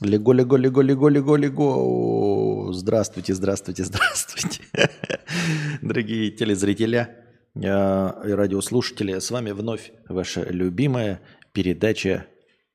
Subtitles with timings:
[0.00, 2.72] Лего, лего, лего, лего, лего, лего.
[2.72, 4.62] Здравствуйте, здравствуйте, здравствуйте.
[5.82, 7.08] Дорогие телезрители
[7.56, 11.20] и радиослушатели, с вами вновь ваша любимая
[11.52, 12.26] передача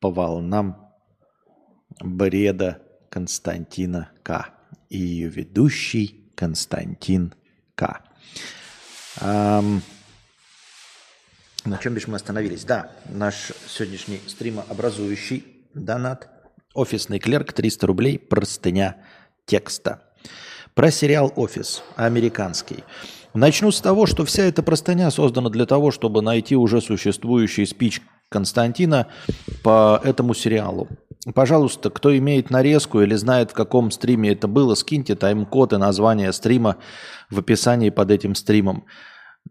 [0.01, 0.91] по волнам
[2.01, 4.49] бреда Константина К.
[4.90, 7.33] И ее ведущий Константин
[7.76, 8.01] К.
[9.21, 9.79] Um,
[11.63, 12.65] на чем бишь мы остановились?
[12.65, 16.33] Да, наш сегодняшний стримообразующий донат.
[16.73, 18.98] Офисный клерк 300 рублей, простыня
[19.45, 20.02] текста.
[20.73, 22.84] Про сериал «Офис» американский.
[23.36, 28.02] Начну с того, что вся эта простыня создана для того, чтобы найти уже существующий спич
[28.30, 29.08] Константина
[29.62, 30.88] по этому сериалу.
[31.36, 36.34] Пожалуйста, кто имеет нарезку или знает, в каком стриме это было, скиньте тайм-код и название
[36.34, 36.77] стрима
[37.30, 38.85] в описании под этим стримом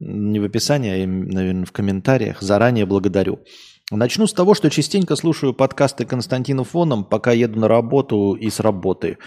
[0.01, 2.41] не в описании, а, наверное, в комментариях.
[2.41, 3.41] Заранее благодарю.
[3.91, 8.61] Начну с того, что частенько слушаю подкасты Константина Фоном, пока еду на работу и с
[8.61, 9.19] работы.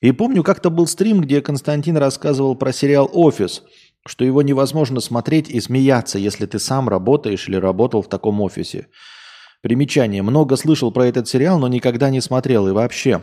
[0.00, 3.62] И помню, как-то был стрим, где Константин рассказывал про сериал «Офис»,
[4.06, 8.88] что его невозможно смотреть и смеяться, если ты сам работаешь или работал в таком офисе.
[9.62, 10.22] Примечание.
[10.22, 12.68] Много слышал про этот сериал, но никогда не смотрел.
[12.68, 13.22] И вообще,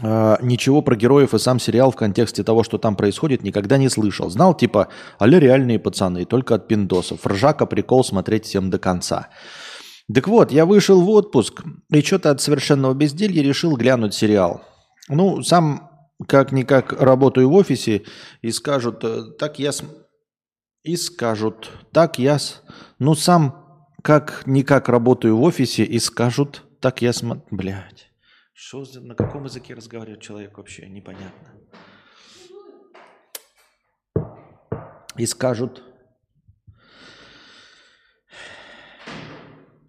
[0.00, 4.30] ничего про героев и сам сериал в контексте того, что там происходит, никогда не слышал.
[4.30, 7.26] Знал типа, але реальные пацаны, только от пиндосов.
[7.26, 9.28] Ржака прикол смотреть всем до конца.
[10.12, 14.62] Так вот, я вышел в отпуск и что-то от совершенного безделья решил глянуть сериал.
[15.08, 15.90] Ну, сам
[16.26, 18.04] как-никак работаю в офисе
[18.42, 19.72] и скажут, э, так я...
[19.72, 19.82] С...
[20.82, 22.38] И скажут, так я...
[22.38, 22.62] С...
[22.98, 27.12] Ну, сам как-никак работаю в офисе и скажут, так я...
[27.12, 27.42] См...
[27.50, 28.07] Блядь.
[28.60, 31.54] Что, на каком языке разговаривает человек вообще, непонятно.
[35.16, 35.84] И скажут,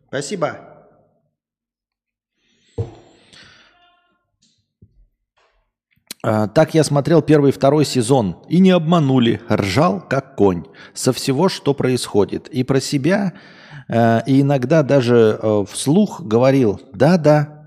[0.07, 0.87] спасибо.
[6.21, 8.43] А, так я смотрел первый и второй сезон.
[8.49, 9.41] И не обманули.
[9.49, 10.65] Ржал, как конь.
[10.93, 12.47] Со всего, что происходит.
[12.49, 13.33] И про себя,
[13.87, 17.58] э, и иногда даже э, вслух говорил, да-да,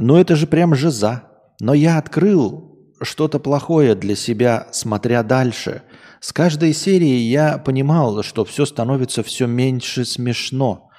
[0.00, 1.24] ну это же прям жиза.
[1.60, 5.82] Но я открыл что-то плохое для себя, смотря дальше.
[6.20, 10.90] С каждой серией я понимал, что все становится все меньше смешно.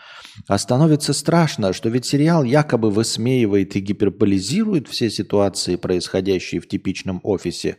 [0.47, 7.19] А становится страшно, что ведь сериал якобы высмеивает и гиперболизирует все ситуации, происходящие в типичном
[7.23, 7.77] офисе.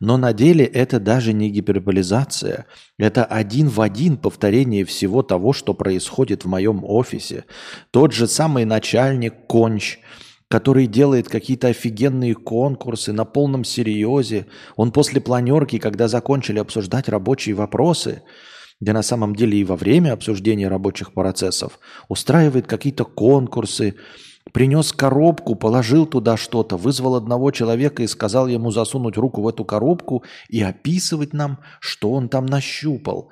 [0.00, 2.66] Но на деле это даже не гиперболизация.
[2.98, 7.44] Это один в один повторение всего того, что происходит в моем офисе.
[7.90, 9.98] Тот же самый начальник Конч–
[10.52, 14.48] который делает какие-то офигенные конкурсы на полном серьезе.
[14.76, 18.22] Он после планерки, когда закончили обсуждать рабочие вопросы,
[18.78, 21.78] где на самом деле и во время обсуждения рабочих процессов,
[22.10, 23.94] устраивает какие-то конкурсы,
[24.52, 29.64] принес коробку, положил туда что-то, вызвал одного человека и сказал ему засунуть руку в эту
[29.64, 33.30] коробку и описывать нам, что он там нащупал.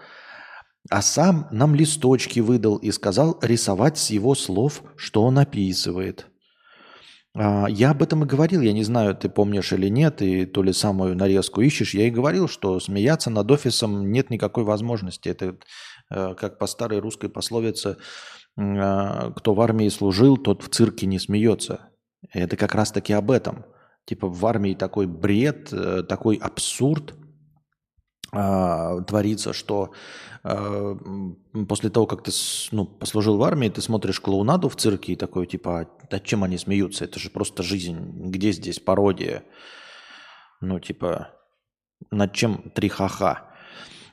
[0.88, 6.29] А сам нам листочки выдал и сказал рисовать с его слов, что он описывает.
[7.34, 10.62] А, я об этом и говорил, я не знаю, ты помнишь или нет, и то
[10.62, 11.94] ли самую нарезку ищешь.
[11.94, 15.28] Я и говорил, что смеяться над офисом нет никакой возможности.
[15.28, 15.56] Это
[16.10, 17.96] э, как по старой русской пословице,
[18.56, 21.90] а, кто в армии служил, тот в цирке не смеется.
[22.32, 23.64] Это как раз-таки об этом.
[24.04, 27.14] Типа в армии такой бред, э, такой абсурд
[28.32, 29.92] творится, что
[30.42, 30.96] Э,
[31.68, 32.32] после того, как ты
[32.72, 36.56] ну, послужил в армии, ты смотришь клоунаду в цирке и такой, типа, да чем они
[36.56, 37.04] смеются?
[37.04, 38.30] Это же просто жизнь.
[38.30, 39.44] Где здесь пародия?
[40.60, 41.30] Ну, типа,
[42.10, 43.50] над чем три ха-ха?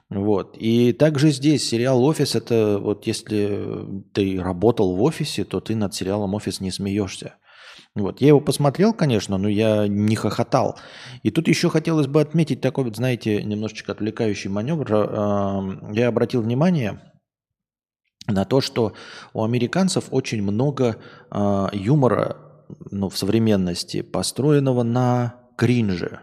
[0.10, 0.56] Вот.
[0.58, 5.94] И также здесь сериал «Офис»– это вот если ты работал в офисе, то ты над
[5.94, 7.36] сериалом «Офис» не смеешься.
[7.98, 8.22] Вот.
[8.22, 10.78] Я его посмотрел, конечно, но я не хохотал.
[11.24, 14.94] И тут еще хотелось бы отметить такой вот, знаете, немножечко отвлекающий маневр.
[14.94, 17.02] Эм, я обратил внимание
[18.28, 18.94] на то, что
[19.34, 20.98] у американцев очень много
[21.32, 22.38] э, юмора
[22.92, 26.20] ну, в современности, построенного на кринже.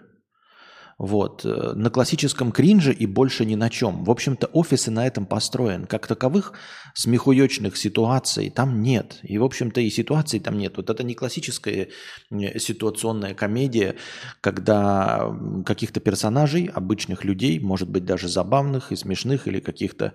[0.99, 1.45] Вот.
[1.45, 4.05] Э, на классическом кринже и больше ни на чем.
[4.05, 5.87] В общем-то, офисы на этом построен.
[5.87, 6.53] Как таковых
[6.95, 9.19] смехуечных ситуаций там нет.
[9.23, 10.77] И, в общем-то, и ситуаций там нет.
[10.77, 11.89] Вот это не классическая
[12.31, 13.97] э, ситуационная комедия,
[14.41, 15.35] когда
[15.67, 20.15] каких-то персонажей, обычных людей, может быть, даже забавных и смешных, или каких-то,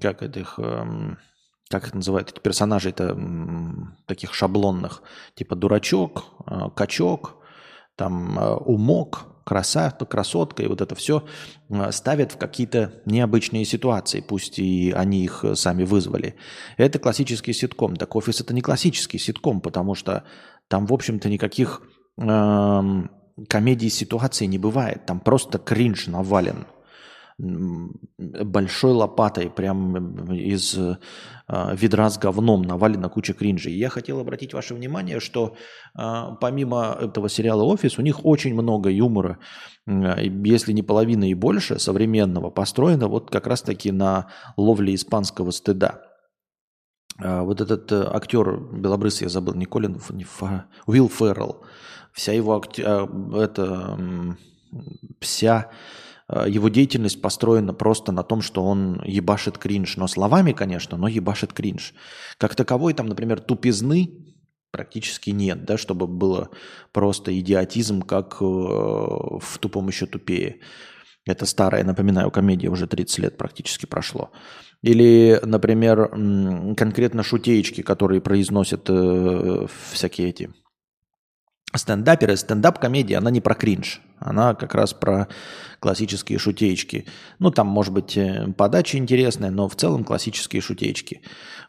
[0.00, 1.18] как этих эм,
[1.68, 3.18] как их называют, эти персонажи-то
[4.06, 5.02] таких шаблонных,
[5.34, 7.36] типа дурачок, э, качок,
[7.96, 11.24] там умок, краса, красотка и вот это все
[11.90, 16.34] ставят в какие-то необычные ситуации, пусть и они их сами вызвали.
[16.76, 17.96] Это классический ситком.
[17.96, 20.24] Так офис это не классический ситком, потому что
[20.66, 21.82] там, в общем-то, никаких
[22.18, 23.10] эм,
[23.48, 25.06] комедий ситуаций не бывает.
[25.06, 26.66] Там просто кринж навален
[27.38, 30.96] большой лопатой, прям из э,
[31.48, 33.74] ведра с говном навалена куча кринжей.
[33.74, 35.54] И я хотел обратить ваше внимание, что
[35.98, 36.02] э,
[36.40, 39.38] помимо этого сериала «Офис», у них очень много юмора,
[39.86, 46.00] если не половина и больше, современного, построено вот как раз-таки на ловле испанского стыда.
[47.18, 51.64] Э, вот этот э, актер белобрысый, я забыл, не Колин, не Фа, Уилл Феррелл,
[52.12, 52.82] вся его акти...
[52.84, 53.06] Э,
[53.42, 53.98] это,
[55.20, 55.70] вся
[56.28, 59.96] его деятельность построена просто на том, что он ебашит кринж.
[59.96, 61.94] Но словами, конечно, но ебашит кринж.
[62.38, 64.26] Как таковой там, например, тупизны
[64.76, 66.50] практически нет, да, чтобы было
[66.92, 70.60] просто идиотизм, как э, в «Тупом еще тупее».
[71.24, 74.30] Это старая, напоминаю, комедия, уже 30 лет практически прошло.
[74.82, 76.08] Или, например,
[76.76, 80.50] конкретно шутеечки, которые произносят э, всякие эти
[81.78, 84.00] стендаперы, стендап-комедия, она не про кринж.
[84.18, 85.28] Она как раз про
[85.80, 87.06] классические шутеечки.
[87.38, 91.20] Ну, там, может быть, э, подача интересная, но в целом классические шутеечки.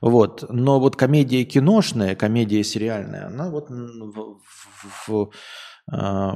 [0.02, 0.46] Вот.
[0.50, 4.40] Но вот комедия киношная, комедия сериальная, она вот в,
[5.08, 5.32] в, в
[5.92, 6.32] э,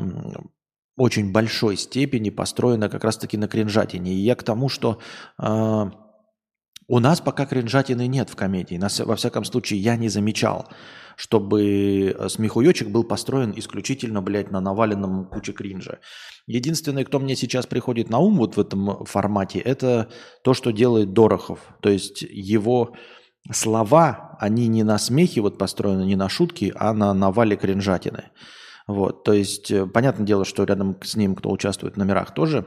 [0.98, 4.14] очень большой степени построена как раз-таки на кринжатине.
[4.14, 5.00] И я к тому, что
[5.40, 5.92] э,
[6.92, 8.76] у нас пока кринжатины нет в комедии.
[8.76, 10.68] Нас, во всяком случае, я не замечал
[11.18, 16.00] чтобы э, смехуёчек был построен исключительно, блядь, на наваленном куче кринжа.
[16.48, 20.10] Единственное, кто мне сейчас приходит на ум вот в этом формате, это
[20.44, 21.60] то, что делает Дорохов.
[21.82, 22.96] То есть его
[23.52, 28.32] слова, они не на смехе вот построены, не на шутки, а на навале кринжатины.
[28.88, 32.66] Вот, то есть, э, понятное дело, что рядом с ним, кто участвует в номерах, тоже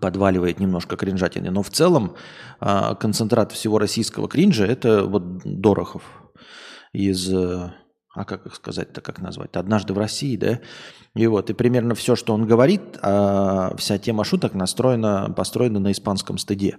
[0.00, 1.50] подваливает немножко кринжатины.
[1.50, 2.14] Но в целом
[2.60, 6.02] э, концентрат всего российского кринжа– это вот Дорохов
[6.92, 7.72] из, э,
[8.14, 10.60] а как их сказать-то, как назвать, однажды в России, да,
[11.14, 15.92] и вот, и примерно все, что он говорит, а вся тема шуток настроена, построена на
[15.92, 16.76] испанском стыде.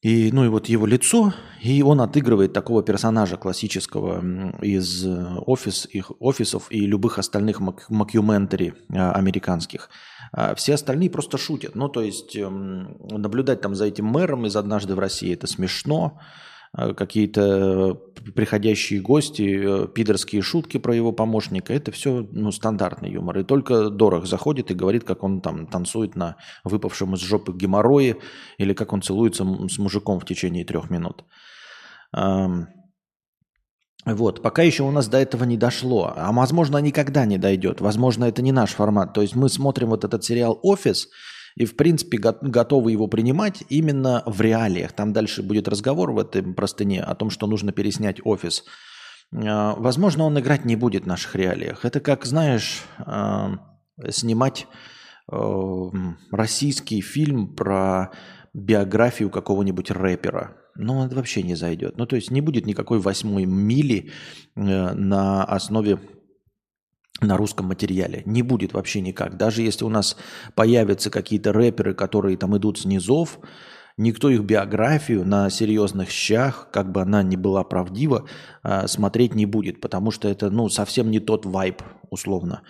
[0.00, 1.32] И, ну и вот его лицо,
[1.62, 4.22] и он отыгрывает такого персонажа классического
[4.60, 9.88] из офис, их офисов и любых остальных макюментари а, американских.
[10.36, 11.76] А все остальные просто шутят.
[11.76, 16.18] Ну, то есть наблюдать там за этим мэром из «Однажды в России» это смешно.
[16.76, 17.94] Э, какие-то
[18.34, 21.72] приходящие гости, э, пидорские шутки про его помощника.
[21.72, 23.38] Это все ну, стандартный юмор.
[23.38, 28.16] И только Дорох заходит и говорит, как он там танцует на выпавшем из жопы геморрое
[28.58, 31.24] или как он целуется с мужиком в течение трех минут.
[34.04, 38.26] Вот, пока еще у нас до этого не дошло, а возможно никогда не дойдет, возможно
[38.26, 39.14] это не наш формат.
[39.14, 41.08] То есть мы смотрим вот этот сериал «Офис»,
[41.56, 44.92] и, в принципе, готовы его принимать именно в реалиях.
[44.92, 48.64] Там дальше будет разговор в этой простыне о том, что нужно переснять офис.
[49.32, 51.84] А, возможно, он играть не будет в наших реалиях.
[51.84, 53.58] Это как, знаешь, а,
[54.10, 54.66] снимать
[55.30, 55.90] а,
[56.32, 58.10] российский фильм про
[58.52, 60.56] биографию какого-нибудь рэпера.
[60.76, 61.96] Ну, это вообще не зайдет.
[61.96, 64.10] Ну, то есть не будет никакой восьмой мили
[64.56, 64.60] э,
[64.94, 66.00] на основе
[67.20, 68.22] на русском материале.
[68.26, 69.36] Не будет вообще никак.
[69.36, 70.16] Даже если у нас
[70.54, 73.38] появятся какие-то рэперы, которые там идут с низов,
[73.96, 78.26] никто их биографию на серьезных щах, как бы она ни была правдива,
[78.62, 82.62] а, смотреть не будет, потому что это ну, совсем не тот вайб, условно.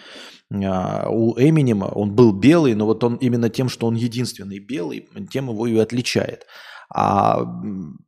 [0.52, 5.08] А, у Эминема он был белый, но вот он именно тем, что он единственный белый,
[5.30, 6.46] тем его и отличает.
[6.92, 7.44] А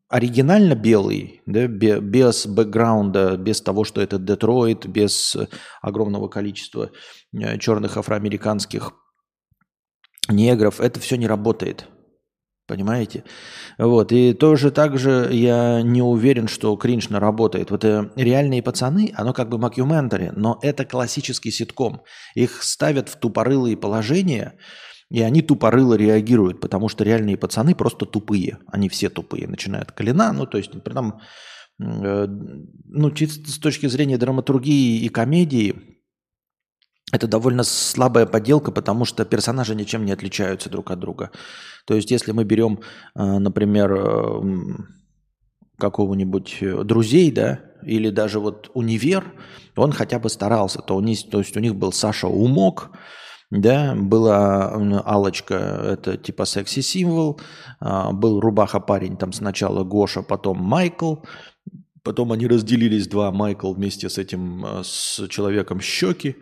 [0.09, 5.37] оригинально белый, да, без бэкграунда, без того, что это Детройт, без
[5.83, 6.90] огромного количества
[7.33, 8.92] э, черных афроамериканских
[10.28, 11.88] негров, это все не работает.
[12.66, 13.23] Понимаете?
[13.78, 14.11] Вот.
[14.11, 17.71] И тоже так же я не уверен, что кринж работает.
[17.71, 22.02] Вот э, реальные пацаны, оно как бы макюментари, но это классический ситком.
[22.35, 24.59] Их ставят в тупорылые положения,
[25.11, 28.59] и они тупорыло реагируют, потому что реальные пацаны просто тупые.
[28.67, 29.99] Они все тупые, начиная от.
[30.33, 31.21] Ну, то есть, прям,
[31.81, 35.97] э, ну, чисто с точки зрения драматургии и комедии,
[37.13, 41.31] это довольно слабая подделка, потому что персонажи ничем не отличаются друг от друга.
[41.87, 42.81] То есть, если мы берем,
[43.15, 44.43] э, например, э,
[45.79, 49.25] какого-нибудь э, друзей, да, или даже вот универ,
[49.77, 50.81] он хотя бы старался.
[50.81, 52.91] То, у них, то есть у них был Саша Умок,
[53.50, 54.73] да, была
[55.05, 57.41] алочка это типа секси-символ,
[57.81, 61.17] а, был рубаха парень, там сначала Гоша, потом Майкл,
[62.03, 66.37] потом они разделились два, Майкл вместе с этим, а, с человеком щеки,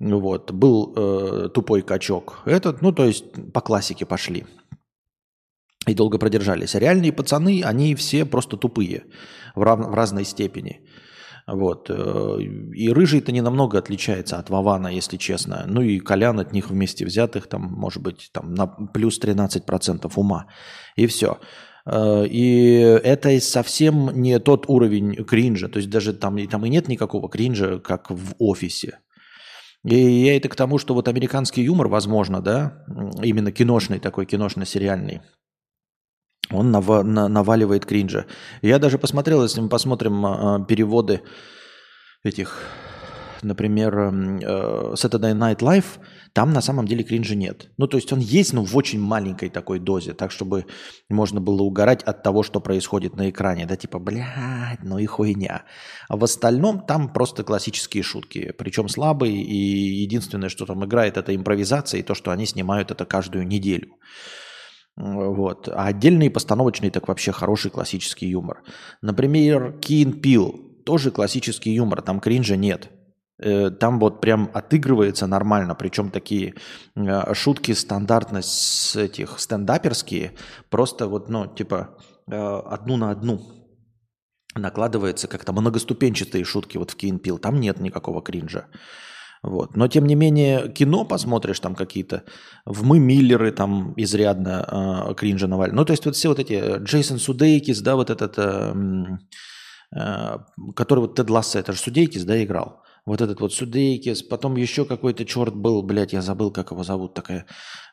[0.00, 0.52] Вот.
[0.52, 2.42] Был э, тупой качок.
[2.46, 4.44] Этот, ну, то есть по классике пошли.
[5.86, 6.74] И долго продержались.
[6.74, 9.04] А реальные пацаны, они все просто тупые
[9.54, 10.80] в, рав, в разной степени.
[11.46, 11.90] Вот.
[11.90, 15.64] Э, и рыжий-то не намного отличается от Вавана, если честно.
[15.66, 20.46] Ну и Колян от них вместе взятых, там, может быть, там, на плюс 13% ума.
[20.96, 21.38] И все.
[21.86, 25.68] Э, и это совсем не тот уровень кринжа.
[25.68, 29.00] То есть даже там, там и нет никакого кринжа, как в офисе.
[29.84, 32.84] И я это к тому, что вот американский юмор, возможно, да,
[33.22, 35.20] именно киношный такой, киношно-сериальный,
[36.50, 38.26] он нав- на- наваливает кринжа.
[38.62, 41.22] Я даже посмотрел, если мы посмотрим э, переводы
[42.22, 42.60] этих,
[43.42, 45.98] например, э, Saturday Night Live,
[46.32, 47.70] там на самом деле кринжа нет.
[47.76, 50.66] Ну, то есть он есть, но в очень маленькой такой дозе, так, чтобы
[51.08, 53.66] можно было угорать от того, что происходит на экране.
[53.66, 55.62] Да, типа, блядь, ну и хуйня.
[56.08, 61.34] А в остальном там просто классические шутки, причем слабые, и единственное, что там играет, это
[61.36, 63.92] импровизация, и то, что они снимают это каждую неделю.
[64.96, 65.68] Вот.
[65.68, 68.62] А отдельный постановочный так вообще хороший классический юмор.
[69.02, 70.60] Например, Кин Пил.
[70.84, 72.90] Тоже классический юмор, там кринжа нет.
[73.38, 76.54] Э, там вот прям отыгрывается нормально, причем такие
[76.94, 80.32] э, шутки стандартно с этих стендаперские,
[80.70, 81.98] просто вот, ну, типа
[82.30, 83.40] э, одну на одну
[84.54, 87.38] накладывается как-то многоступенчатые шутки вот в Кин Пил.
[87.38, 88.66] Там нет никакого кринжа.
[89.44, 89.76] Вот.
[89.76, 92.22] Но, тем не менее, кино посмотришь, там какие-то,
[92.64, 95.76] в «Мы Миллеры» там изрядно э, кринжа навалили.
[95.76, 98.74] Ну, то есть вот все вот эти, э, Джейсон Судейкис, да, вот этот, э,
[99.94, 100.38] э,
[100.74, 102.80] который вот Тед Лассе, это же Судейкис, да, играл.
[103.04, 107.12] Вот этот вот Судейкис, потом еще какой-то черт был, блядь, я забыл, как его зовут,
[107.12, 107.44] такая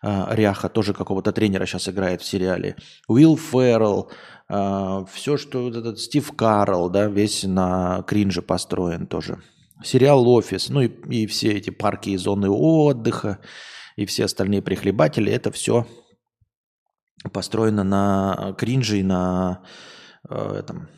[0.02, 2.78] э, ряха, тоже какого-то тренера сейчас играет в сериале.
[3.10, 4.10] Уилл Феррелл,
[4.48, 9.42] э, все, что вот этот Стив Карл, да, весь на кринже построен тоже
[9.84, 13.40] сериал «Офис», ну и, и все эти парки и зоны отдыха,
[13.96, 15.88] и все остальные прихлебатели, это все
[17.34, 19.64] построено на кринже и на
[20.30, 20.90] э, этом,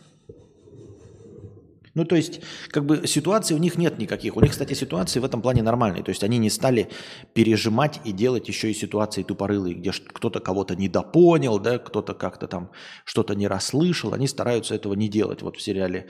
[1.95, 4.35] ну, то есть, как бы ситуации у них нет никаких.
[4.35, 6.03] У них, кстати, ситуации в этом плане нормальные.
[6.03, 6.89] То есть они не стали
[7.33, 12.71] пережимать и делать еще и ситуации тупорылые, где кто-то кого-то недопонял, да, кто-то как-то там
[13.05, 14.13] что-то не расслышал.
[14.13, 16.07] Они стараются этого не делать вот в сериале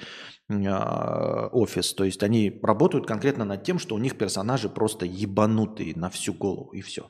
[0.50, 1.94] «Офис».
[1.94, 6.34] То есть они работают конкретно над тем, что у них персонажи просто ебанутые на всю
[6.34, 7.10] голову, и все.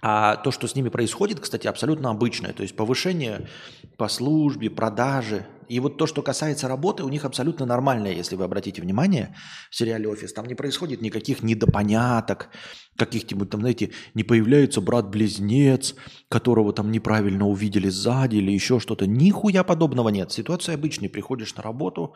[0.00, 2.52] А то, что с ними происходит, кстати, абсолютно обычное.
[2.52, 3.48] То есть повышение
[3.96, 5.46] по службе, продажи.
[5.68, 9.34] И вот то, что касается работы, у них абсолютно нормальное, если вы обратите внимание,
[9.70, 10.32] в сериале «Офис».
[10.32, 12.50] Там не происходит никаких недопоняток,
[12.96, 15.94] каких-нибудь там, знаете, не появляется брат-близнец,
[16.28, 19.06] которого там неправильно увидели сзади или еще что-то.
[19.06, 20.32] Нихуя подобного нет.
[20.32, 21.08] Ситуация обычная.
[21.08, 22.14] Приходишь на работу,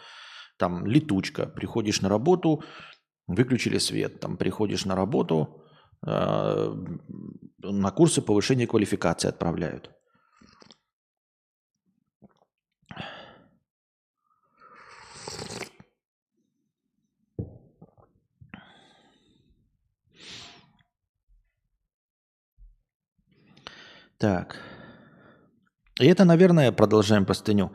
[0.58, 1.46] там летучка.
[1.46, 2.62] Приходишь на работу,
[3.26, 4.20] выключили свет.
[4.20, 5.62] Там приходишь на работу,
[6.04, 6.74] Э,
[7.58, 9.90] на курсы повышения квалификации отправляют.
[24.22, 24.56] Так.
[25.98, 27.72] И это, наверное, продолжаем простыню.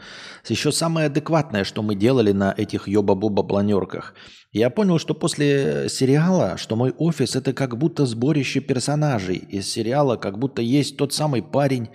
[0.48, 4.14] Еще самое адекватное, что мы делали на этих ёба-буба планерках.
[4.54, 10.16] Я понял, что после сериала, что мой офис это как будто сборище персонажей из сериала,
[10.16, 11.90] как будто есть тот самый парень,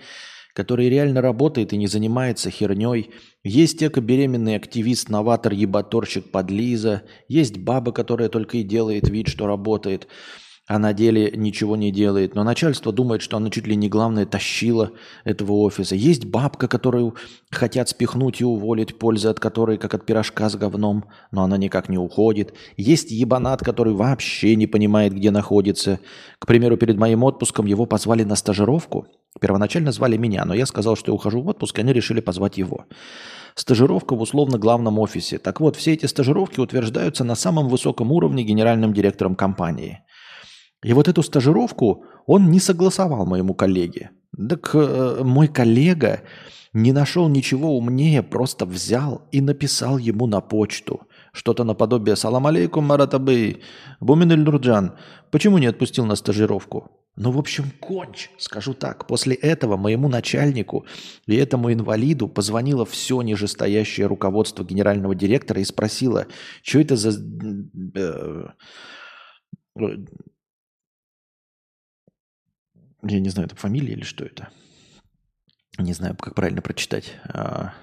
[0.53, 3.09] который реально работает и не занимается херней.
[3.43, 7.01] Есть эко-беременный активист, новатор, ебаторщик, подлиза.
[7.27, 10.07] Есть баба, которая только и делает вид, что работает
[10.65, 12.35] а на деле ничего не делает.
[12.35, 14.91] Но начальство думает, что она чуть ли не главное тащила
[15.25, 15.95] этого офиса.
[15.95, 17.15] Есть бабка, которую
[17.51, 21.89] хотят спихнуть и уволить, пользы от которой как от пирожка с говном, но она никак
[21.89, 22.53] не уходит.
[22.77, 25.99] Есть ебанат, который вообще не понимает, где находится.
[26.39, 29.07] К примеру, перед моим отпуском его позвали на стажировку.
[29.41, 32.57] Первоначально звали меня, но я сказал, что я ухожу в отпуск, и они решили позвать
[32.57, 32.85] его.
[33.55, 35.39] Стажировка в условно главном офисе.
[35.39, 39.99] Так вот, все эти стажировки утверждаются на самом высоком уровне генеральным директором компании–
[40.83, 44.11] и вот эту стажировку он не согласовал моему коллеге.
[44.37, 46.21] Так э, мой коллега
[46.73, 51.01] не нашел ничего умнее, просто взял и написал ему на почту.
[51.31, 53.61] Что-то наподобие «Салам алейкум, Маратабы,
[53.99, 54.93] Бумин Нурджан,
[55.31, 59.05] почему не отпустил на стажировку?» Ну, в общем, конч, скажу так.
[59.05, 60.87] После этого моему начальнику
[61.27, 66.25] и этому инвалиду позвонило все нижестоящее руководство генерального директора и спросило,
[66.63, 67.11] что это за...
[67.95, 68.47] Э,
[73.03, 74.49] я не знаю, это фамилия или что это.
[75.77, 77.13] Не знаю, как правильно прочитать.
[77.25, 77.73] А,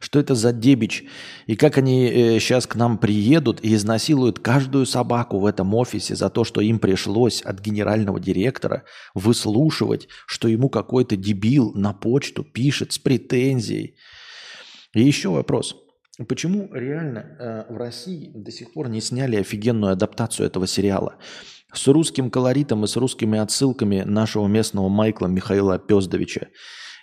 [0.00, 1.04] Что это за дебич?
[1.46, 6.14] И как они э, сейчас к нам приедут и изнасилуют каждую собаку в этом офисе
[6.14, 12.44] за то, что им пришлось от генерального директора выслушивать, что ему какой-то дебил на почту
[12.44, 13.96] пишет с претензией.
[14.94, 15.76] И еще вопрос.
[16.28, 21.16] Почему реально э, в России до сих пор не сняли офигенную адаптацию этого сериала?
[21.72, 26.48] С русским колоритом и с русскими отсылками нашего местного Майкла Михаила Пездовича.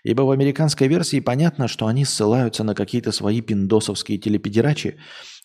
[0.04, 4.98] Ибо в американской версии понятно, что они ссылаются на какие-то свои пиндосовские телепедерачи,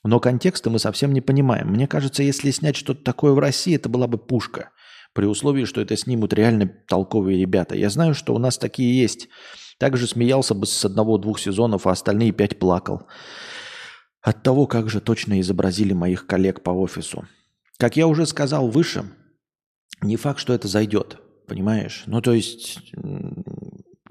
[0.04, 1.68] но контекста мы совсем не понимаем.
[1.68, 4.70] Мне кажется, если снять что-то такое в России, это была бы пушка.
[5.12, 7.74] При условии, что это снимут реально толковые ребята.
[7.74, 9.28] Я знаю, что у нас такие есть.
[9.78, 13.08] Также смеялся бы с одного-двух сезонов, а остальные пять плакал.
[14.22, 17.26] От того, как же точно изобразили моих коллег по офису.
[17.80, 19.06] Как я уже сказал выше,
[20.02, 21.18] не факт, что это зайдет.
[21.48, 22.04] Понимаешь?
[22.06, 22.92] Ну, то есть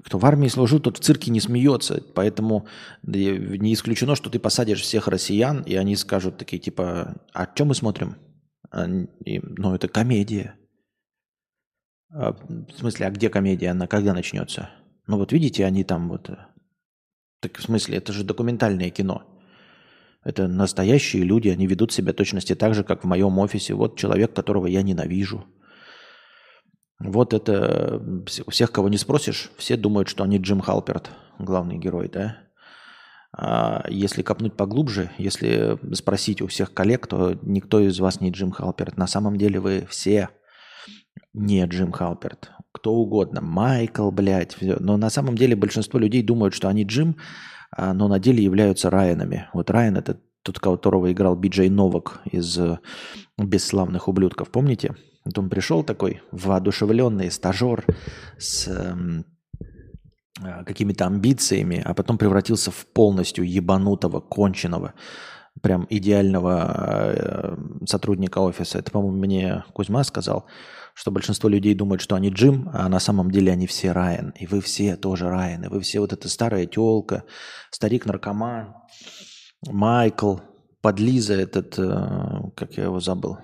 [0.04, 2.02] кто в армии служил, тот в цирке не смеется.
[2.14, 2.66] Поэтому
[3.04, 7.76] не исключено, что ты посадишь всех россиян, и они скажут такие, типа, а что мы
[7.76, 8.16] смотрим?
[8.72, 10.56] А, ну, это комедия.
[12.12, 13.68] А, в смысле, а где комедия?
[13.68, 14.70] Она когда начнется?
[15.06, 16.28] Ну вот видите, они там вот...
[16.28, 16.38] Э,
[17.40, 19.29] так в смысле, это же документальное кино.
[20.22, 23.74] Это настоящие люди, они ведут себя точности так же, как в моем офисе.
[23.74, 25.44] Вот человек, которого я ненавижу–
[27.00, 28.02] вот это
[28.46, 32.36] у всех, кого не спросишь, все думают, что они Джим Халперт, главный герой, да?
[33.32, 38.50] А если копнуть поглубже, если спросить у всех коллег, то никто из вас не Джим
[38.50, 38.98] Халперт.
[38.98, 40.28] На самом деле вы все
[41.32, 42.50] не Джим Халперт.
[42.72, 43.40] Кто угодно.
[43.40, 44.54] Майкл, блядь.
[44.54, 44.76] Все.
[44.78, 47.16] Но на самом деле большинство людей думают, что они Джим,
[47.76, 49.48] но на деле являются Райанами.
[49.52, 52.58] Вот Райан это тот, которого играл Биджей Новак из
[53.38, 54.50] «Бесславных ублюдков».
[54.50, 54.96] Помните?
[55.24, 57.84] Вот он пришел такой воодушевленный стажер
[58.38, 59.22] с э,
[60.64, 64.94] какими-то амбициями, а потом превратился в полностью ебанутого, конченого,
[65.60, 68.78] прям идеального э, сотрудника офиса.
[68.78, 70.46] Это, по-моему, мне Кузьма сказал,
[71.00, 74.34] что большинство людей думают, что они Джим, а на самом деле они все Райан.
[74.38, 75.64] И вы все тоже Райан.
[75.64, 77.24] И вы все вот эта старая телка,
[77.70, 78.74] старик-наркоман,
[79.66, 80.36] Майкл,
[80.82, 83.38] подлиза этот, э, как я его забыл,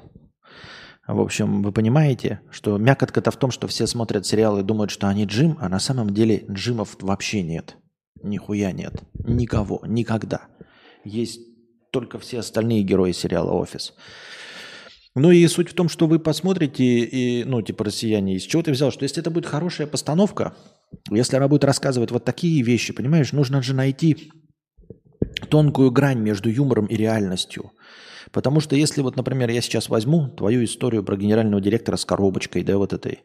[1.09, 5.09] в общем, вы понимаете, что мякотка-то в том, что все смотрят сериалы и думают, что
[5.09, 7.79] они Джим, а на самом деле Джимов вообще нет.
[8.23, 9.03] Нихуя нет.
[9.15, 9.81] Никого.
[9.87, 10.43] Никогда.
[11.05, 11.41] Есть
[11.91, 13.95] только все остальные герои сериала «Офис».
[15.17, 18.71] Ну и суть в том, что вы посмотрите, и, ну, типа, россияне, из чего ты
[18.71, 20.55] взял, что если это будет хорошая постановка,
[21.11, 24.31] если она будет рассказывать вот такие вещи, понимаешь, нужно же найти
[25.49, 27.73] тонкую грань между юмором и реальностью.
[28.31, 32.63] Потому что если вот, например, я сейчас возьму твою историю про генерального директора с коробочкой,
[32.63, 33.21] да, вот этой,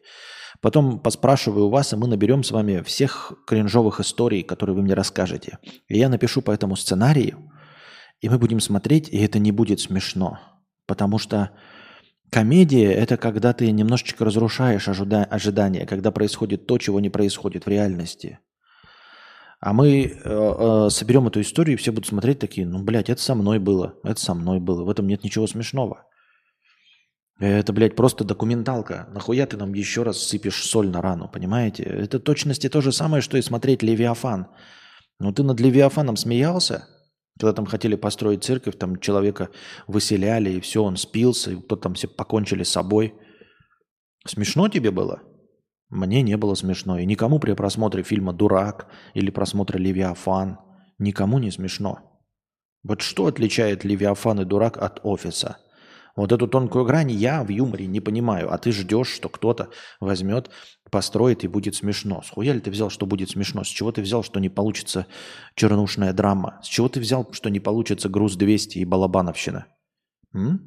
[0.62, 4.94] потом поспрашиваю у вас, и мы наберем с вами всех кринжовых историй, которые вы мне
[4.94, 5.58] расскажете.
[5.88, 7.52] И я напишу по этому сценарию,
[8.22, 10.38] и мы будем смотреть, и это не будет смешно.
[10.86, 11.50] Потому что
[12.32, 18.40] комедия– это когда ты немножечко разрушаешь ожидания, когда происходит то, чего не происходит в реальности–
[19.62, 23.22] а мы э, э, соберем эту историю, и все будут смотреть такие, ну, блядь, это
[23.22, 26.04] со мной было, это со мной было, в этом нет ничего смешного.
[27.38, 29.08] Это, блядь, просто документалка.
[29.12, 31.84] Нахуя ты нам еще раз сыпешь соль на рану, понимаете?
[31.84, 34.48] Это точности то же самое, что и смотреть «Левиафан».
[35.20, 36.88] Ну, ты над «Левиафаном» смеялся?
[37.38, 39.48] Когда там хотели построить церковь, там человека
[39.86, 43.14] выселяли, и все, он спился, и кто там все покончили с собой.
[44.26, 45.22] Смешно тебе было?
[45.88, 46.98] Мне не было смешно.
[46.98, 50.58] И никому при просмотре фильма «Дурак» или просмотре «Левиафан»
[50.98, 51.98] никому не смешно.
[52.82, 55.58] Вот что отличает «Левиафан» и «Дурак» от «Офиса»?
[56.14, 60.50] Вот эту тонкую грань я в юморе не понимаю, а ты ждешь, что кто-то возьмет,
[60.92, 62.20] построит и будет смешно.
[62.22, 63.64] С хуя ли ты взял, что будет смешно?
[63.64, 65.06] С чего ты взял, что не получится
[65.56, 66.60] чернушная драма?
[66.62, 69.66] С чего ты взял, что не получится груз 200 и балабановщина?
[70.34, 70.60] М?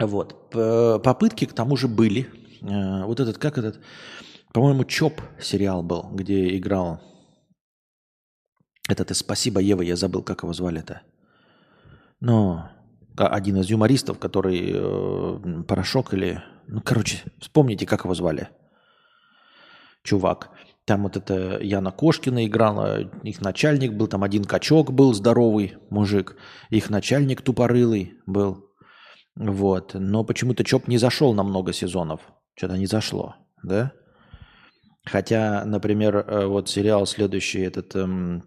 [0.00, 0.50] Вот.
[1.02, 2.30] Попытки к тому же были.
[2.62, 3.80] Э, вот этот, как этот,
[4.54, 7.00] по-моему, ЧОП сериал был, где играл
[8.88, 11.02] этот и «Спасибо, Ева», я забыл, как его звали-то.
[12.20, 12.70] Но
[13.16, 16.42] один из юмористов, который э, Порошок или...
[16.66, 18.48] Ну, короче, вспомните, как его звали.
[20.02, 20.50] Чувак.
[20.84, 26.36] Там вот это Яна Кошкина играла, их начальник был, там один качок был здоровый мужик,
[26.70, 28.66] их начальник тупорылый был.
[29.36, 29.94] Вот.
[29.94, 32.20] Но почему-то ЧОП не зашел на много сезонов.
[32.54, 33.92] Что-то не зашло, да?
[35.04, 38.44] Хотя, например, э, вот сериал следующий, этот эм,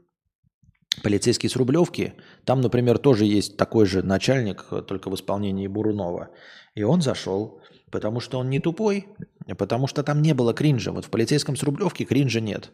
[1.04, 2.14] «Полицейский с Рублевки»,
[2.46, 6.30] там, например, тоже есть такой же начальник, только в исполнении Бурунова.
[6.76, 9.08] И он зашел, потому что он не тупой,
[9.54, 10.92] Потому что там не было кринжа.
[10.92, 12.72] Вот в полицейском с Рублевки кринжа нет.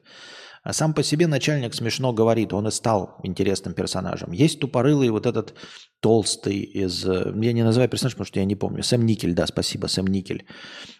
[0.64, 4.32] А сам по себе начальник смешно говорит, он и стал интересным персонажем.
[4.32, 5.56] Есть тупорылый вот этот
[6.02, 7.04] толстый из...
[7.04, 8.84] Э, я не называю персонаж, потому что я не помню.
[8.84, 10.46] Сэм Никель, да, спасибо, Сэм Никель.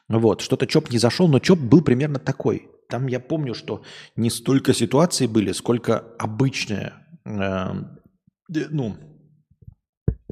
[0.10, 2.70] Вот, что-то Чоп не зашел, но Чоп был примерно такой.
[2.90, 3.84] Там я помню, что
[4.16, 8.98] не столько ситуаций были, сколько обычные, э, ну,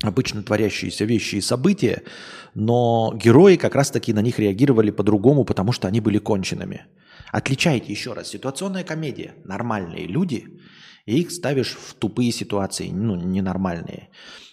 [0.02, 2.04] обычно творящиеся вещи и события,
[2.56, 6.86] но герои как раз-таки на них реагировали по-другому, потому что они были конченными.
[7.32, 8.30] Отличайте еще раз.
[8.30, 9.36] Ситуационная комедия.
[9.44, 10.60] Нормальные люди,
[11.06, 14.10] и их ставишь в тупые ситуации, ну, ненормальные.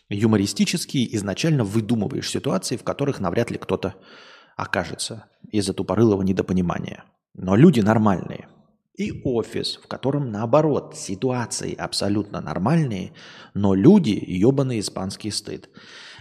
[0.09, 3.95] Юмористические изначально выдумываешь ситуации, в которых навряд ли кто-то
[4.57, 7.05] окажется из-за тупорылого недопонимания.
[7.35, 8.49] Но люди нормальные.
[8.97, 13.13] И офис, в котором наоборот ситуации абсолютно нормальные,
[13.53, 15.69] но люди ебаный испанский стыд.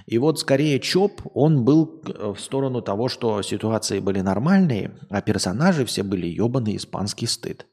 [0.05, 5.21] И вот скорее ЧОП, он был э, в сторону того, что ситуации были нормальные, а
[5.21, 7.65] персонажи все были ебаный испанский стыд.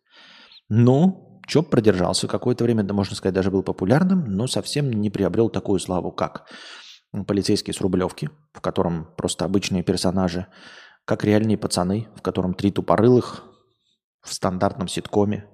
[0.69, 5.51] Но ЧОП продержался какое-то время, да можно сказать, даже был популярным, но совсем не приобрел
[5.51, 6.47] такую славу, как
[7.27, 10.47] полицейский с Рублевки, в котором просто обычные персонажи,
[11.05, 13.52] как реальные пацаны, в котором три тупорылых
[14.23, 15.47] в стандартном ситкоме.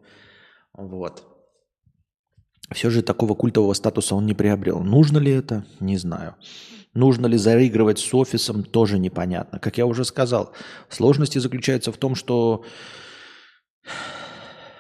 [0.72, 1.24] Вот.
[2.70, 4.81] Все же такого культового статуса он не приобрел.
[4.81, 5.64] Нужно ли это?
[5.81, 6.37] Не знаю.
[6.94, 9.59] Нужно ли заигрывать с офисом, тоже непонятно.
[9.59, 10.52] Как я уже сказал,
[10.88, 12.64] сложности заключаются в том, что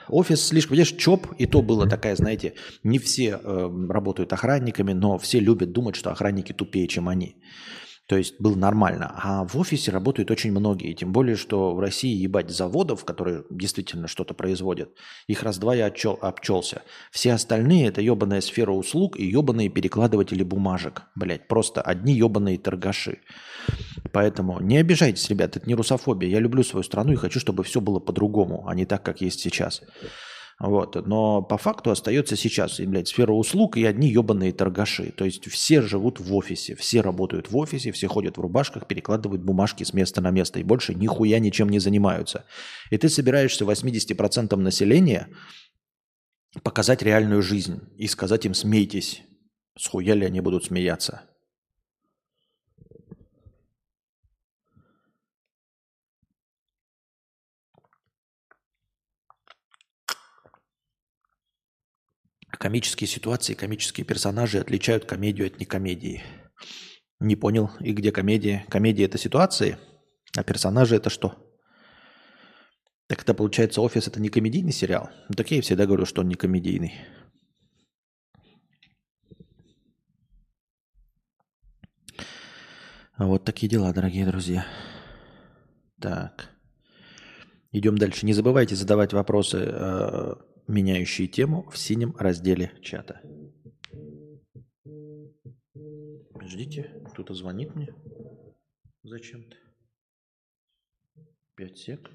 [0.08, 0.76] офис слишком...
[0.76, 5.72] Видишь, ЧОП, и то было такая, знаете, не все э, работают охранниками, но все любят
[5.72, 7.36] думать, что охранники тупее, чем они.
[8.08, 9.12] То есть было нормально.
[9.22, 10.94] А в офисе работают очень многие.
[10.94, 14.88] Тем более, что в России, ебать, заводов, которые действительно что-то производят,
[15.26, 16.80] их раз-два я отчел, обчелся.
[17.12, 21.02] Все остальные– это ебаная сфера услуг и ебаные перекладыватели бумажек.
[21.16, 23.18] Блять, просто одни ебаные торгаши.
[24.10, 26.30] Поэтому не обижайтесь, ребят, это не русофобия.
[26.30, 29.40] Я люблю свою страну и хочу, чтобы все было по-другому, а не так, как есть
[29.40, 29.82] сейчас.
[30.60, 31.06] Вот.
[31.06, 35.12] Но по факту остается сейчас, блядь, сфера услуг и одни ебаные торгаши.
[35.12, 39.42] То есть все живут в офисе, все работают в офисе, все ходят в рубашках, перекладывают
[39.42, 42.44] бумажки с места на место и больше нихуя ничем не занимаются.
[42.90, 45.28] И ты собираешься 80% населения
[46.64, 49.22] показать реальную жизнь и сказать им «смейтесь».
[49.78, 51.22] Схуя ли они будут смеяться?
[62.58, 66.24] Комические ситуации, комические персонажи отличают комедию от некомедии.
[67.20, 68.64] Не понял, и где комедия?
[68.68, 69.78] Комедия это ситуации,
[70.36, 71.36] а персонажи это что?
[73.06, 75.08] Так это получается офис это не комедийный сериал?
[75.28, 76.94] Ну, так я всегда говорю, что он не комедийный.
[83.16, 84.66] Вот такие дела, дорогие друзья.
[86.00, 86.50] Так.
[87.72, 88.26] Идем дальше.
[88.26, 90.34] Не забывайте задавать вопросы э,
[90.68, 93.20] меняющие тему в синем разделе чата.
[96.40, 97.94] Ждите, кто-то звонит мне
[99.02, 99.56] зачем-то.
[101.56, 102.10] Пять сек.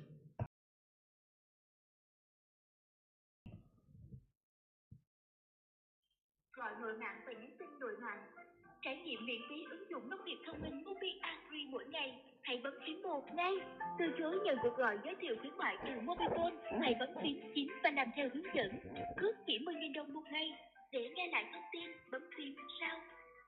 [8.84, 12.58] Trải nghiệm miễn phí ứng dụng nông nghiệp thông minh Mobi Agri mỗi ngày hãy
[12.64, 13.54] bấm phím 1 ngay.
[14.00, 17.68] Từ chối nhận cuộc gọi giới thiệu khuyến mại từ Mobifone, hãy bấm phím 9
[17.84, 18.70] và làm theo hướng dẫn.
[19.18, 20.48] Cước chỉ 10.000 đồng một ngày.
[20.92, 23.00] Để nghe lại thông tin, bấm phím sau.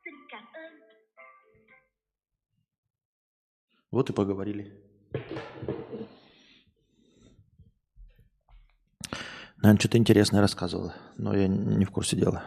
[0.06, 0.80] Xin cảm ơn.
[3.92, 4.64] Вот и поговорили.
[9.58, 12.44] Наверное, что-то интересное рассказывала, но я не в курсе дела.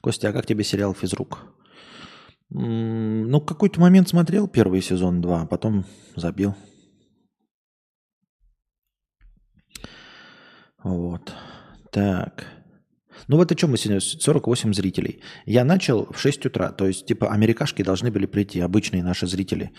[0.00, 1.61] Костя, а как тебе сериал «Физрук»?
[2.54, 5.84] Ну, какой-то момент смотрел первый сезон, два, а потом
[6.16, 6.54] забил.
[10.84, 11.32] Вот.
[11.90, 12.46] Так.
[13.28, 14.00] Ну вот о чем мы сегодня?
[14.00, 15.22] 48 зрителей.
[15.46, 16.72] Я начал в 6 утра.
[16.72, 19.70] То есть, типа, америкашки должны были прийти, обычные наши зрители,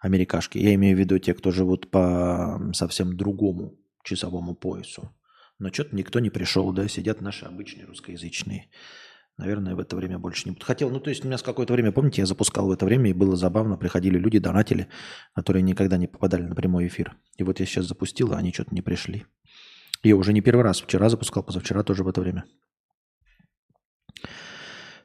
[0.00, 0.58] америкашки.
[0.58, 5.10] Я имею в виду те, кто живут по совсем другому часовому поясу.
[5.58, 8.68] Но что-то никто не пришел, да, сидят наши обычные русскоязычные.
[9.38, 10.66] Наверное, в это время больше не буду.
[10.66, 13.10] Хотел, ну то есть у меня с какое-то время, помните, я запускал в это время,
[13.10, 14.88] и было забавно, приходили люди, донатили,
[15.32, 17.16] которые никогда не попадали на прямой эфир.
[17.36, 19.26] И вот я сейчас запустил, а они что-то не пришли.
[20.02, 22.44] Я уже не первый раз, вчера запускал, позавчера тоже в это время.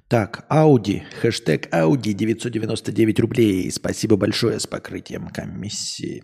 [0.07, 3.71] Так, Audi, хэштег Audi 999 рублей.
[3.71, 6.23] Спасибо большое с покрытием комиссии.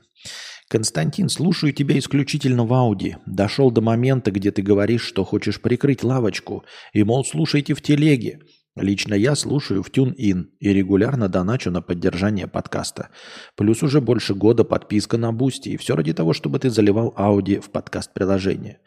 [0.70, 3.18] Константин, слушаю тебя исключительно в аудио.
[3.26, 6.64] Дошел до момента, где ты говоришь, что хочешь прикрыть лавочку.
[6.94, 8.42] И, мол, слушайте в телеге.
[8.76, 13.10] Лично я слушаю в TuneIn и регулярно доначу на поддержание подкаста.
[13.56, 15.70] Плюс уже больше года подписка на Boosty.
[15.70, 18.80] И все ради того, чтобы ты заливал аудио в подкаст-приложение.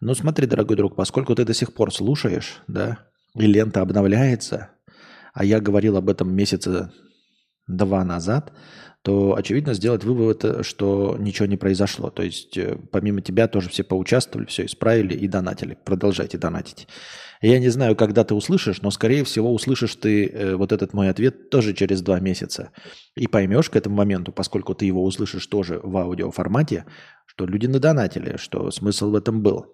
[0.00, 3.00] Ну смотри, дорогой друг, поскольку ты до сих пор слушаешь, да,
[3.36, 4.70] и лента обновляется,
[5.34, 6.90] а я говорил об этом месяца
[7.68, 8.52] два назад,
[9.02, 12.10] то, очевидно, сделать вывод, э, что ничего не произошло.
[12.10, 15.76] То есть, э, помимо тебя тоже все поучаствовали, все исправили и донатили.
[15.84, 16.86] Продолжайте донатить.
[17.40, 21.10] Я не знаю, когда ты услышишь, но, скорее всего, услышишь ты э, вот этот мой
[21.10, 22.70] ответ тоже через два месяца.
[23.16, 26.86] И поймешь к этому моменту, поскольку ты его услышишь тоже в аудиоформате,
[27.26, 29.66] что люди надонатили, что смысл в этом был.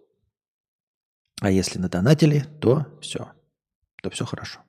[1.42, 3.28] А если надонатили, то все.
[4.02, 4.60] То все хорошо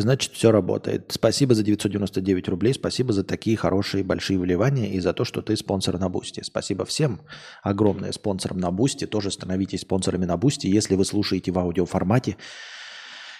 [0.00, 1.06] значит, все работает.
[1.10, 5.56] Спасибо за 999 рублей, спасибо за такие хорошие большие вливания и за то, что ты
[5.56, 6.42] спонсор на Boosty.
[6.42, 7.20] Спасибо всем
[7.62, 9.06] огромное спонсорам на Boosty.
[9.06, 12.36] Тоже становитесь спонсорами на Boosty, если вы слушаете в аудиоформате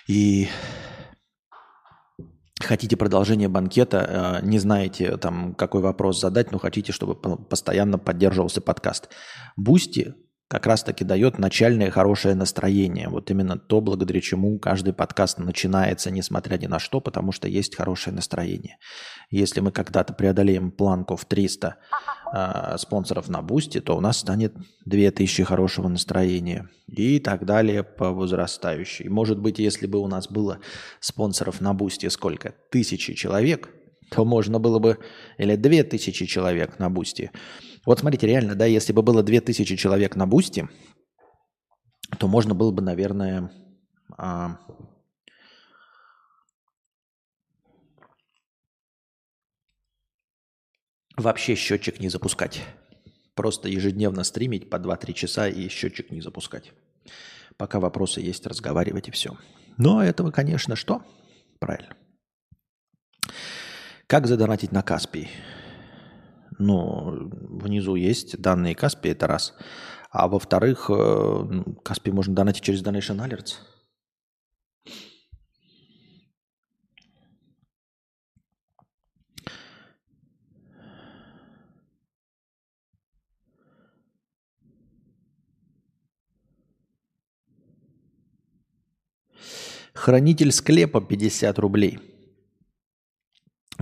[0.07, 0.49] и
[2.61, 8.61] хотите продолжение банкета, э, не знаете, там, какой вопрос задать, но хотите, чтобы постоянно поддерживался
[8.61, 9.09] подкаст.
[9.57, 10.15] Boosty
[10.53, 13.09] как раз-таки дает начальное хорошее настроение.
[13.09, 17.75] Вот именно то, благодаря чему каждый подкаст начинается, несмотря ни на что, потому что есть
[17.75, 18.77] хорошее настроение.
[19.31, 21.73] Если мы когда-то преодолеем планку в 300 э,
[22.35, 28.11] а, спонсоров на Boosty, то у нас станет 2000 хорошего настроения и так далее по
[28.11, 29.09] возрастающей.
[29.09, 30.59] Может быть, если бы у нас было
[31.01, 32.53] спонсоров на Boosty сколько?
[32.71, 33.71] Тысячи человек,
[34.13, 34.99] то можно было бы,
[35.39, 37.31] или 2000 человек на Boosty,
[37.85, 40.69] вот смотрите, реально, да, если бы было 2000 человек на бусте,
[42.19, 43.51] то можно было бы, наверное,
[44.17, 44.59] а,
[51.17, 52.63] вообще счетчик не запускать.
[53.35, 56.73] Просто ежедневно стримить по 2-3 часа и счетчик не запускать.
[57.57, 59.37] Пока вопросы есть, разговаривать и все.
[59.77, 61.03] Но этого, конечно, что?
[61.59, 61.97] Правильно.
[64.13, 65.31] Как задонатить на Каспий?
[66.59, 69.55] Ну, внизу есть данные Каспи, это раз.
[70.11, 73.55] А во-вторых, э, Каспи можно донатить через Donation Alerts.
[89.95, 92.12] Хранитель склепа 50 рублей.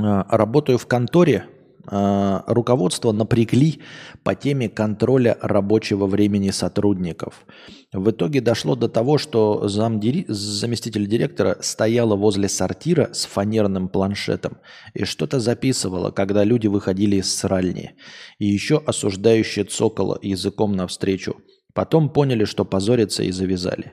[0.04, 1.46] Э, работаю в конторе
[1.90, 3.80] Э, руководство напрягли
[4.22, 7.46] по теме контроля рабочего времени сотрудников.
[7.92, 10.24] В итоге дошло до того, что замдири...
[10.28, 14.58] заместитель директора стояла возле сортира с фанерным планшетом
[14.94, 17.94] и что-то записывала, когда люди выходили из сральни.
[18.38, 21.36] И еще осуждающая цокола языком навстречу.
[21.74, 23.92] Потом поняли, что позорятся и завязали.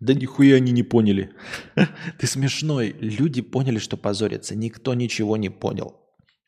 [0.00, 1.32] Да нихуя они не поняли.
[2.18, 2.94] Ты смешной.
[3.00, 4.54] Люди поняли, что позорятся.
[4.54, 5.96] Никто ничего не понял.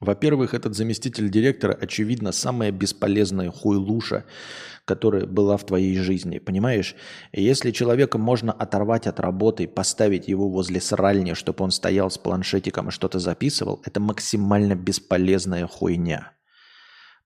[0.00, 4.24] Во-первых, этот заместитель директора, очевидно, самая бесполезная хуйлуша,
[4.86, 6.94] которая была в твоей жизни, понимаешь?
[7.32, 12.88] Если человека можно оторвать от работы, поставить его возле сральни, чтобы он стоял с планшетиком
[12.88, 16.32] и что-то записывал, это максимально бесполезная хуйня.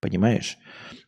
[0.05, 0.59] Понимаешь?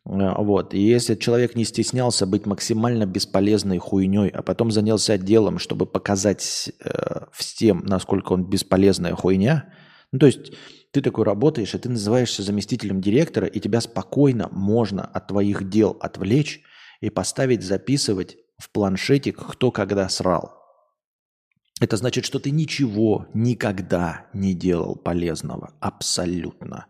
[0.06, 0.72] Э, вот.
[0.72, 6.72] И если человек не стеснялся быть максимально бесполезной хуйней, а потом занялся делом, чтобы показать
[6.82, 9.68] э, всем, насколько он бесполезная хуйня,
[10.12, 10.54] ну, то есть
[10.92, 15.98] ты такой работаешь, и ты называешься заместителем директора, и тебя спокойно можно от твоих дел
[16.00, 16.62] отвлечь
[17.02, 20.54] и поставить записывать в планшетик, кто когда срал.
[21.82, 25.74] Это значит, что ты ничего никогда не делал полезного.
[25.80, 26.86] Абсолютно.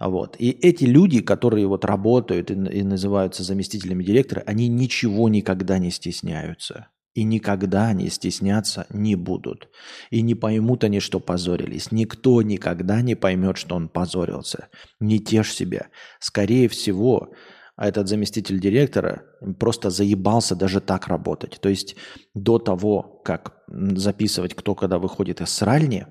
[0.00, 0.36] Вот.
[0.38, 5.90] И эти люди, которые вот работают и, и называются заместителями директора, они ничего никогда не
[5.90, 6.88] стесняются.
[7.14, 9.68] И никогда не стесняться не будут.
[10.10, 11.92] И не поймут они, что позорились.
[11.92, 14.68] Никто никогда не поймет, что он позорился.
[14.98, 15.86] Не тешь себя.
[16.18, 17.32] Скорее всего,
[17.76, 19.24] этот заместитель директора
[19.60, 21.58] просто заебался даже так работать.
[21.60, 21.94] То есть
[22.34, 26.06] до того, как записывать, кто когда выходит из сральни,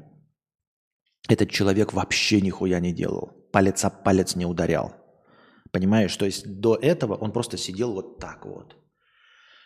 [1.28, 3.43] этот человек вообще нихуя не делал.
[3.54, 4.94] Палец об палец не ударял.
[5.72, 6.16] Понимаешь?
[6.18, 8.76] То есть до этого он просто сидел вот так вот–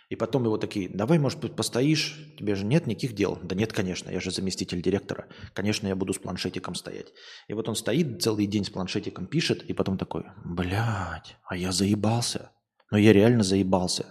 [0.10, 3.38] и потом его такие, давай, может быть, постоишь, тебе же нет никаких дел.
[3.44, 5.28] Да нет, конечно, я же заместитель директора.
[5.54, 7.08] Конечно, я буду с планшетиком стоять.
[7.50, 11.74] И вот он стоит целый день с планшетиком, пишет, и потом такой, блядь, а я
[11.74, 12.52] заебался.
[12.90, 14.06] Но я реально заебался.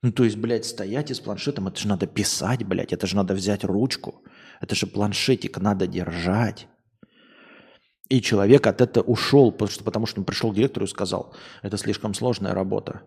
[0.00, 3.16] Ну, то есть, блядь, стоять и с планшетом, это же надо писать, блядь, это же
[3.16, 4.22] надо взять ручку.
[4.62, 6.66] Это же планшетик надо держать.
[8.08, 11.34] И человек от этого ушел, потому что, потому что он пришел к директору и сказал,
[11.62, 13.02] это слишком сложная работа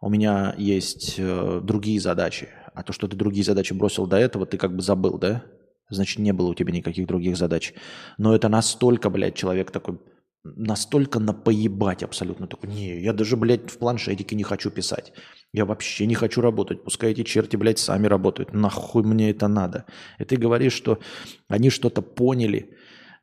[0.00, 2.48] у меня есть э, другие задачи.
[2.74, 5.44] А то, что ты другие задачи бросил до этого, ты как бы забыл, да?
[5.90, 7.74] Значит, не было у тебя никаких других задач.
[8.16, 9.98] Но это настолько, блядь, человек такой,
[10.44, 12.46] настолько напоебать абсолютно.
[12.46, 15.12] Такой, не, я даже, блядь, в планшетике не хочу писать.
[15.52, 16.84] Я вообще не хочу работать.
[16.84, 18.54] Пускай эти черти, блядь, сами работают.
[18.54, 19.84] Нахуй мне это надо?
[20.18, 21.00] И ты говоришь, что
[21.48, 22.70] они что-то поняли,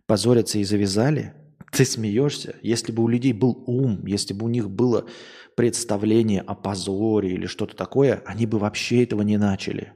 [0.08, 1.34] позорятся и завязали.
[1.72, 2.56] Ты смеешься.
[2.62, 5.06] Если бы у людей был ум, если бы у них было
[5.56, 9.94] представление о позоре или что-то такое, они бы вообще этого не начали.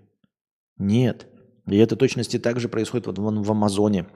[0.78, 1.28] Нет.
[1.68, 4.08] И это точности также происходит вот в, в Амазоне.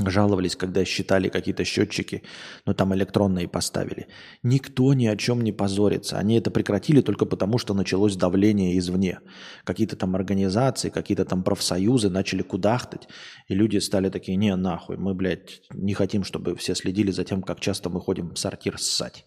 [0.00, 2.22] Жаловались, когда считали какие-то счетчики,
[2.64, 4.06] но там электронные поставили.
[4.42, 6.18] Никто ни о чем не позорится.
[6.18, 9.20] Они это прекратили только потому, что началось давление извне.
[9.64, 13.06] Какие-то там организации, какие-то там профсоюзы начали кудахтать,
[13.48, 17.42] и люди стали такие, не, нахуй, мы, блядь, не хотим, чтобы все следили за тем,
[17.42, 19.26] как часто мы ходим в сортир ссать.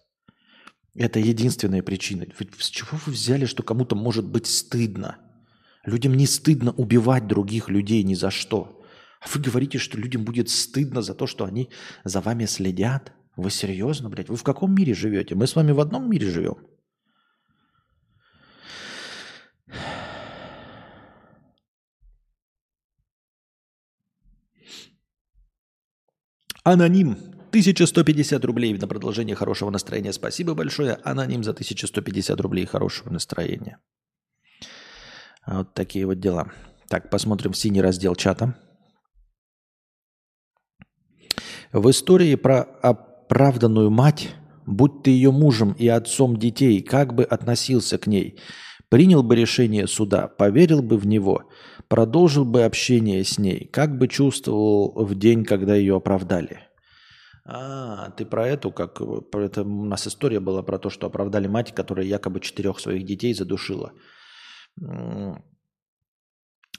[0.96, 2.26] Это единственная причина.
[2.58, 5.18] С чего вы взяли, что кому-то может быть стыдно?
[5.84, 8.75] Людям не стыдно убивать других людей ни за что.
[9.26, 11.70] А вы говорите, что людям будет стыдно за то, что они
[12.04, 13.12] за вами следят?
[13.36, 14.30] Вы серьезно, блядь?
[14.30, 15.36] Вы в каком мире живете?
[15.36, 16.58] Мы с вами в одном мире живем.
[26.64, 27.18] Аноним.
[27.50, 30.14] 1150 рублей на продолжение хорошего настроения.
[30.14, 31.00] Спасибо большое.
[31.04, 33.80] Аноним за 1150 рублей хорошего настроения.
[35.48, 36.52] Вот такие вот дела.
[36.90, 38.56] Так, посмотрим синий раздел чата.
[41.72, 47.98] В истории про оправданную мать, будь ты ее мужем и отцом детей, как бы относился
[47.98, 48.40] к ней,
[48.90, 51.50] принял бы решение суда, поверил бы в него,
[51.88, 56.60] продолжил бы общение с ней, как бы чувствовал в день, когда ее оправдали.
[57.48, 59.00] А, ты про эту, как
[59.34, 63.34] это у нас история была про то, что оправдали мать, которая якобы четырех своих детей
[63.34, 63.92] задушила.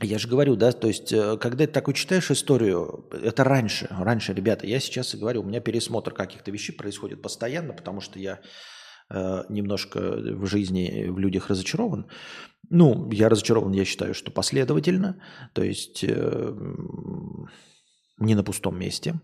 [0.01, 4.35] Я же говорю, да, то есть, э, когда ты такой читаешь историю, это раньше, раньше,
[4.35, 8.41] ребята, я сейчас и говорю, у меня пересмотр каких-то вещей происходит постоянно, потому что я
[9.11, 12.11] э, немножко в жизни, в людях разочарован.
[12.69, 15.23] Ну, я разочарован, я считаю, что последовательно,
[15.55, 16.55] то есть э,
[18.19, 19.15] не на пустом месте.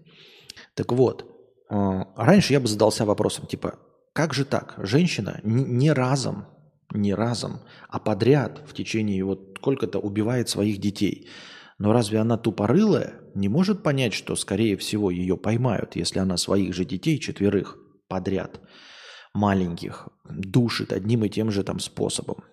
[0.75, 1.27] Так вот,
[1.71, 3.79] э, раньше я бы задался вопросом, типа,
[4.15, 4.75] как же так?
[4.79, 6.47] Женщина не разом
[6.95, 11.29] не разом, а подряд в течение вот сколько-то убивает своих детей.
[11.79, 16.75] Но разве она тупорылая не может понять, что, скорее всего, ее поймают, если она своих
[16.75, 17.79] же детей, четверых
[18.09, 18.61] подряд,
[19.35, 22.45] маленьких, душит одним и тем же там способом?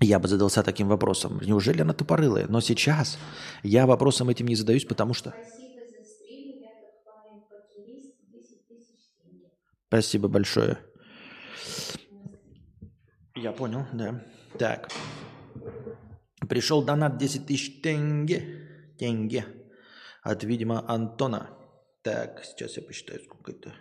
[0.00, 1.40] Я бы задался таким вопросом.
[1.44, 2.46] Неужели она тупорылая?
[2.48, 3.18] Но сейчас
[3.62, 5.34] я вопросом этим не задаюсь, потому что...
[9.88, 10.78] Спасибо большое.
[13.34, 14.24] Я понял, да.
[14.58, 14.90] Так.
[16.48, 18.94] Пришел донат 10 тысяч тенге.
[18.98, 19.44] Тенге.
[20.22, 21.56] От, видимо, Антона.
[22.02, 23.74] Так, сейчас я посчитаю, сколько это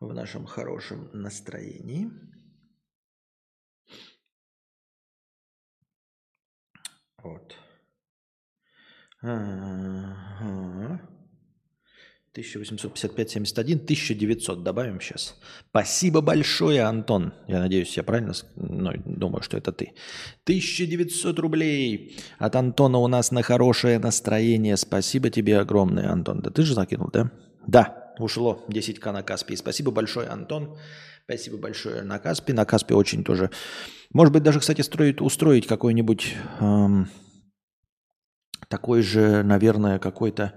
[0.00, 2.10] в нашем хорошем настроении.
[7.22, 7.56] Вот.
[9.22, 11.15] Ага.
[12.42, 15.36] 1855-71, 1900 добавим сейчас.
[15.70, 17.32] Спасибо большое, Антон.
[17.48, 19.92] Я надеюсь, я правильно ну, думаю, что это ты.
[20.44, 24.76] 1900 рублей от Антона у нас на хорошее настроение.
[24.76, 26.40] Спасибо тебе огромное, Антон.
[26.40, 27.30] Да ты же закинул, да?
[27.66, 29.56] Да, ушло 10к на Каспи.
[29.56, 30.76] Спасибо большое, Антон.
[31.24, 32.52] Спасибо большое на Каспи.
[32.52, 33.50] На Каспи очень тоже.
[34.12, 37.08] Может быть, даже, кстати, строить, устроить какой-нибудь эм,
[38.68, 40.54] такой же, наверное, какой-то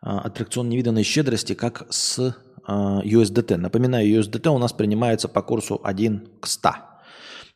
[0.00, 2.36] аттракцион невиданной щедрости, как с
[2.68, 3.54] USDT.
[3.54, 6.70] А, Напоминаю, USDT у нас принимается по курсу 1 к 100.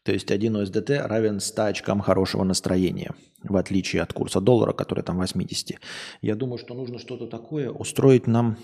[0.02, 5.04] То есть 1 USDT равен 100 очкам хорошего настроения, в отличие от курса доллара, который
[5.04, 5.78] там 80.
[6.22, 8.56] Я думаю, что нужно что-то такое устроить нам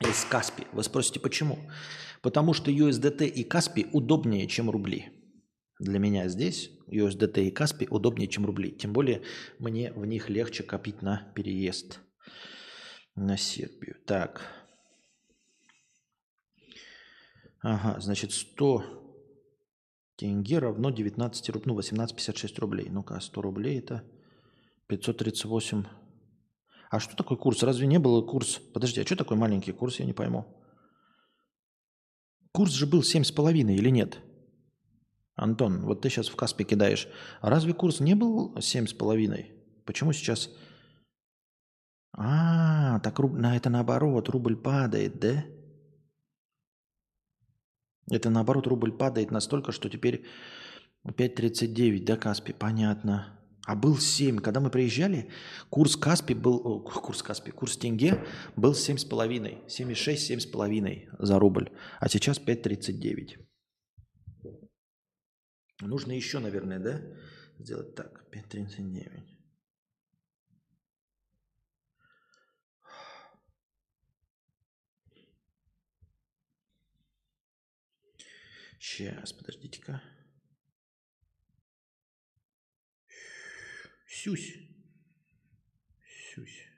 [0.00, 0.64] из Каспи.
[0.72, 1.58] Вы спросите, почему?
[2.20, 5.06] Потому что USDT и Каспи удобнее, чем рубли.
[5.78, 8.72] Для меня здесь USDT и Каспи удобнее, чем рубли.
[8.72, 9.22] Тем более
[9.58, 12.00] мне в них легче копить на переезд
[13.16, 13.96] на Сербию.
[14.06, 14.42] Так.
[17.62, 18.84] Ага, значит, 100
[20.16, 22.88] тенге равно 19 рублей, ну, 18,56 рублей.
[22.90, 24.04] Ну-ка, 100 рублей это
[24.86, 25.84] 538.
[26.90, 27.62] А что такое курс?
[27.62, 28.60] Разве не было курс?
[28.72, 30.46] Подожди, а что такой маленький курс, я не пойму.
[32.52, 34.18] Курс же был 7,5 или нет?
[35.34, 37.08] Антон, вот ты сейчас в Каспе кидаешь.
[37.40, 39.82] А разве курс не был 7,5?
[39.84, 40.50] Почему сейчас
[42.16, 43.32] а, так руб...
[43.34, 45.44] на это наоборот, рубль падает, да?
[48.10, 50.24] Это наоборот, рубль падает настолько, что теперь
[51.06, 53.38] 5.39, да, Каспи, понятно.
[53.66, 54.38] А был 7.
[54.38, 55.28] Когда мы приезжали,
[55.70, 59.66] курс Каспи был, о, курс Каспи, курс тенге был 7,5.
[59.66, 61.70] 7,6, 7,5 за рубль.
[61.98, 63.44] А сейчас 5.39.
[65.82, 67.02] Нужно еще, наверное, да,
[67.58, 68.24] сделать так.
[68.32, 69.35] 5.39.
[78.88, 80.00] Сейчас, подождите-ка.
[84.06, 84.54] Сюсь.
[86.32, 86.68] Сюсь.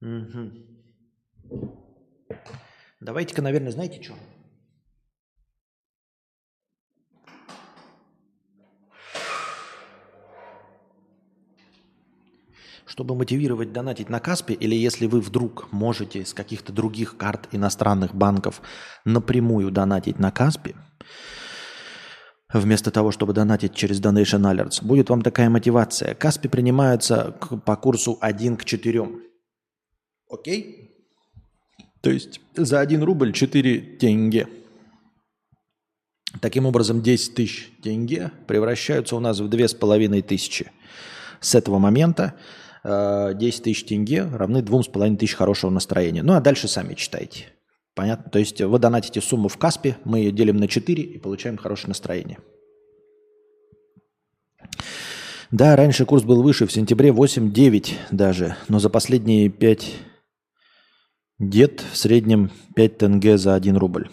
[0.00, 0.52] Угу.
[2.98, 4.18] Давайте-ка, наверное, знаете что?
[12.88, 18.14] Чтобы мотивировать донатить на Каспе, или если вы вдруг можете с каких-то других карт иностранных
[18.14, 18.62] банков
[19.04, 20.74] напрямую донатить на Каспе,
[22.50, 26.14] вместо того, чтобы донатить через Donation Alerts, будет вам такая мотивация.
[26.14, 27.32] Каспи принимаются
[27.66, 29.06] по курсу 1 к 4.
[30.30, 30.90] Окей?
[32.00, 34.48] То есть за 1 рубль 4 тенге.
[36.40, 40.70] Таким образом, 10 тысяч тенге превращаются у нас в 2,5 тысячи.
[41.40, 42.34] С этого момента
[42.84, 46.22] 10 э, тысяч тенге равны 2,5 тысяч хорошего настроения.
[46.22, 47.46] Ну а дальше сами читайте.
[47.94, 48.30] Понятно?
[48.30, 51.88] То есть вы донатите сумму в Каспе, мы ее делим на 4 и получаем хорошее
[51.88, 52.38] настроение.
[55.50, 59.94] Да, раньше курс был выше, в сентябре 8-9 даже, но за последние 5
[61.38, 64.10] дед в среднем 5 тенге за 1 рубль.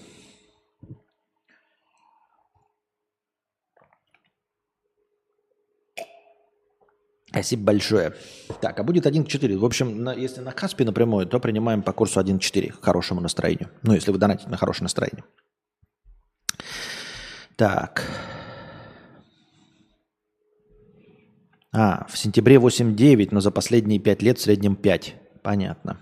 [7.29, 8.13] Спасибо большое.
[8.61, 9.57] Так, а будет 1.4.
[9.57, 13.69] В общем, на, если на Каспе напрямую, то принимаем по курсу 1.4 к хорошему настроению.
[13.83, 15.23] Ну, если вы донатите на хорошее настроение.
[17.55, 18.03] Так.
[21.71, 25.15] А, в сентябре 8.9, но за последние 5 лет в среднем 5.
[25.41, 25.99] Понятно.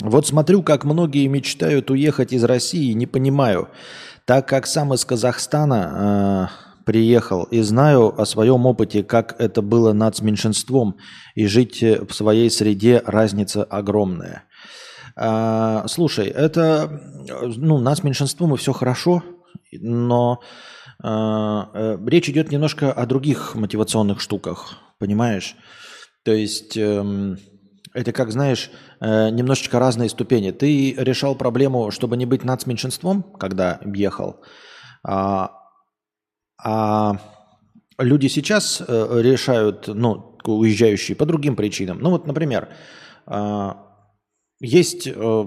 [0.00, 3.68] Вот смотрю, как многие мечтают уехать из России, не понимаю.
[4.26, 9.92] Так как сам из Казахстана э, приехал и знаю о своем опыте, как это было
[9.92, 10.96] над меньшинством,
[11.36, 14.42] и жить в своей среде разница огромная.
[15.14, 17.00] Э, слушай, это,
[17.56, 19.22] ну, нас меньшинством и все хорошо,
[19.70, 20.40] но
[21.00, 25.54] э, э, речь идет немножко о других мотивационных штуках, понимаешь?
[26.24, 26.76] То есть...
[26.76, 27.36] Э,
[27.96, 28.70] это, как знаешь,
[29.00, 30.50] э, немножечко разные ступени.
[30.50, 34.44] Ты решал проблему, чтобы не быть нацменьшинством, когда ехал,
[35.02, 35.50] а,
[36.62, 37.16] а
[37.98, 41.98] люди сейчас э, решают, ну, уезжающие по другим причинам.
[42.00, 42.68] Ну вот, например,
[43.24, 43.82] а,
[44.60, 45.44] есть э,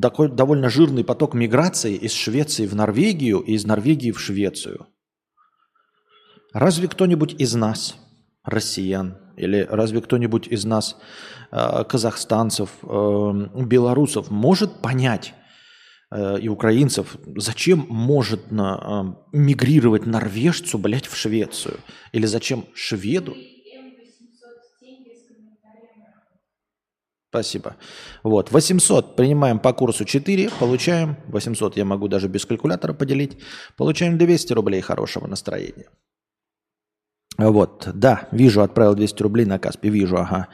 [0.00, 4.86] такой довольно жирный поток миграции из Швеции в Норвегию и из Норвегии в Швецию.
[6.54, 7.96] Разве кто-нибудь из нас,
[8.42, 11.33] россиян, или разве кто-нибудь из нас Э,
[11.84, 15.34] казахстанцев, э, белорусов может понять
[16.10, 21.78] э, и украинцев, зачем может на, мигрировать норвежцу, блядь, в Швецию?
[22.12, 23.36] Или зачем шведу?
[27.34, 27.74] Спасибо.
[28.22, 33.38] Вот, 800 принимаем по курсу 4, получаем, 800 я могу даже без калькулятора поделить,
[33.76, 35.88] получаем 200 рублей хорошего настроения.
[37.36, 40.46] Вот, да, вижу, отправил 200 рублей на Каспи, вижу, ага.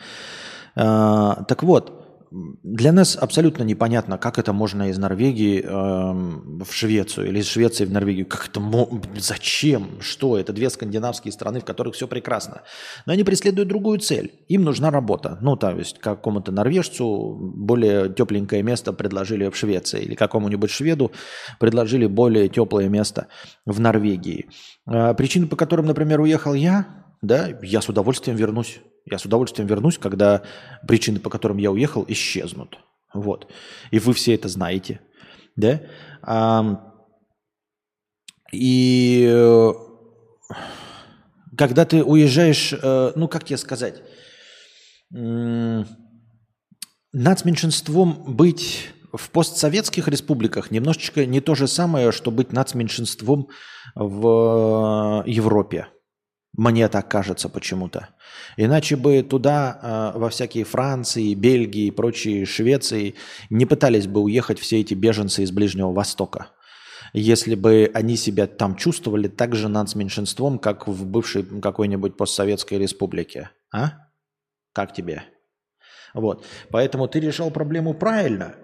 [0.76, 2.00] А, так вот,
[2.30, 7.84] для нас абсолютно непонятно, как это можно из Норвегии э, в Швецию или из Швеции
[7.84, 8.24] в Норвегию.
[8.26, 8.60] Как это,
[9.18, 10.00] зачем?
[10.00, 10.38] Что?
[10.38, 12.62] Это две скандинавские страны, в которых все прекрасно.
[13.04, 14.32] Но они преследуют другую цель.
[14.46, 15.38] Им нужна работа.
[15.40, 20.02] Ну, то есть какому-то норвежцу более тепленькое место предложили в Швеции.
[20.02, 21.10] Или какому-нибудь шведу
[21.58, 23.26] предложили более теплое место
[23.66, 24.48] в Норвегии.
[24.86, 26.86] Э, причины, по которым, например, уехал я,
[27.22, 30.42] да, я с удовольствием вернусь я с удовольствием вернусь, когда
[30.86, 32.78] причины, по которым я уехал, исчезнут.
[33.12, 33.50] Вот.
[33.90, 35.00] И вы все это знаете.
[35.56, 35.80] Да?
[36.22, 36.92] А,
[38.52, 39.72] и э,
[41.56, 44.02] когда ты уезжаешь, э, ну как тебе сказать,
[47.12, 53.48] нацменьшинством быть в постсоветских республиках немножечко не то же самое, что быть нацменьшинством
[53.94, 55.88] в э, Европе.
[56.56, 58.08] Мне так кажется почему-то.
[58.56, 63.14] Иначе бы туда, э, во всякие Франции, Бельгии и прочие Швеции,
[63.50, 66.48] не пытались бы уехать все эти беженцы из Ближнего Востока.
[67.12, 73.50] Если бы они себя там чувствовали так же нацменьшинством, как в бывшей какой-нибудь постсоветской республике.
[73.72, 73.92] А?
[74.72, 75.24] Как тебе?
[76.14, 76.44] Вот.
[76.70, 78.54] Поэтому ты решал проблему правильно.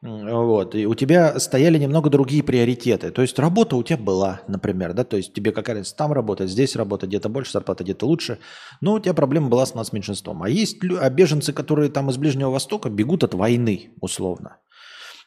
[0.00, 0.76] Вот.
[0.76, 3.10] И у тебя стояли немного другие приоритеты.
[3.10, 6.50] То есть работа у тебя была, например, да, то есть тебе какая разница там работать,
[6.50, 8.38] здесь работать, где-то больше зарплата, где-то лучше.
[8.80, 10.42] Но у тебя проблема была с нацменьшинством.
[10.44, 14.58] А есть а беженцы, которые там из Ближнего Востока бегут от войны, условно.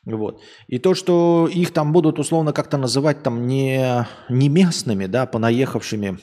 [0.05, 0.41] Вот.
[0.67, 6.17] И то, что их там будут условно как-то называть там не, не местными, да, понаехавшими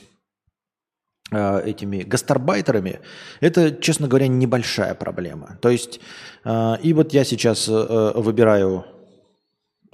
[1.31, 2.99] этими гастарбайтерами,
[3.39, 5.57] это, честно говоря, небольшая проблема.
[5.61, 5.99] То есть,
[6.43, 8.85] э, и вот я сейчас э, выбираю,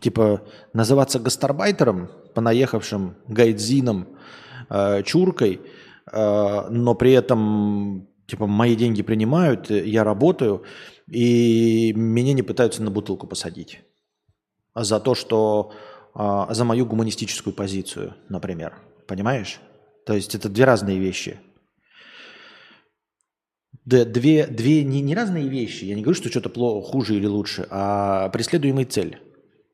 [0.02, 0.42] типа,
[0.74, 4.08] называться гастарбайтером, понаехавшим гайдзином,
[4.70, 5.62] э, чуркой,
[6.12, 10.64] э, но при этом, типа, мои деньги принимают, я работаю–
[11.08, 13.82] и меня не пытаются на бутылку посадить
[14.74, 15.72] за то, что
[16.14, 18.74] а, за мою гуманистическую позицию, например.
[19.08, 19.60] Понимаешь?
[20.06, 21.40] То есть это две разные вещи.
[23.86, 25.86] Две, две не, не разные вещи.
[25.86, 29.20] Я не говорю, что что-то плохо, хуже или лучше, а преследуемая цель.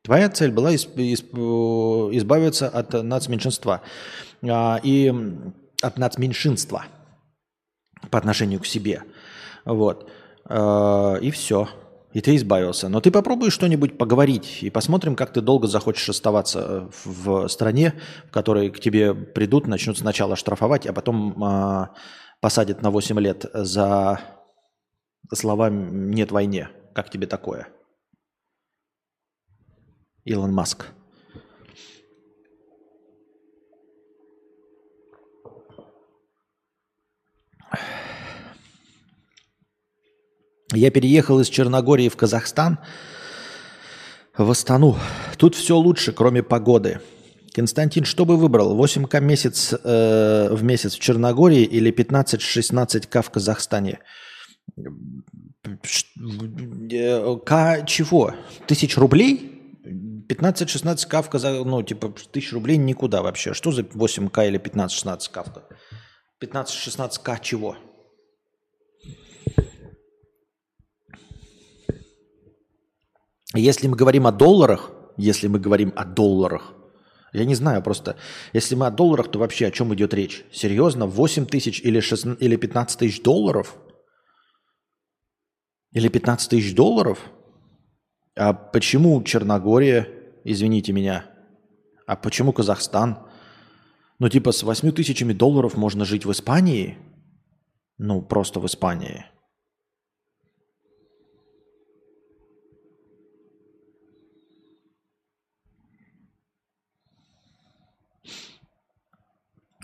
[0.03, 3.81] Твоя цель была избавиться от нацменьшинства
[4.41, 5.13] а, и
[5.81, 6.85] от нацменьшинства
[8.09, 9.03] по отношению к себе.
[9.63, 10.09] Вот.
[10.49, 11.69] Э, и все.
[12.13, 12.89] И ты избавился.
[12.89, 17.93] Но ты попробуй что-нибудь поговорить и посмотрим, как ты долго захочешь оставаться э, в стране,
[18.27, 21.87] в которой к тебе придут, начнут сначала штрафовать, а потом э,
[22.41, 24.19] посадят на 8 лет за
[25.33, 26.69] слова «нет войне».
[26.93, 27.69] Как тебе такое?
[30.25, 30.87] Илон Маск.
[40.73, 42.79] Я переехал из Черногории в Казахстан,
[44.37, 44.97] в Астану.
[45.37, 47.01] Тут все лучше, кроме погоды.
[47.53, 48.77] Константин, что бы выбрал?
[48.77, 53.99] 8К месяц, э, в месяц в Черногории или 15-16К в Казахстане?
[57.45, 58.33] К чего?
[58.67, 59.47] Тысяч рублей?
[60.29, 63.53] 15-16К в Казахстане, ну, типа, тысяч рублей никуда вообще.
[63.53, 65.63] Что за 8К или 15-16К?
[66.41, 67.75] 15-16К чего?
[73.53, 76.73] Если мы говорим о долларах, если мы говорим о долларах,
[77.33, 78.17] я не знаю просто,
[78.53, 80.45] если мы о долларах, то вообще о чем идет речь?
[80.51, 83.75] Серьезно, 8 тысяч или, 16, или 15 тысяч долларов?
[85.91, 87.19] Или 15 тысяч долларов?
[88.35, 90.07] А почему Черногория,
[90.43, 91.25] извините меня,
[92.05, 93.19] а почему Казахстан?
[94.19, 96.97] Ну типа с 8 тысячами долларов можно жить в Испании?
[97.97, 99.25] Ну просто в Испании–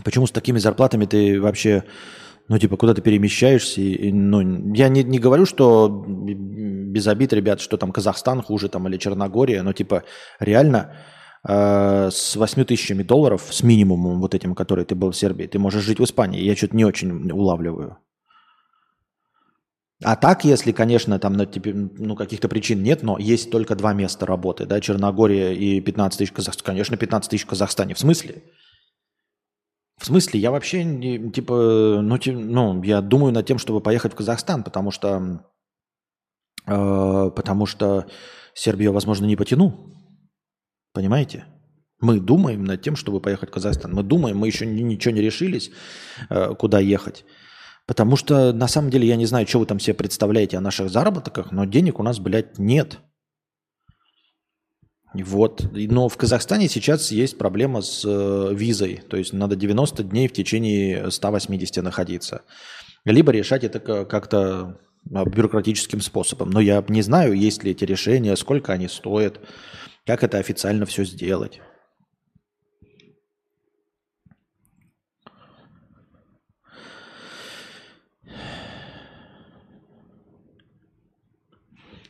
[0.07, 1.83] Почему с такими зарплатами ты вообще,
[2.47, 3.81] ну, типа, куда ты перемещаешься?
[3.81, 8.69] И, и, ну, я не, не говорю, что без обид, ребят, что там Казахстан хуже
[8.69, 10.03] там или Черногория, но, типа,
[10.39, 10.95] реально
[11.45, 15.59] э, с 8 тысячами долларов, с минимумом вот этим, который ты был в Сербии, ты
[15.59, 16.41] можешь жить в Испании.
[16.41, 17.97] Я что-то не очень улавливаю.
[20.01, 21.45] А так, если, конечно, там ну,
[21.97, 26.31] ну, каких-то причин нет, но есть только два места работы, да, Черногория и 15 тысяч
[26.31, 26.65] в Казахстане.
[26.65, 27.93] Конечно, 15 тысяч в Казахстане.
[27.93, 28.43] В смысле?
[29.97, 34.13] В смысле, я вообще, не, типа, ну, ти, ну, я думаю над тем, чтобы поехать
[34.13, 35.43] в Казахстан, потому что,
[36.67, 38.05] э, потому что
[38.53, 39.91] Сербию, возможно, не потяну.
[40.93, 41.45] Понимаете?
[41.99, 43.93] Мы думаем над тем, чтобы поехать в Казахстан.
[43.93, 45.71] Мы думаем, мы еще ничего не решились,
[46.29, 47.25] э, куда ехать.
[47.87, 50.89] Потому что, на самом деле, я не знаю, что вы там себе представляете о наших
[50.89, 52.99] заработках, но денег у нас, блядь, нет.
[55.13, 55.65] Вот.
[55.71, 59.01] Но в Казахстане сейчас есть проблема с э, визой.
[59.09, 62.41] То есть надо 90 дней в течение 180 находиться.
[63.05, 64.77] Либо решать это как-то
[65.13, 66.49] а, бюрократическим способом.
[66.49, 69.39] Но я не знаю, есть ли эти решения, сколько они стоят,
[70.05, 71.61] как это официально все сделать.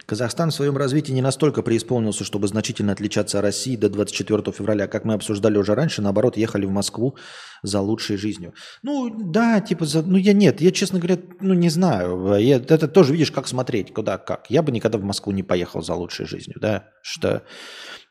[0.07, 4.87] Казахстан в своем развитии не настолько преисполнился, чтобы значительно отличаться от России до 24 февраля.
[4.87, 7.17] Как мы обсуждали уже раньше, наоборот, ехали в Москву
[7.61, 8.53] за лучшей жизнью.
[8.83, 12.37] Ну, да, типа, за, ну я нет, я, честно говоря, ну не знаю.
[12.37, 14.49] Я, это тоже видишь, как смотреть, куда, как.
[14.49, 17.43] Я бы никогда в Москву не поехал за лучшей жизнью, да, что...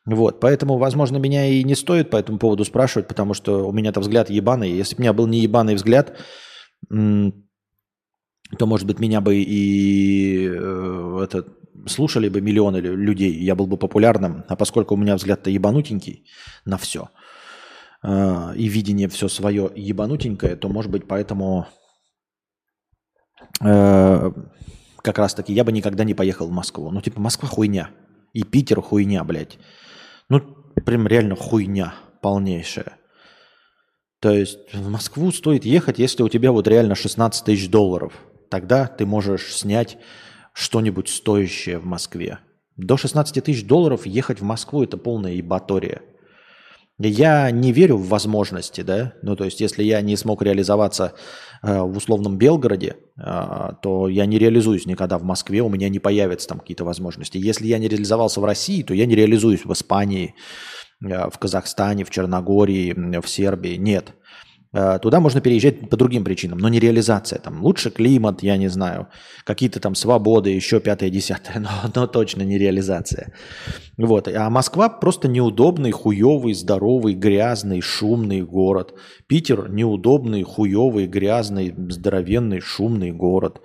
[0.05, 4.01] Вот, поэтому, возможно, меня и не стоит по этому поводу спрашивать, потому что у меня-то
[4.01, 4.71] взгляд ебаный.
[4.71, 6.17] Если бы у меня был не ебаный взгляд,
[8.59, 11.56] то, может быть, меня бы и э, этот
[11.87, 16.27] слушали бы миллионы людей, я был бы популярным, а поскольку у меня взгляд-то ебанутенький
[16.65, 17.11] на все,
[18.03, 21.67] э, и видение все свое ебанутенькое, то, может быть, поэтому
[23.61, 24.31] э,
[25.07, 26.91] как раз таки, я бы никогда не поехал в Москву.
[26.91, 27.91] Ну, типа, Москва хуйня.
[28.33, 29.57] И Питер хуйня, блядь.
[30.29, 30.41] Ну,
[30.85, 32.99] прям реально хуйня полнейшая.
[34.21, 38.15] То есть в Москву стоит ехать, если у тебя вот реально 16 тысяч долларов.
[38.51, 39.99] Тогда ты можешь снять
[40.57, 42.39] что-нибудь стоящее в Москве.
[42.79, 46.01] До 16 тысяч долларов ехать в Москву– это полная ебатория.
[46.99, 51.13] Я не верю в возможности, да, ну то есть если я не смог реализоваться
[51.63, 55.99] э, в условном Белгороде, э, то я не реализуюсь никогда в Москве, у меня не
[55.99, 57.37] появятся там какие-то возможности.
[57.37, 60.35] Если я не реализовался в России, то я не реализуюсь в Испании,
[61.05, 64.15] э, в Казахстане, в Черногории, в Сербии, нет.
[64.77, 67.39] Э, туда можно переезжать по другим причинам, но не реализация.
[67.39, 69.09] Там лучше климат, я не знаю,
[69.45, 73.33] какие-то там свободы, еще пятое, десятое, но, но точно не реализация.
[73.97, 74.29] Вот.
[74.29, 78.93] А Москва просто неудобный, хуевый, здоровый, грязный, шумный город.
[79.27, 83.63] Питер неудобный, хуевый, грязный, здоровенный, шумный город.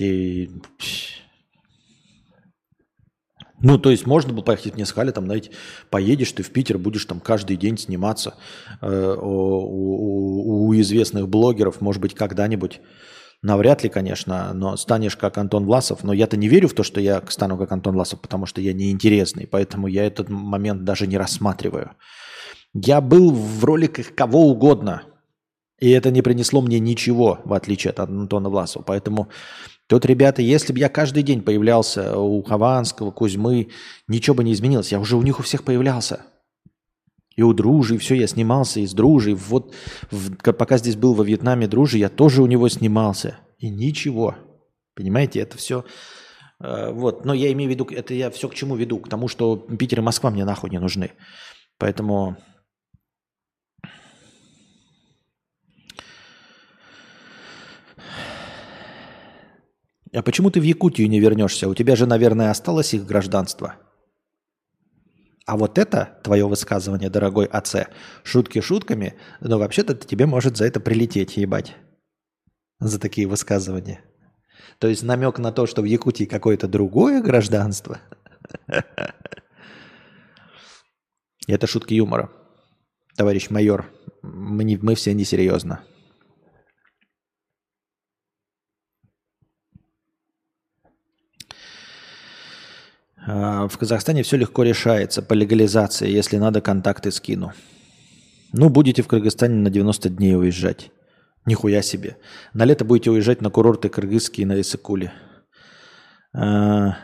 [0.00, 0.48] И
[3.60, 5.50] ну, то есть можно было поехать, мне сказали, там, знаете,
[5.90, 8.34] поедешь ты в Питер, будешь там каждый день сниматься
[8.80, 12.80] э, у, у, у известных блогеров, может быть, когда-нибудь,
[13.42, 16.04] навряд ли, конечно, но станешь как Антон Власов.
[16.04, 18.72] Но я-то не верю в то, что я стану как Антон Власов, потому что я
[18.72, 21.92] неинтересный, поэтому я этот момент даже не рассматриваю.
[22.74, 25.02] Я был в роликах кого угодно,
[25.80, 28.82] и это не принесло мне ничего, в отличие от Антона Власова.
[28.82, 29.28] Поэтому
[29.88, 33.70] Тут, ребята, если бы я каждый день появлялся у Хованского, Кузьмы,
[34.06, 34.92] ничего бы не изменилось.
[34.92, 36.26] Я уже у них у всех появлялся.
[37.36, 39.34] И у Дружи, и все, я снимался из Дружи.
[39.34, 39.74] Вот
[40.10, 43.38] в, пока здесь был во Вьетнаме Дружи, я тоже у него снимался.
[43.58, 44.34] И ничего.
[44.94, 45.86] Понимаете, это все...
[46.60, 48.98] Э, вот, но я имею в виду, это я все к чему веду?
[48.98, 51.12] К тому, что Питер и Москва мне нахуй не нужны.
[51.78, 52.36] Поэтому
[60.12, 61.68] А почему ты в Якутию не вернешься?
[61.68, 63.76] У тебя же, наверное, осталось их гражданство.
[65.46, 67.88] А вот это твое высказывание, дорогой отце,
[68.22, 71.74] шутки шутками, но вообще-то тебе может за это прилететь, ебать.
[72.80, 74.00] За такие высказывания.
[74.78, 77.98] То есть намек на то, что в Якутии какое-то другое гражданство.
[81.48, 82.30] Это шутки юмора.
[83.16, 83.86] Товарищ майор,
[84.22, 85.82] мы, не, мы все несерьезно.
[93.28, 96.10] В Казахстане все легко решается по легализации.
[96.10, 97.52] Если надо, контакты скину.
[98.54, 100.90] Ну, будете в Кыргызстане на 90 дней уезжать.
[101.44, 102.16] Нихуя себе.
[102.54, 105.12] На лето будете уезжать на курорты кыргызские на Исыкуле.
[106.34, 106.96] А...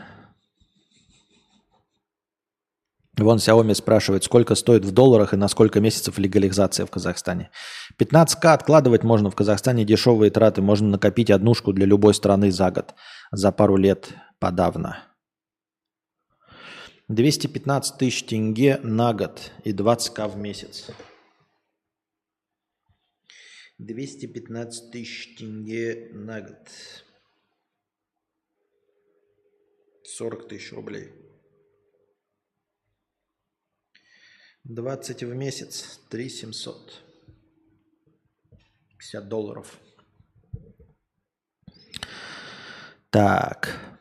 [3.17, 7.49] Вон Xiaomi спрашивает, сколько стоит в долларах и на сколько месяцев легализация в Казахстане.
[7.99, 10.61] 15к откладывать можно в Казахстане, дешевые траты.
[10.61, 12.95] Можно накопить однушку для любой страны за год.
[13.31, 14.09] За пару лет
[14.39, 15.14] подавно.
[17.07, 20.89] 215 тысяч тенге на год и 20к в месяц.
[23.77, 26.67] 215 тысяч тенге на год.
[30.03, 31.11] 40 тысяч рублей.
[34.63, 35.99] 20 в месяц.
[36.09, 37.03] 3 700.
[38.97, 39.79] 50 долларов.
[43.11, 43.95] Так.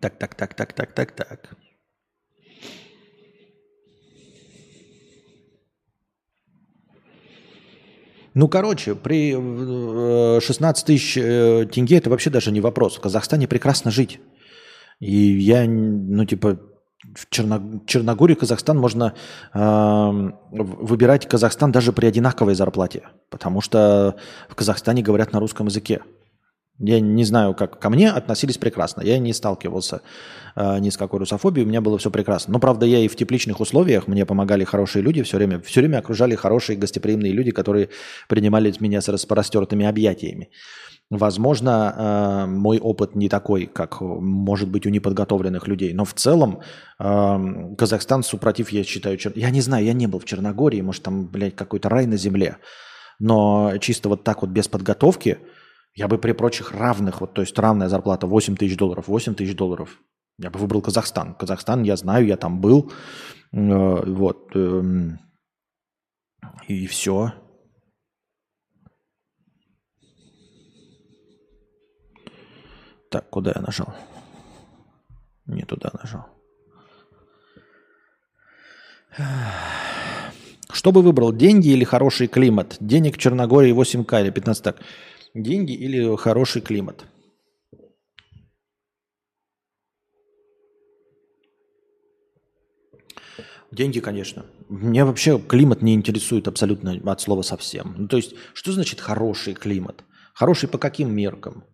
[0.00, 1.56] Так, так, так, так, так, так, так.
[8.34, 9.32] Ну, короче, при
[10.40, 12.96] 16 э, тысяч э, тенге это вообще даже не вопрос.
[12.96, 14.20] В Казахстане прекрасно жить.
[15.00, 16.58] И я, ну, типа,
[17.14, 17.80] в Черно...
[17.86, 19.14] Черногории, Казахстан можно
[19.54, 24.16] э, выбирать Казахстан даже при одинаковой зарплате, потому что
[24.50, 26.02] в Казахстане говорят на русском языке.
[26.78, 29.00] Я не знаю, как ко мне относились прекрасно.
[29.02, 30.02] Я не сталкивался
[30.54, 32.52] э, ни с какой русофобией, у меня было все прекрасно.
[32.52, 35.60] Но, правда, я и в тепличных условиях, мне помогали хорошие люди все время.
[35.60, 37.88] Все время окружали хорошие гостеприимные люди, которые
[38.28, 40.50] принимали меня с распростертыми объятиями.
[41.08, 45.94] Возможно, э, мой опыт не такой, как может быть у неподготовленных людей.
[45.94, 46.60] Но в целом
[46.98, 49.16] э, Казахстан, супротив, я считаю...
[49.16, 49.32] Чер...
[49.34, 52.58] Я не знаю, я не был в Черногории, может там, блядь, какой-то рай на земле.
[53.18, 55.38] Но чисто вот так вот без подготовки
[55.96, 59.56] я бы при прочих равных, вот, то есть равная зарплата 8 тысяч долларов, 8 тысяч
[59.56, 59.98] долларов,
[60.38, 61.34] я бы выбрал Казахстан.
[61.34, 62.92] Казахстан, я знаю, я там был.
[63.52, 64.54] Э, вот.
[64.54, 64.82] Э,
[66.68, 67.32] и все.
[73.10, 73.94] Так, куда я нажал?
[75.46, 76.26] Не туда нажал.
[80.70, 82.76] Что бы выбрал, деньги или хороший климат?
[82.80, 84.82] Денег в Черногории 8К или 15 так.
[85.36, 87.04] Деньги или хороший климат?
[93.70, 94.46] Деньги, конечно.
[94.70, 97.94] Меня вообще климат не интересует абсолютно от слова совсем.
[97.98, 100.04] Ну, то есть, что значит хороший климат?
[100.32, 101.64] Хороший по каким меркам?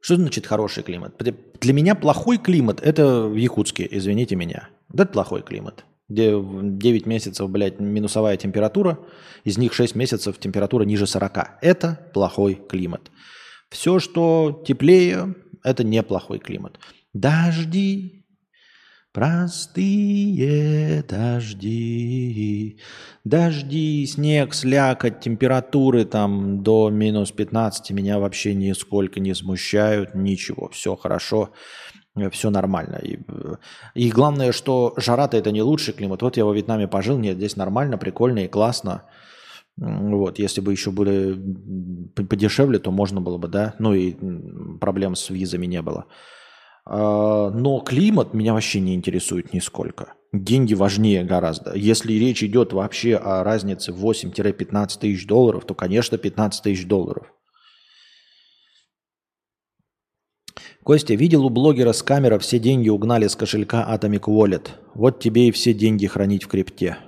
[0.00, 1.18] Что значит хороший климат?
[1.60, 4.70] Для меня плохой климат– это в Якутске, извините меня.
[4.90, 8.98] Это плохой климат, где 9 месяцев, блядь, минусовая температура,
[9.44, 11.58] из них 6 месяцев температура ниже 40.
[11.62, 13.10] Это плохой климат.
[13.70, 16.78] Все, что теплее, это неплохой климат.
[17.12, 18.24] Дожди,
[19.14, 22.80] Простые дожди,
[23.22, 30.96] дожди, снег, слякоть, температуры там до минус 15 меня вообще нисколько не смущают, ничего, все
[30.96, 31.52] хорошо,
[32.30, 32.96] все нормально.
[32.96, 33.18] И,
[33.94, 36.22] и главное, что жара-то это не лучший климат.
[36.22, 39.02] Вот я во Вьетнаме пожил, нет, здесь нормально, прикольно и классно.
[39.76, 41.36] Вот, если бы еще были
[42.14, 44.14] подешевле, то можно было бы, да, ну и
[44.78, 46.06] проблем с визами не было.
[46.86, 50.14] А, но климат меня вообще не интересует нисколько.
[50.32, 51.74] Деньги важнее гораздо.
[51.74, 57.32] Если речь идет вообще о разнице 8-15 тысяч долларов, то, конечно, 15 тысяч долларов.
[60.84, 64.68] Костя, видел у блогера с камера все деньги угнали с кошелька Atomic Wallet.
[64.94, 66.98] Вот тебе и все деньги хранить в крипте.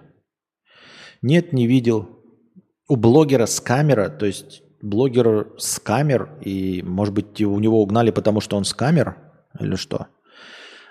[1.23, 2.09] Нет, не видел.
[2.89, 8.11] У блогера с камера, то есть блогер с камер, и, может быть, у него угнали,
[8.11, 9.17] потому что он с камер–
[9.61, 10.09] или что?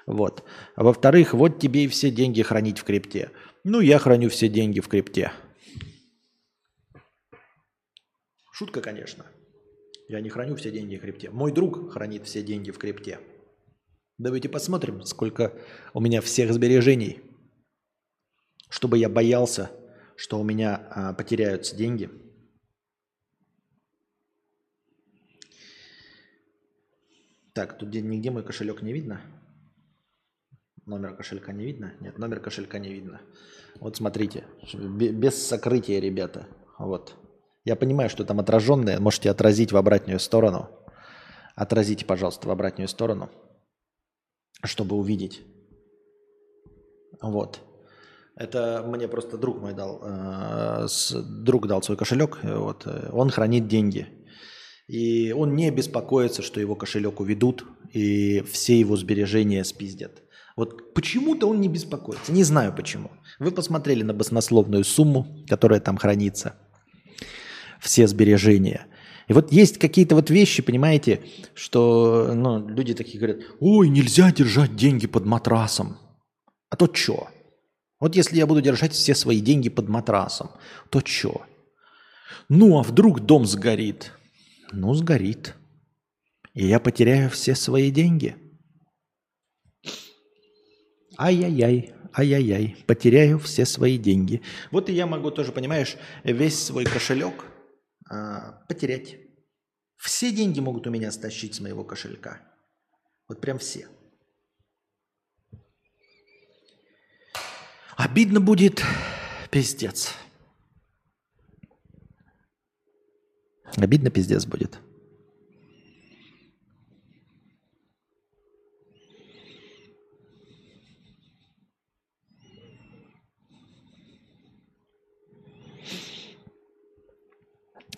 [0.05, 0.43] Вот.
[0.75, 3.31] А во-вторых, вот тебе и все деньги хранить в крипте.
[3.63, 5.31] Ну, я храню все деньги в крипте.
[8.51, 9.25] Шутка, конечно.
[10.07, 11.29] Я не храню все деньги в крипте.
[11.29, 13.19] Мой друг хранит все деньги в крипте.
[14.17, 15.53] Давайте посмотрим, сколько
[15.93, 17.21] у меня всех сбережений.
[18.69, 19.71] Чтобы я боялся,
[20.15, 22.09] что у меня а, потеряются деньги–
[27.55, 29.21] Так, тут нигде мой кошелек не видно.
[30.85, 31.93] Номер кошелька не видно?
[32.01, 33.21] Нет, номер кошелька не видно.
[33.79, 34.43] Вот смотрите,
[34.73, 36.49] без сокрытия, ребята.
[36.77, 37.15] Вот.
[37.65, 38.99] Я понимаю, что там отраженное.
[38.99, 40.69] Можете отразить в обратную сторону.
[41.55, 43.29] Отразите, пожалуйста, в обратную сторону,
[44.63, 45.41] чтобы увидеть.
[47.21, 47.61] Вот.
[48.35, 50.01] Это мне просто друг мой дал.
[50.03, 50.87] Э,
[51.43, 52.39] друг дал свой кошелек.
[52.43, 52.87] Вот.
[53.11, 54.07] Он хранит деньги.
[54.87, 60.21] И он не беспокоится, что его кошелек уведут и все его сбережения спиздят.
[60.55, 62.31] Вот почему-то он не беспокоится.
[62.31, 63.09] Не знаю почему.
[63.39, 66.55] Вы посмотрели на баснословную сумму, которая там хранится.
[67.79, 68.87] Все сбережения.
[69.27, 71.21] И вот есть какие-то вот вещи, понимаете,
[71.55, 75.97] что ну, люди такие говорят, ой, нельзя держать деньги под матрасом.
[76.69, 77.29] А то что?
[77.99, 80.51] Вот если я буду держать все свои деньги под матрасом,
[80.89, 81.43] то что?
[82.49, 84.11] Ну, а вдруг дом сгорит?
[84.75, 85.55] ну, сгорит.
[86.53, 88.35] И я потеряю все свои деньги.
[91.17, 94.41] Ай-яй-яй, ай-яй-яй, потеряю все свои деньги.
[94.71, 97.45] Вот и я могу тоже, понимаешь, весь свой кошелек
[98.09, 99.17] а, потерять.
[99.97, 102.41] Все деньги могут у меня стащить с моего кошелька.
[103.27, 103.87] Вот прям все.
[107.97, 108.83] Обидно будет,
[109.49, 110.13] пиздец.
[113.77, 114.79] Обидно пиздец будет.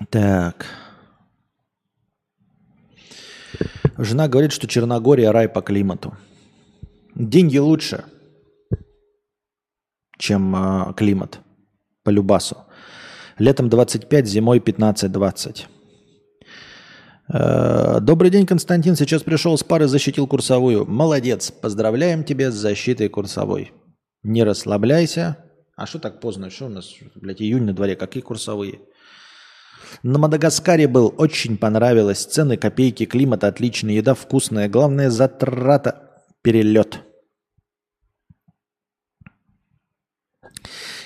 [0.09, 0.65] Так.
[3.97, 6.15] Жена говорит, что Черногория рай по климату.
[7.15, 8.05] Деньги лучше,
[10.19, 11.39] чем э, климат
[12.03, 12.57] по любасу.
[13.39, 15.65] Летом 25, зимой 15-20.
[17.33, 18.95] Э, добрый день, Константин.
[18.95, 20.85] Сейчас пришел с пары, защитил курсовую.
[20.85, 21.49] Молодец.
[21.49, 23.71] Поздравляем тебя с защитой курсовой.
[24.21, 25.37] Не расслабляйся.
[25.75, 26.51] А что так поздно?
[26.51, 27.95] Что у нас, блядь, июнь на дворе?
[27.95, 28.79] Какие курсовые?
[30.03, 31.13] На Мадагаскаре был.
[31.17, 32.25] Очень понравилось.
[32.25, 33.95] Цены, копейки, климат отличный.
[33.95, 34.69] Еда вкусная.
[34.69, 36.23] Главное, затрата.
[36.41, 36.99] Перелет.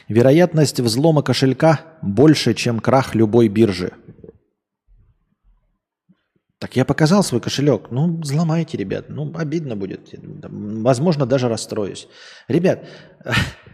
[0.08, 3.94] Вероятность взлома кошелька больше, чем крах любой биржи.
[6.60, 7.90] Так я показал свой кошелек.
[7.90, 9.06] Ну, взломайте, ребят.
[9.10, 10.14] Ну, обидно будет.
[10.44, 12.08] Возможно, даже расстроюсь.
[12.48, 12.86] Ребят,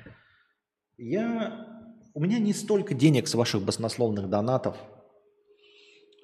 [0.98, 1.77] я...
[2.18, 4.76] у меня не столько денег с ваших баснословных донатов,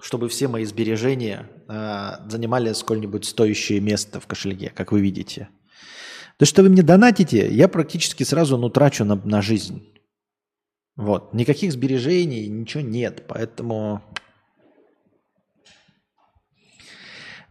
[0.00, 5.50] чтобы все мои сбережения э, занимали сколь-нибудь стоящее место в кошельке, как вы видите.
[6.36, 9.88] То, что вы мне донатите, я практически сразу ну, трачу на, на жизнь.
[10.96, 11.32] Вот.
[11.32, 13.22] Никаких сбережений, ничего нет.
[13.28, 14.02] Поэтому...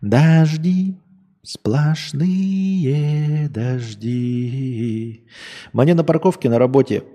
[0.02, 0.98] Дожди,
[1.44, 1.88] сплошные
[3.48, 5.30] дожди.
[5.72, 7.06] Мне на парковке на работе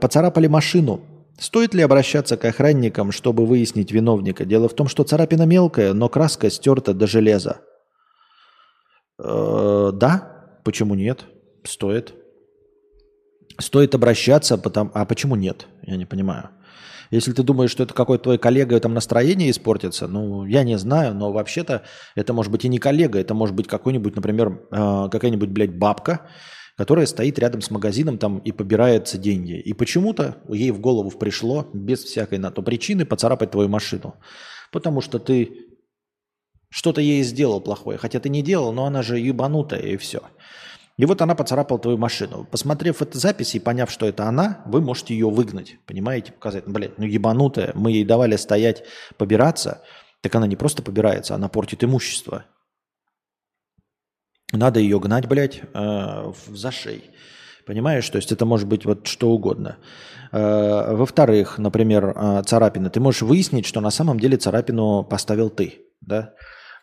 [0.00, 1.00] поцарапали машину.
[1.38, 4.44] Стоит ли обращаться к охранникам, чтобы выяснить виновника?
[4.44, 7.60] Дело в том, что царапина мелкая, но краска стерта до железа.
[9.18, 11.24] Э, да, почему нет?
[11.64, 12.14] Стоит.
[13.58, 14.90] Стоит обращаться, потому...
[14.94, 15.66] а почему нет?
[15.82, 16.50] Я не понимаю.
[17.10, 21.14] Если ты думаешь, что это какой-то твой коллега, там настроение испортится, ну, я не знаю,
[21.14, 21.82] но вообще-то
[22.16, 26.22] это может быть и не коллега, это может быть какой-нибудь, например, э, какая-нибудь, блядь, бабка,
[26.76, 29.58] которая стоит рядом с магазином там и побирается деньги.
[29.58, 34.16] И почему-то ей в голову пришло, без всякой на то причины, поцарапать твою машину.
[34.72, 35.66] Потому что ты
[36.68, 37.98] что-то ей сделал плохое.
[37.98, 40.20] Хотя ты не делал, но она же ебанутая и все.
[40.98, 42.46] И вот она поцарапала твою машину.
[42.50, 45.76] Посмотрев эту запись и поняв, что это она, вы можете ее выгнать.
[45.86, 46.32] Понимаете?
[46.32, 47.72] Показать, блядь, ну ебанутая.
[47.74, 48.84] Мы ей давали стоять,
[49.16, 49.82] побираться.
[50.20, 52.46] Так она не просто побирается, она портит имущество.
[54.52, 57.10] Надо ее гнать, блядь, э, за шеей.
[57.66, 58.08] Понимаешь?
[58.08, 59.76] То есть это может быть вот что угодно.
[60.32, 62.88] Э, во-вторых, например, э, царапина.
[62.90, 65.80] Ты можешь выяснить, что на самом деле царапину поставил ты.
[66.00, 66.34] Да?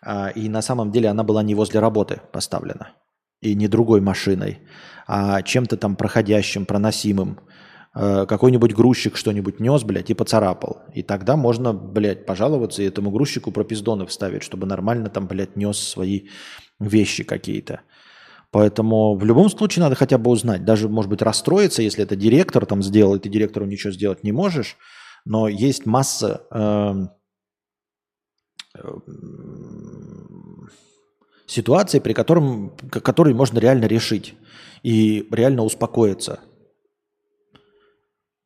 [0.02, 2.92] А, и на самом деле она была не возле работы поставлена.
[3.42, 4.60] И не другой машиной,
[5.08, 7.40] а чем-то там проходящим, проносимым.
[7.94, 10.82] Какой-нибудь грузчик что-нибудь нес, блядь, и поцарапал.
[10.96, 15.78] И тогда можно, блядь, пожаловаться и этому грузчику пропиздоны вставить, чтобы нормально там, блядь, нес
[15.78, 16.30] свои
[16.80, 17.82] вещи какие-то.
[18.52, 20.64] Поэтому в любом случае надо хотя бы узнать.
[20.64, 24.32] Даже, может быть, расстроиться, если это директор там сделал, и ты директору ничего сделать не
[24.32, 24.78] можешь.
[25.26, 26.94] Но есть масса э,
[28.78, 28.98] э,
[31.48, 34.36] ситуаций, при котором, которые можно реально решить
[34.84, 36.40] и реально успокоиться.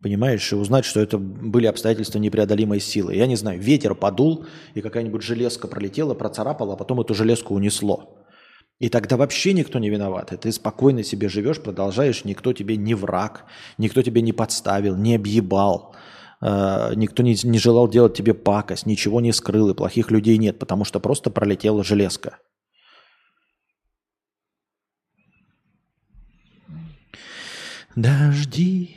[0.02, 3.16] Понимаешь, и узнать, что это были обстоятельства непреодолимой силы.
[3.16, 8.17] Я не знаю, ветер подул, и какая-нибудь железка пролетела, процарапала, а потом эту железку унесло.
[8.80, 10.34] И тогда вообще никто не виноват.
[10.40, 13.46] Ты спокойно себе живешь, продолжаешь, никто тебе не враг,
[13.80, 15.96] никто тебе не подставил, не объебал,
[16.42, 20.60] э, никто не, не желал делать тебе пакость, ничего не скрыл, и плохих людей нет,
[20.60, 22.38] потому что просто пролетела железка.
[27.96, 28.96] Дожди,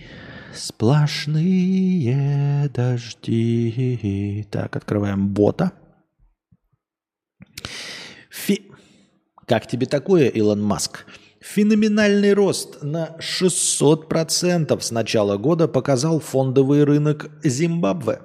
[0.55, 2.11] сплошные
[2.68, 4.47] дожди.
[4.51, 5.72] Так, открываем бота.
[8.28, 8.69] Фи...
[9.51, 11.07] Как тебе такое, Илон Маск?
[11.40, 18.20] Феноменальный рост на 600% с начала года показал фондовый рынок Зимбабве.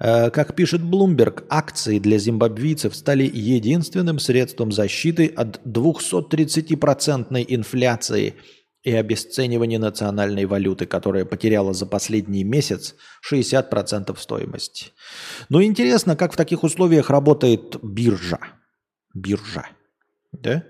[0.00, 8.34] Э, как пишет Bloomberg, акции для зимбабвийцев стали единственным средством защиты от 230% инфляции
[8.82, 12.96] и обесценивания национальной валюты, которая потеряла за последний месяц
[13.32, 14.86] 60% стоимости.
[15.50, 18.40] Но интересно, как в таких условиях работает биржа.
[19.14, 19.66] Биржа
[20.42, 20.64] да,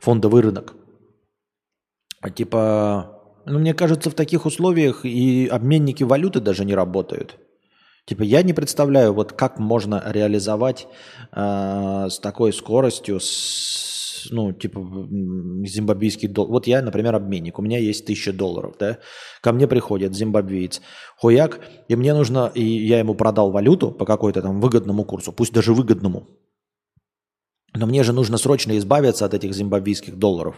[0.00, 0.74] фондовый рынок.
[2.20, 7.38] А типа, ну, мне кажется, в таких условиях и обменники валюты даже не работают.
[8.04, 10.88] Типа, я не представляю, вот как можно реализовать
[11.32, 16.50] э, с такой скоростью, с, ну, типа, зимбабвийский доллар.
[16.50, 18.98] Вот я, например, обменник, у меня есть тысяча долларов, да,
[19.40, 20.80] ко мне приходит зимбабвиец,
[21.16, 25.52] хуяк, и мне нужно, и я ему продал валюту по какой-то там выгодному курсу, пусть
[25.52, 26.26] даже выгодному,
[27.74, 30.56] но мне же нужно срочно избавиться от этих зимбабвийских долларов.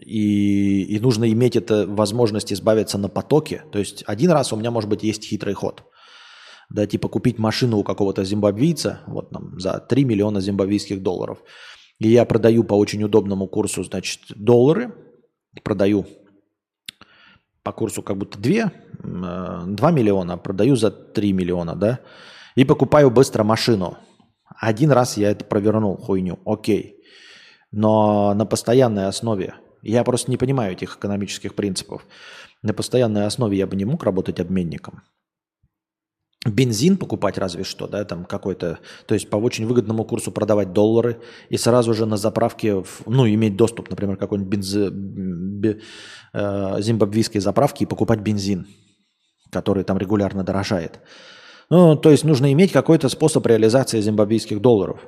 [0.00, 3.64] И, и нужно иметь это возможность избавиться на потоке.
[3.72, 5.82] То есть один раз у меня, может быть, есть хитрый ход.
[6.70, 11.38] Да, типа купить машину у какого-то зимбабвийца вот там, за 3 миллиона зимбабвийских долларов.
[11.98, 14.94] И я продаю по очень удобному курсу, значит, доллары.
[15.62, 16.06] Продаю
[17.62, 18.72] по курсу как будто 2,
[19.66, 22.00] 2 миллиона, продаю за 3 миллиона, да.
[22.54, 23.96] И покупаю быстро машину
[24.58, 27.02] один раз я это провернул, хуйню, окей.
[27.72, 32.06] Но на постоянной основе, я просто не понимаю этих экономических принципов,
[32.62, 35.02] на постоянной основе я бы не мог работать обменником.
[36.44, 41.20] Бензин покупать разве что, да, там какой-то, то есть по очень выгодному курсу продавать доллары
[41.48, 44.74] и сразу же на заправке, ну, иметь доступ, например, к какой-нибудь бенз...
[44.74, 45.80] бе...
[46.32, 48.68] э, зимбабвийской заправке и покупать бензин,
[49.50, 51.00] который там регулярно дорожает.
[51.70, 55.00] Ну, то есть нужно иметь какой-то способ реализации зимбабвийских долларов.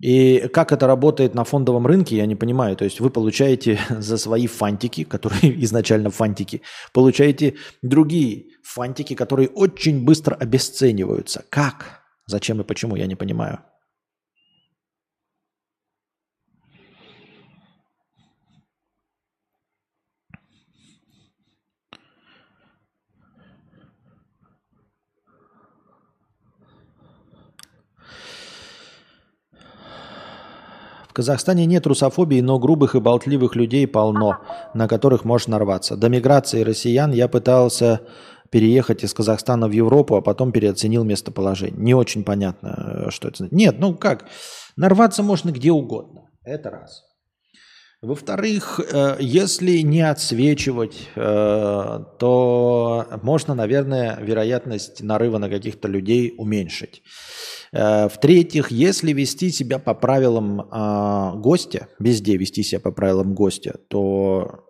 [0.00, 2.74] И как это работает на фондовом рынке, я не понимаю.
[2.74, 6.62] То есть вы получаете за свои фантики, которые изначально фантики,
[6.92, 11.44] получаете другие фантики, которые очень быстро обесцениваются.
[11.50, 12.00] Как?
[12.26, 13.60] Зачем и почему, я не понимаю.
[31.10, 34.38] В Казахстане нет русофобии, но грубых и болтливых людей полно,
[34.74, 35.96] на которых можно нарваться.
[35.96, 38.02] До миграции россиян я пытался
[38.50, 41.82] переехать из Казахстана в Европу, а потом переоценил местоположение.
[41.82, 43.48] Не очень понятно, э, что это.
[43.50, 44.26] Нет, ну как,
[44.76, 46.30] нарваться можно где угодно.
[46.44, 47.02] Это раз.
[48.02, 57.02] Во-вторых, э, если не отсвечивать, э, то можно, наверное, вероятность нарыва на каких-то людей уменьшить.
[57.72, 64.64] В-третьих, если вести себя по правилам гостя, везде вести себя по правилам гостя, то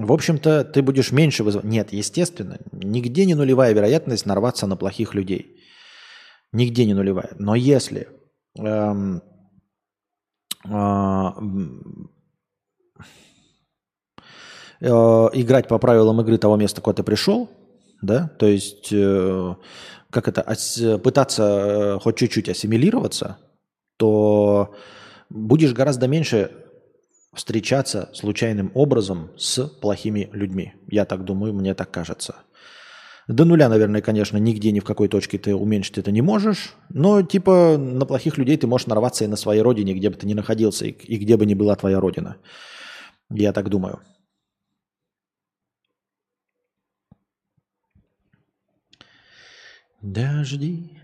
[0.00, 1.66] в общем-то, ты будешь меньше вызывать.
[1.66, 5.60] Нет, естественно, нигде не нулевая вероятность нарваться на плохих людей.
[6.52, 7.34] Нигде не нулевая.
[7.38, 8.08] Но если
[8.58, 9.22] эм,
[10.64, 11.30] э,
[14.80, 17.48] э, играть по правилам игры того места, куда ты пришел,
[18.02, 19.54] да, то есть э,
[20.10, 23.38] как это, ос, пытаться э, хоть чуть-чуть ассимилироваться,
[23.96, 24.74] то
[25.28, 26.50] будешь гораздо меньше
[27.32, 30.74] встречаться случайным образом с плохими людьми.
[30.88, 32.36] Я так думаю, мне так кажется.
[33.28, 36.74] До нуля, наверное, конечно, нигде ни в какой точке ты уменьшить это не можешь.
[36.88, 40.26] Но типа на плохих людей ты можешь нарваться и на своей родине, где бы ты
[40.26, 42.38] ни находился, и, и где бы ни была твоя родина.
[43.30, 44.00] Я так думаю.
[50.02, 51.00] Дожди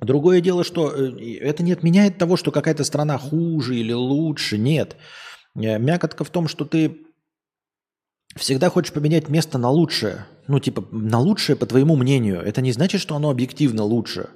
[0.00, 4.58] Другое дело, что э, это не отменяет того, что какая-то страна хуже или лучше.
[4.58, 4.96] Нет.
[5.54, 6.98] Э, мякотка в том, что ты
[8.36, 10.26] всегда хочешь поменять место на лучшее.
[10.48, 12.40] Ну, типа, на лучшее, по твоему мнению.
[12.40, 14.28] Это не значит, что оно объективно лучше.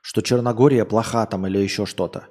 [0.00, 2.28] Что Черногория плоха там или еще что-то.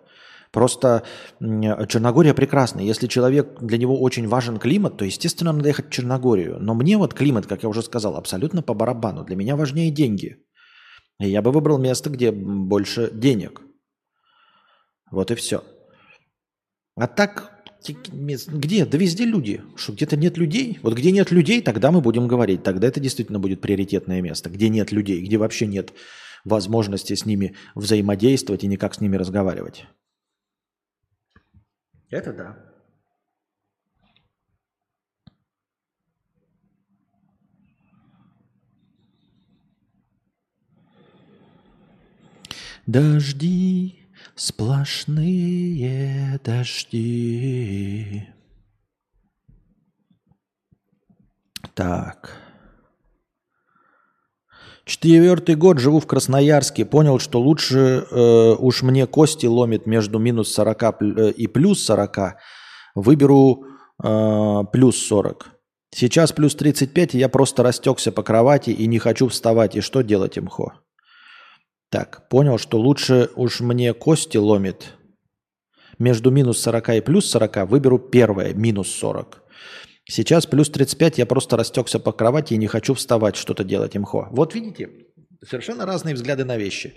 [0.51, 1.03] Просто
[1.39, 2.79] Черногория прекрасна.
[2.79, 6.57] Если человек, для него очень важен климат, то, естественно, надо ехать в Черногорию.
[6.59, 9.23] Но мне вот климат, как я уже сказал, абсолютно по барабану.
[9.23, 10.37] Для меня важнее деньги.
[11.19, 13.61] Я бы выбрал место, где больше денег.
[15.11, 15.63] Вот и все.
[16.95, 18.85] А так, где?
[18.85, 19.61] Да везде люди.
[19.75, 20.79] Что где-то нет людей?
[20.83, 22.63] Вот где нет людей, тогда мы будем говорить.
[22.63, 24.49] Тогда это действительно будет приоритетное место.
[24.49, 25.93] Где нет людей, где вообще нет
[26.45, 29.85] возможности с ними взаимодействовать и никак с ними разговаривать.
[32.09, 32.57] Это да.
[42.85, 43.99] Дожди,
[44.35, 45.79] сплошные
[46.45, 48.27] дожди.
[51.73, 52.46] Так.
[54.87, 56.85] Четвертый год живу в Красноярске.
[56.85, 62.37] Понял, что лучше э, уж мне кости ломит между минус 40 э, и плюс 40.
[62.95, 63.65] Выберу
[64.01, 65.49] э, плюс 40.
[65.93, 69.75] Сейчас плюс 35, и я просто растекся по кровати и не хочу вставать.
[69.75, 70.71] И что делать, имхо?
[71.91, 74.93] Так, понял, что лучше уж мне кости ломит.
[75.99, 79.43] Между минус 40 и плюс 40 выберу первое, минус 40.
[80.09, 84.27] Сейчас плюс 35, я просто растекся по кровати и не хочу вставать, что-то делать имхо.
[84.31, 84.89] Вот видите,
[85.45, 86.93] совершенно разные взгляды на вещи.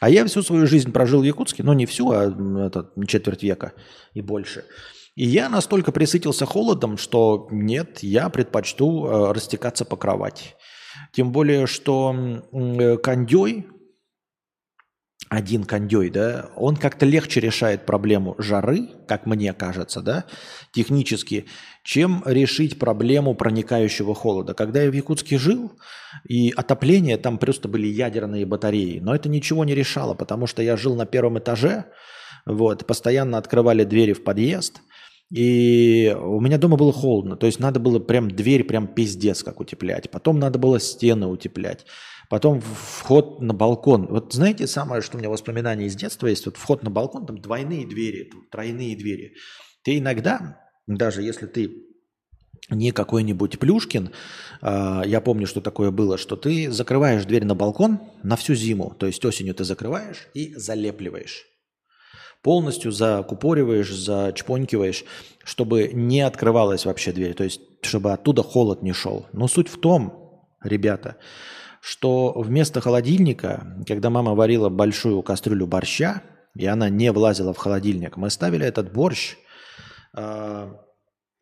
[0.00, 2.24] А я всю свою жизнь прожил в Якутске, ну не всю, а
[2.66, 3.72] это, четверть века
[4.14, 4.64] и больше.
[5.14, 10.54] И я настолько присытился холодом, что нет, я предпочту э, растекаться по кровати.
[11.12, 13.66] Тем более, что э, кондей,
[15.34, 20.24] один кондей, да, он как-то легче решает проблему жары, как мне кажется, да,
[20.72, 21.46] технически,
[21.82, 24.54] чем решить проблему проникающего холода.
[24.54, 25.72] Когда я в Якутске жил,
[26.28, 30.76] и отопление, там просто были ядерные батареи, но это ничего не решало, потому что я
[30.76, 31.86] жил на первом этаже,
[32.46, 34.80] вот, постоянно открывали двери в подъезд,
[35.30, 39.60] и у меня дома было холодно, то есть надо было прям дверь прям пиздец как
[39.60, 41.86] утеплять, потом надо было стены утеплять.
[42.30, 44.06] Потом вход на балкон.
[44.06, 47.38] Вот знаете, самое, что у меня воспоминания из детства есть, вот вход на балкон, там
[47.38, 49.34] двойные двери, тройные двери.
[49.82, 51.84] Ты иногда, даже если ты
[52.70, 54.10] не какой-нибудь Плюшкин,
[54.62, 58.94] э, я помню, что такое было, что ты закрываешь дверь на балкон на всю зиму,
[58.98, 61.46] то есть осенью ты закрываешь и залепливаешь.
[62.42, 65.04] Полностью закупориваешь, зачпонькиваешь,
[65.44, 69.26] чтобы не открывалась вообще дверь, то есть чтобы оттуда холод не шел.
[69.32, 71.16] Но суть в том, ребята,
[71.84, 76.22] что вместо холодильника, когда мама варила большую кастрюлю борща,
[76.54, 79.36] и она не влазила в холодильник, мы ставили этот борщ
[80.16, 80.72] э,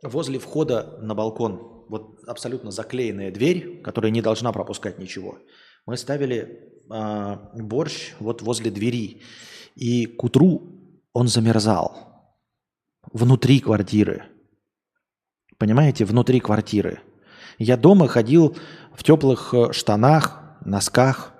[0.02, 1.84] возле входа на балкон.
[1.88, 5.38] Вот абсолютно заклеенная дверь, которая не должна пропускать ничего.
[5.86, 9.22] Мы ставили э, борщ вот возле двери.
[9.76, 10.72] И к утру
[11.12, 12.26] он замерзал
[13.12, 14.24] внутри квартиры.
[15.56, 16.98] Понимаете, внутри квартиры.
[17.58, 18.56] Я дома ходил
[18.94, 21.32] в теплых э, штанах, носках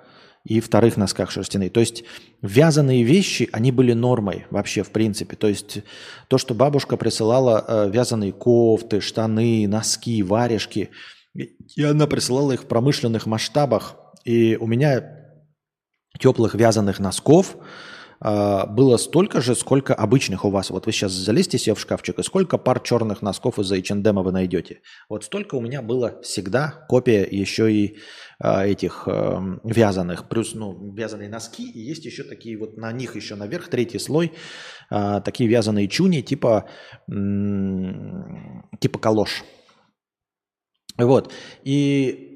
[0.43, 1.69] и вторых носках шерстяные.
[1.69, 2.03] То есть
[2.41, 5.35] вязаные вещи, они были нормой вообще в принципе.
[5.35, 5.79] То есть
[6.27, 10.89] то, что бабушка присылала э, вязаные кофты, штаны, носки, варежки,
[11.33, 13.95] и она присылала их в промышленных масштабах.
[14.23, 15.23] И у меня
[16.19, 17.57] теплых вязаных носков
[18.23, 20.69] было столько же, сколько обычных у вас.
[20.69, 24.31] Вот вы сейчас залезьте себе в шкафчик, и сколько пар черных носков из H&M вы
[24.31, 24.81] найдете.
[25.09, 27.97] Вот столько у меня было всегда копия еще и
[28.43, 30.29] э, этих э, вязаных.
[30.29, 34.31] Плюс ну, вязаные носки, и есть еще такие вот на них еще наверх третий слой,
[34.89, 36.69] э, такие вязаные чуни типа,
[38.79, 39.43] типа калош.
[40.97, 41.33] Вот.
[41.63, 42.29] И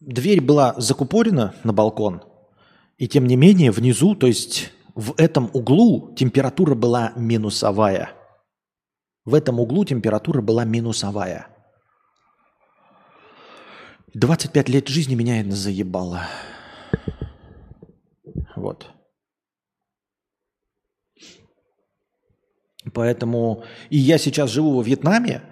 [0.00, 2.22] дверь была закупорена на балкон,
[2.98, 8.10] и тем не менее внизу, то есть в этом углу температура была минусовая.
[9.24, 11.48] В этом углу температура была минусовая.
[14.14, 16.26] 25 лет жизни меня это заебало.
[18.56, 18.90] Вот.
[22.92, 25.42] Поэтому и я сейчас живу во Вьетнаме,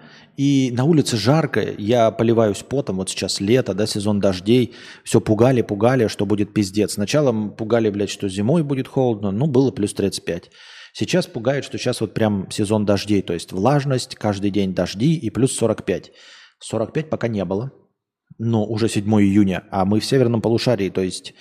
[0.40, 4.74] и на улице жарко, я поливаюсь потом, вот сейчас лето, да, сезон дождей,
[5.04, 6.94] все пугали, пугали, что будет пиздец.
[6.94, 10.50] Сначала пугали, блядь, что зимой будет холодно, ну, было плюс 35.
[10.94, 15.28] Сейчас пугают, что сейчас вот прям сезон дождей, то есть влажность, каждый день дожди и
[15.28, 16.10] плюс 45.
[16.60, 17.70] 45 пока не было,
[18.38, 21.34] но уже 7 июня, а мы в северном полушарии, то есть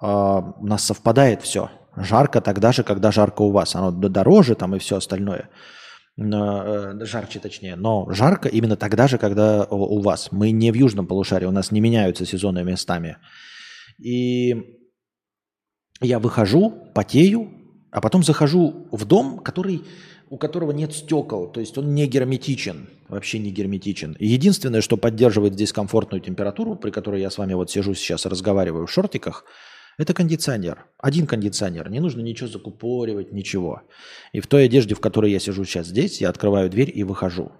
[0.00, 1.72] э, у нас совпадает все.
[1.96, 3.74] Жарко тогда же, когда жарко у вас.
[3.74, 5.50] Оно дороже там и все остальное.
[6.18, 10.32] Э, жарче точнее, но жарко именно тогда же, когда у вас.
[10.32, 13.18] Мы не в южном полушарии, у нас не меняются сезоны местами.
[14.02, 14.54] И
[16.00, 17.50] я выхожу, потею,
[17.92, 19.84] а потом захожу в дом, который,
[20.28, 24.16] у которого нет стекол, то есть он не герметичен, вообще не герметичен.
[24.18, 28.26] И единственное, что поддерживает здесь комфортную температуру, при которой я с вами вот сижу сейчас,
[28.26, 29.44] разговариваю в шортиках–
[29.98, 30.86] это кондиционер.
[30.96, 31.90] Один кондиционер.
[31.90, 33.82] Не нужно ничего закупоривать, ничего.
[34.32, 37.50] И в той одежде, в которой я сижу сейчас здесь, я открываю дверь и выхожу.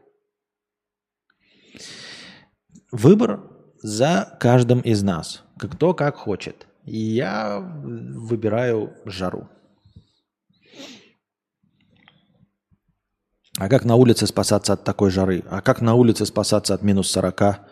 [2.92, 3.42] Выбор
[3.82, 5.42] за каждым из нас.
[5.58, 6.68] Кто как хочет.
[6.84, 9.48] Я выбираю жару.
[13.58, 15.42] А как на улице спасаться от такой жары?
[15.50, 17.67] А как на улице спасаться от минус 40?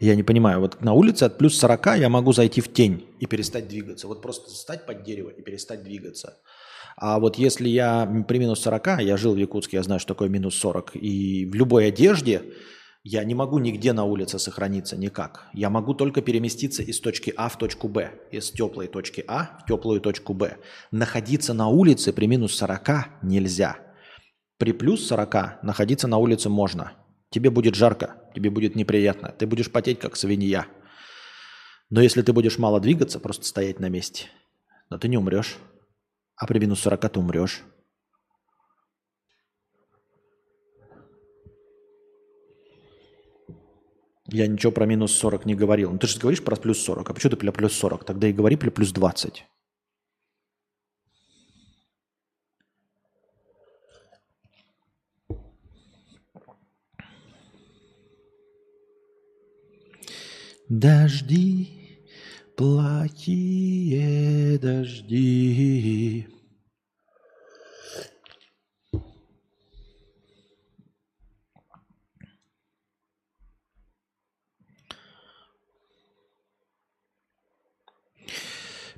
[0.00, 3.26] Я не понимаю, вот на улице от плюс 40 я могу зайти в тень и
[3.26, 4.06] перестать двигаться.
[4.06, 6.38] Вот просто встать под дерево и перестать двигаться.
[6.96, 10.28] А вот если я при минус 40, я жил в Якутске, я знаю, что такое
[10.28, 12.42] минус 40, и в любой одежде
[13.02, 15.48] я не могу нигде на улице сохраниться никак.
[15.52, 19.66] Я могу только переместиться из точки А в точку Б, из теплой точки А в
[19.66, 20.58] теплую точку Б.
[20.92, 23.78] Находиться на улице при минус 40 нельзя.
[24.58, 26.92] При плюс 40 находиться на улице можно–
[27.30, 30.66] Тебе будет жарко, тебе будет неприятно, ты будешь потеть, как свинья.
[31.90, 34.28] Но если ты будешь мало двигаться, просто стоять на месте,
[34.90, 35.56] но ты не умрешь.
[36.36, 37.64] А при минус 40 ты умрешь.
[44.30, 45.90] Я ничего про минус 40 не говорил.
[45.90, 47.08] Ну ты же говоришь про плюс 40.
[47.08, 48.04] А почему ты про плюс 40?
[48.04, 49.44] Тогда и говори про плюс 20.
[60.68, 61.70] Дожди,
[62.54, 64.08] плохие
[64.58, 66.26] дожди.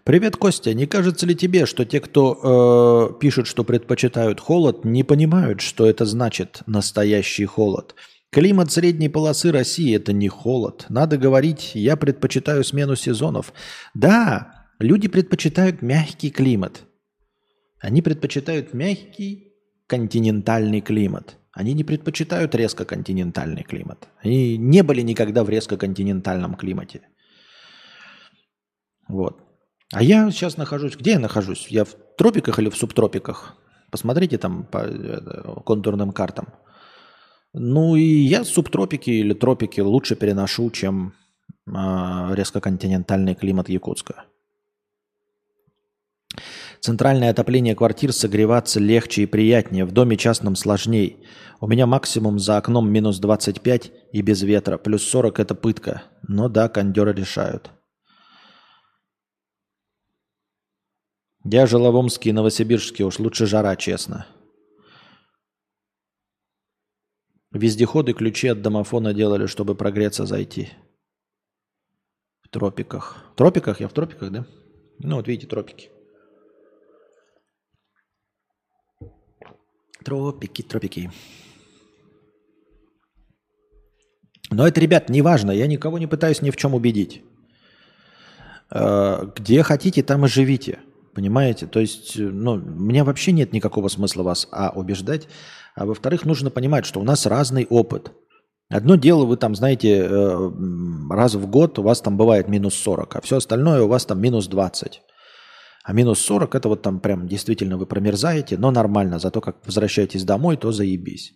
[0.02, 0.74] Привет, Костя.
[0.74, 5.86] Не кажется ли тебе, что те, кто э, пишут, что предпочитают холод, не понимают, что
[5.86, 7.94] это значит настоящий холод?
[8.30, 10.86] Климат средней полосы России– это не холод.
[10.88, 13.52] Надо говорить, я предпочитаю смену сезонов.
[13.92, 16.84] Да, люди предпочитают мягкий климат.
[17.80, 19.54] Они предпочитают мягкий
[19.88, 21.38] континентальный климат.
[21.52, 24.08] Они не предпочитают резко континентальный климат.
[24.22, 27.00] Они не были никогда в резко континентальном климате.
[29.08, 29.40] Вот.
[29.92, 30.96] А я сейчас нахожусь...
[30.96, 31.66] Где я нахожусь?
[31.68, 33.56] Я в тропиках или в субтропиках?
[33.90, 36.46] Посмотрите там по э, контурным картам.
[37.52, 41.14] Ну и я субтропики или тропики лучше переношу, чем
[41.66, 44.24] э, резко континентальный климат Якутска.
[46.80, 51.26] Центральное отопление квартир согреваться легче и приятнее, в доме частном сложней.
[51.60, 56.04] У меня максимум за окном минус 25 и без ветра, плюс 40 это пытка.
[56.26, 57.70] Но да, кондеры решают.
[61.44, 64.26] Я жил в Омске и Новосибирске, уж лучше жара, честно.
[67.52, 70.70] Вездеходы ключи от домофона делали, чтобы прогреться зайти.
[72.42, 73.24] В тропиках.
[73.32, 73.80] В тропиках?
[73.80, 74.46] Я в тропиках, да?
[75.00, 75.90] Ну, вот видите, тропики.
[80.04, 81.10] Тропики, тропики.
[84.50, 85.50] Но это, ребят, не важно.
[85.50, 87.22] Я никого не пытаюсь ни в чем убедить.
[88.70, 90.80] Э, где хотите, там и живите.
[91.14, 91.66] Понимаете?
[91.66, 95.28] То есть, ну, мне вообще нет никакого смысла вас, а, убеждать,
[95.74, 98.12] а во-вторых, нужно понимать, что у нас разный опыт.
[98.68, 100.50] Одно дело, вы там, знаете, э,
[101.10, 104.20] раз в год у вас там бывает минус 40, а все остальное у вас там
[104.20, 105.02] минус 20.
[105.82, 109.18] А минус 40 это вот там прям действительно вы промерзаете, но нормально.
[109.18, 111.32] Зато как возвращаетесь домой, то заебись.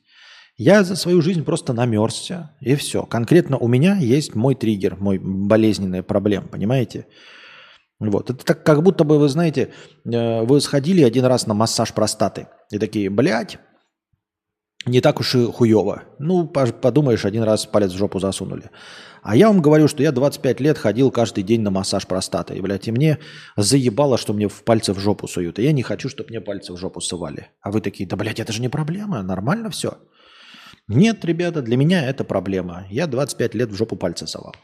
[0.57, 3.05] Я за свою жизнь просто намерзся, и все.
[3.05, 7.07] Конкретно у меня есть мой триггер, мой болезненная проблема, понимаете?
[7.99, 8.31] Вот.
[8.31, 9.73] Это так, как будто бы, вы знаете,
[10.05, 12.47] э, вы сходили один раз на массаж простаты.
[12.71, 13.59] И такие, блядь,
[14.87, 16.03] не так уж и хуево.
[16.19, 18.71] Ну, подумаешь, один раз палец в жопу засунули.
[19.23, 22.55] А я вам говорю, что я 25 лет ходил каждый день на массаж простаты.
[22.57, 23.19] И, блядь, и мне
[23.57, 25.59] заебало, что мне в пальцы в жопу суют.
[25.59, 27.49] И я не хочу, чтобы мне пальцы в жопу сували.
[27.63, 29.97] А вы такие, да, блядь, это же не проблема, нормально все.
[30.89, 32.87] Нет, ребята, для меня это проблема.
[32.91, 34.55] Я 25 лет в жопу пальцы совал.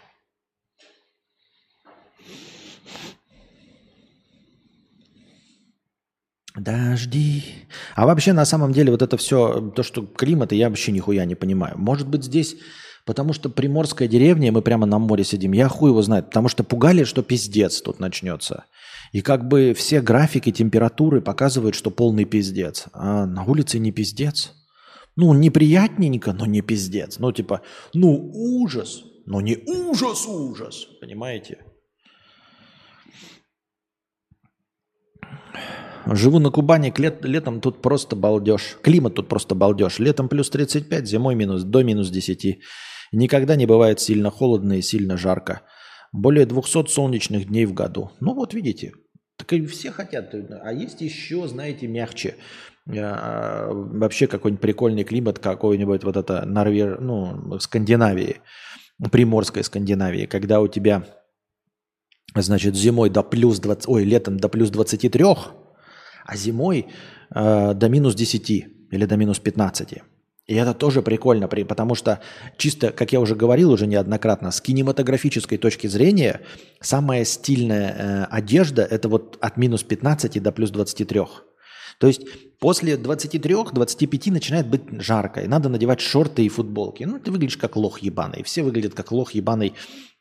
[6.56, 7.44] Дожди.
[7.94, 11.36] А вообще, на самом деле, вот это все, то, что климат, я вообще нихуя не
[11.36, 11.78] понимаю.
[11.78, 12.56] Может быть, здесь,
[13.06, 16.64] потому что приморская деревня, мы прямо на море сидим, я хуй его знает, потому что
[16.64, 18.64] пугали, что пиздец тут начнется.
[19.12, 22.86] И как бы все графики температуры показывают, что полный пиздец.
[22.92, 24.52] А на улице не пиздец.
[25.16, 27.18] Ну, неприятненько, но не пиздец.
[27.18, 27.62] Ну, типа,
[27.94, 30.86] ну, ужас, но не ужас-ужас.
[31.00, 31.58] Понимаете?
[36.06, 38.78] Живу на Кубани, лет, летом тут просто балдеж.
[38.82, 39.98] Климат тут просто балдеж.
[39.98, 42.58] Летом плюс 35, зимой минус, до минус 10.
[43.12, 45.62] Никогда не бывает сильно холодно и сильно жарко.
[46.12, 48.10] Более 200 солнечных дней в году.
[48.20, 48.92] Ну вот видите,
[49.36, 50.34] так и все хотят.
[50.62, 52.36] А есть еще, знаете, мягче.
[52.88, 58.36] А, вообще какой-нибудь прикольный климат, какой-нибудь вот это Норвеж, ну, Скандинавии,
[59.10, 61.04] приморской Скандинавии, когда у тебя,
[62.34, 65.24] значит, зимой до плюс 20, ой, летом до плюс 23,
[66.24, 66.86] а зимой
[67.34, 68.50] э, до минус 10
[68.90, 69.98] или до минус 15.
[70.46, 72.20] И это тоже прикольно, потому что
[72.56, 76.40] чисто, как я уже говорил уже неоднократно, с кинематографической точки зрения
[76.80, 81.20] самая стильная э, одежда это вот от минус 15 до плюс 23.
[81.98, 82.22] То есть
[82.58, 87.04] после 23-25 начинает быть жарко, и надо надевать шорты и футболки.
[87.04, 88.42] Ну, ты выглядишь как лох ебаный.
[88.42, 89.74] Все выглядят как лох ебаный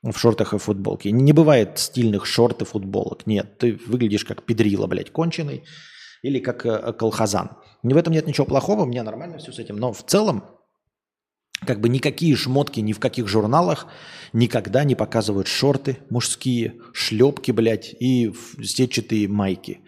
[0.03, 1.11] в шортах и футболке.
[1.11, 3.27] Не бывает стильных шорт и футболок.
[3.27, 5.63] Нет, ты выглядишь как педрила, блядь, конченый.
[6.21, 7.51] Или как э, колхозан.
[7.81, 9.77] В этом нет ничего плохого, мне нормально все с этим.
[9.77, 10.43] Но в целом,
[11.65, 13.88] как бы никакие шмотки ни в каких журналах
[14.34, 19.81] никогда не показывают шорты мужские, шлепки, блядь, и сетчатые майки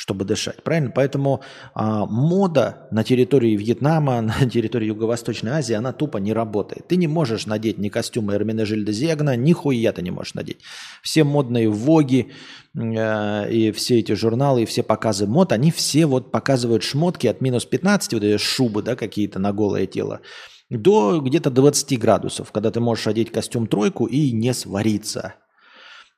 [0.00, 0.62] чтобы дышать.
[0.62, 0.90] Правильно?
[0.90, 1.42] Поэтому
[1.74, 6.88] а, мода на территории Вьетнама, на территории Юго-Восточной Азии, она тупо не работает.
[6.88, 10.60] Ты не можешь надеть ни костюмы Эрмина Жильда Зегна, ни хуя ты не можешь надеть.
[11.02, 12.32] Все модные воги
[12.74, 17.42] э, и все эти журналы, и все показы мод, они все вот показывают шмотки от
[17.42, 20.22] минус 15, вот эти шубы, да, какие-то на голое тело,
[20.76, 25.34] до где-то 20 градусов, когда ты можешь одеть костюм тройку и не свариться.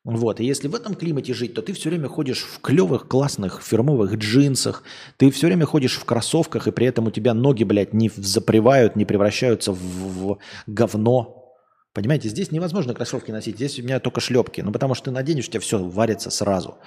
[0.04, 3.62] Вот, и если в этом климате жить, то ты все время ходишь в клевых, классных
[3.62, 4.82] фирмовых джинсах,
[5.16, 8.96] ты все время ходишь в кроссовках, и при этом у тебя ноги, блядь, не запревают,
[8.96, 11.54] не превращаются в, в говно.
[11.92, 15.46] Понимаете, здесь невозможно кроссовки носить, здесь у меня только шлепки, ну потому что ты наденешь,
[15.46, 16.78] у тебя все варится сразу.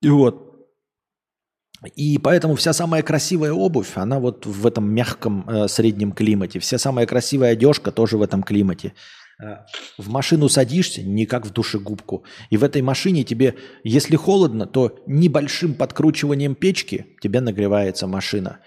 [0.00, 0.53] И вот.
[1.84, 6.58] И поэтому вся самая красивая обувь, она вот в этом мягком э, среднем климате.
[6.58, 8.92] Вся самая красивая одежка тоже в этом климате.
[9.42, 9.64] Э,
[9.98, 12.24] в машину садишься, не как в душегубку.
[12.50, 18.60] И в этой машине тебе, если холодно, то небольшим подкручиванием печки тебе нагревается машина.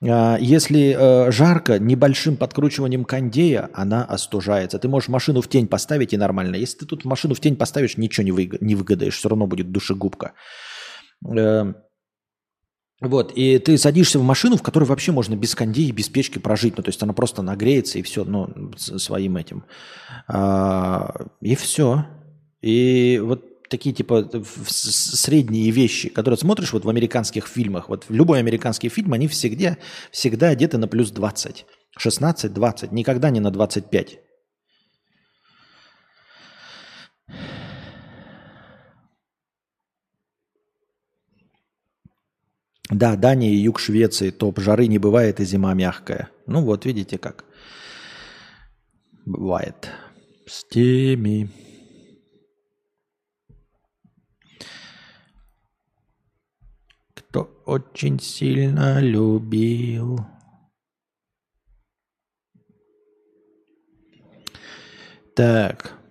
[0.00, 4.78] Э, если э, жарко, небольшим подкручиванием кондея она остужается.
[4.78, 6.56] Ты можешь машину в тень поставить и нормально.
[6.56, 10.32] Если ты тут машину в тень поставишь, ничего не выгадаешь, все равно будет душегубка.
[13.08, 16.76] Вот, и ты садишься в машину, в которой вообще можно без кондей, без печки прожить.
[16.76, 19.64] Ну, то есть она просто нагреется и все, ну, своим этим.
[20.26, 22.06] А, и все.
[22.62, 24.30] И вот такие типа
[24.66, 27.88] средние вещи, которые смотришь вот в американских фильмах.
[27.88, 29.76] Вот любой американский фильм, они всегда,
[30.10, 31.66] всегда одеты на плюс 20.
[31.98, 34.18] 16-20, никогда не на 25.
[42.90, 44.60] Да, Дания и юг Швеции топ.
[44.60, 46.30] Жары не бывает и зима мягкая.
[46.46, 47.44] Ну вот, видите как.
[49.24, 49.90] Бывает.
[50.46, 51.50] С теми.
[57.14, 60.20] Кто очень сильно любил.
[65.34, 66.03] Так.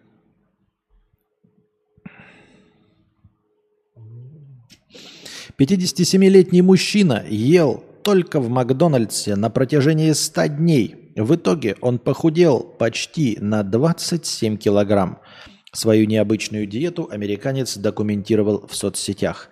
[5.55, 10.95] Пятидесятисемилетний мужчина ел только в Макдональдсе на протяжении 100 дней.
[11.15, 15.19] В итоге он похудел почти на 27 килограмм.
[15.71, 19.49] Свою необычную диету американец документировал в соцсетях.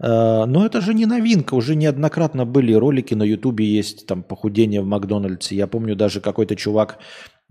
[0.00, 4.80] Э, но это же не новинка, уже неоднократно были ролики на ютубе, есть там похудение
[4.80, 5.56] в Макдональдсе.
[5.56, 6.98] Я помню даже какой-то чувак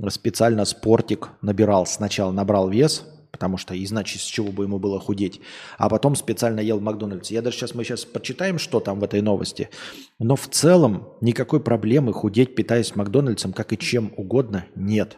[0.09, 5.41] специально спортик набирал, сначала набрал вес, потому что иначе с чего бы ему было худеть,
[5.77, 7.33] а потом специально ел в Макдональдсе.
[7.33, 9.69] Я даже сейчас, мы сейчас почитаем, что там в этой новости,
[10.19, 15.17] но в целом никакой проблемы худеть, питаясь Макдональдсом, как и чем угодно, нет.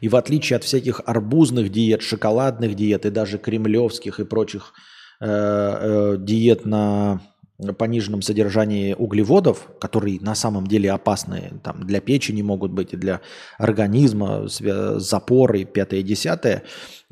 [0.00, 4.74] И в отличие от всяких арбузных диет, шоколадных диет и даже кремлевских и прочих
[5.20, 7.22] э, э, диет на
[7.58, 13.20] пониженном содержании углеводов, которые на самом деле опасны там, для печени могут быть и для
[13.58, 16.64] организма, запоры, пятое, десятое,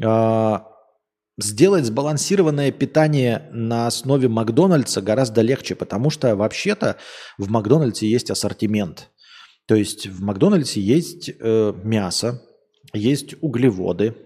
[0.03, 0.67] а,
[1.39, 6.97] сделать сбалансированное питание на основе Макдональдса гораздо легче, потому что вообще-то
[7.39, 9.11] в Макдональдсе есть ассортимент.
[9.67, 12.43] То есть в Макдональдсе есть э, мясо,
[12.93, 14.17] есть углеводы,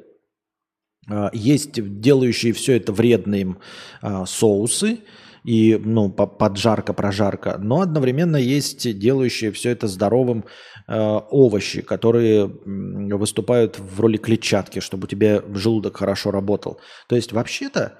[1.11, 3.59] э, есть делающие все это вредным
[4.01, 5.01] э, соусы,
[5.45, 10.47] и ну, поджарка, прожарка, но одновременно есть делающие все это здоровым
[10.89, 16.81] э, овощи, которые выступают в роли клетчатки, чтобы у тебя желудок хорошо работал.
[17.09, 17.99] То есть вообще-то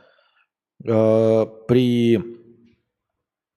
[0.85, 2.19] э, при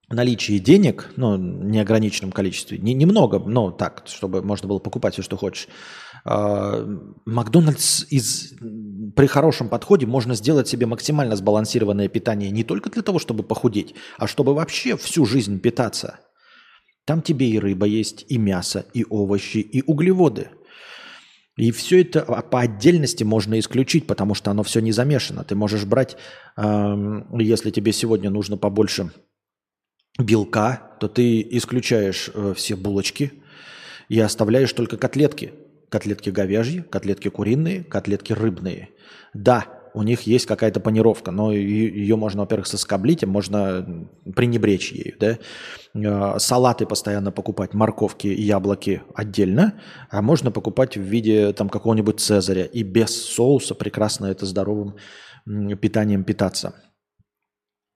[0.09, 5.37] наличии денег, ну, неограниченном количестве, не, немного, но так, чтобы можно было покупать все, что
[5.37, 5.67] хочешь,
[6.27, 8.53] Макдональдс из,
[9.15, 13.95] при хорошем подходе можно сделать себе максимально сбалансированное питание не только для того, чтобы похудеть,
[14.17, 16.19] а чтобы вообще всю жизнь питаться.
[17.05, 20.49] Там тебе и рыба есть, и мясо, и овощи, и углеводы.
[21.55, 25.45] И все это по отдельности можно исключить, потому что оно все не замешано.
[25.45, 26.17] Ты можешь брать,
[26.57, 29.11] если тебе сегодня нужно побольше
[30.19, 33.33] белка, то ты исключаешь э, все булочки
[34.09, 35.53] и оставляешь только котлетки–
[35.89, 38.89] котлетки говяжьи, котлетки куриные, котлетки рыбные.
[39.33, 45.15] Да, у них есть какая-то панировка, но ее можно, во-первых, соскоблить, а можно пренебречь ею.
[45.19, 45.39] Да?
[45.95, 52.19] А, салаты постоянно покупать, морковки и яблоки отдельно, а можно покупать в виде там, какого-нибудь
[52.19, 54.97] цезаря и без соуса прекрасно это здоровым
[55.81, 56.75] питанием питаться.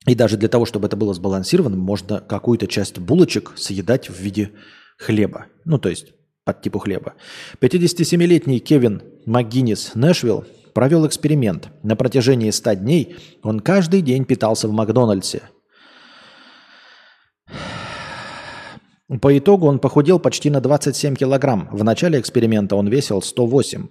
[0.08, 4.52] И даже для того, чтобы это было сбалансировано, можно какую-то часть булочек съедать в виде
[4.98, 5.46] хлеба.
[5.66, 6.14] Ну, то есть
[6.46, 7.14] под типу хлеба.
[7.60, 11.70] 57-летний Кевин МакГиннис Нэшвилл провел эксперимент.
[11.84, 15.44] На протяжении 100 дней он каждый день питался в Макдональдсе.
[19.22, 21.68] По итогу он похудел почти на 27 килограмм.
[21.72, 23.88] В начале эксперимента он весил 108.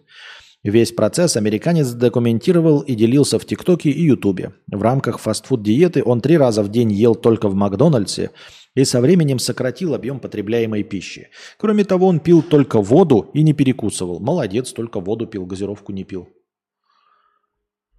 [0.62, 4.52] Весь процесс американец документировал и делился в ТикТоке и Ютубе.
[4.70, 8.30] В рамках фастфуд-диеты он три раза в день ел только в Макдональдсе
[8.74, 11.28] и со временем сократил объем потребляемой пищи.
[11.58, 14.20] Кроме того, он пил только воду и не перекусывал.
[14.20, 16.28] Молодец, только воду пил, газировку не пил.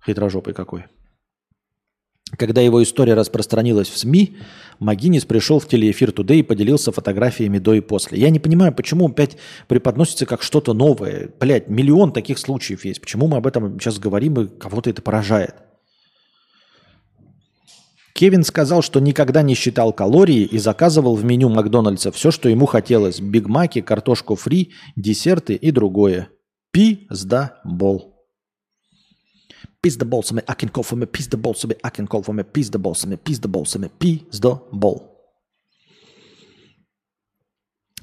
[0.06, 0.86] Хитрожопый какой.
[2.38, 4.38] Когда его история распространилась в СМИ,
[4.80, 8.20] Магинис пришел в телеэфир Today и поделился фотографиями до и после.
[8.20, 9.38] Я не понимаю, почему опять
[9.68, 11.30] преподносится как что-то новое.
[11.40, 13.02] Блять, миллион таких случаев есть.
[13.02, 15.56] Почему мы об этом сейчас говорим и кого-то это поражает?
[18.22, 22.68] Кевин сказал, что никогда не считал калории и заказывал в меню Макдональдса все, что ему
[22.68, 23.20] хотелось.
[23.20, 26.30] Бигмаки, картошку фри, десерты и другое.
[26.72, 28.14] Пизда бол.
[29.82, 35.11] Пиздоболсами, акинкофами, пиздоболсами, акинкофами, пиздоболсами, пиздоболсами, пиздобол.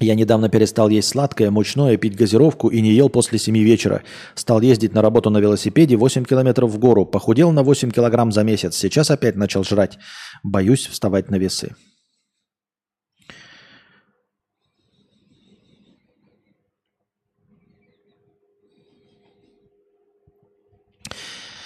[0.01, 4.03] Я недавно перестал есть сладкое, мучное, пить газировку и не ел после 7 вечера.
[4.33, 7.05] Стал ездить на работу на велосипеде 8 километров в гору.
[7.05, 8.77] Похудел на 8 килограмм за месяц.
[8.77, 9.97] Сейчас опять начал жрать.
[10.41, 11.75] Боюсь вставать на весы.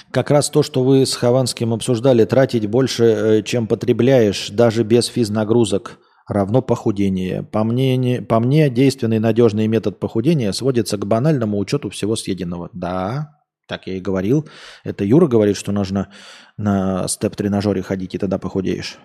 [0.09, 5.05] Как раз то, что вы с Хованским обсуждали, тратить больше, э, чем потребляешь, даже без
[5.05, 7.43] физнагрузок– равно похудение.
[7.43, 12.69] По мне, по мне, действенный надежный метод похудения сводится к банальному учету всего съеденного.
[12.73, 14.47] Да, так я и говорил.
[14.83, 16.11] Это Юра говорит, что нужно
[16.57, 18.99] на степ-тренажере ходить, и тогда похудеешь.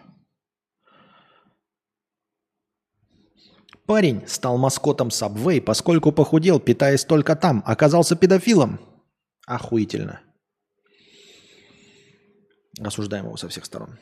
[3.86, 7.62] Парень стал маскотом Subway, поскольку похудел, питаясь только там.
[7.64, 8.80] Оказался педофилом.
[9.46, 10.20] Охуительно.
[12.78, 13.98] Осуждаем его со всех сторон.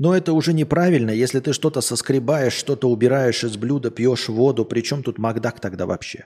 [0.00, 4.64] Но это уже неправильно, если ты что-то соскребаешь, что-то убираешь из блюда, пьешь воду.
[4.64, 6.24] Причем тут Макдак тогда вообще?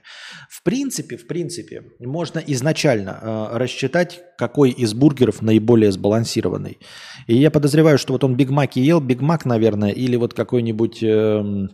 [0.49, 6.79] В принципе, в принципе, можно изначально э, рассчитать, какой из бургеров наиболее сбалансированный.
[7.27, 11.03] И я подозреваю, что вот он Биг Маки ел, Биг Мак, наверное, или вот какой-нибудь...
[11.03, 11.67] Э,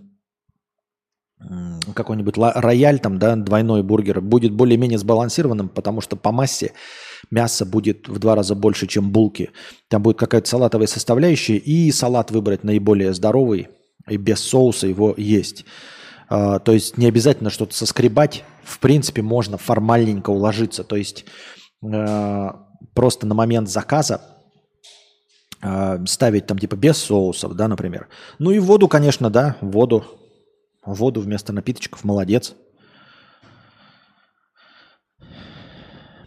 [1.95, 6.73] какой-нибудь роял, там, да, двойной бургер, будет более-менее сбалансированным, потому что по массе
[7.31, 9.51] мясо будет в два раза больше, чем булки.
[9.89, 13.69] Там будет какая-то салатовая составляющая, и салат выбрать наиболее здоровый,
[14.09, 15.65] и без соуса его есть.
[16.29, 20.85] А, то есть не обязательно что-то соскребать, в принципе, можно формальненько уложиться.
[20.85, 21.25] То есть
[21.85, 24.23] а, просто на момент заказа
[25.61, 28.09] а, ставить там типа без соусов, да, например.
[28.39, 30.05] Ну и воду, конечно, да, воду
[30.85, 32.55] Воду вместо напиточков, молодец.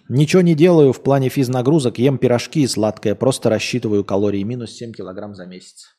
[0.09, 4.43] Ничего не делаю в плане физнагрузок, ем пирожки и сладкое, просто рассчитываю калории.
[4.43, 5.95] Минус 7 килограмм за месяц.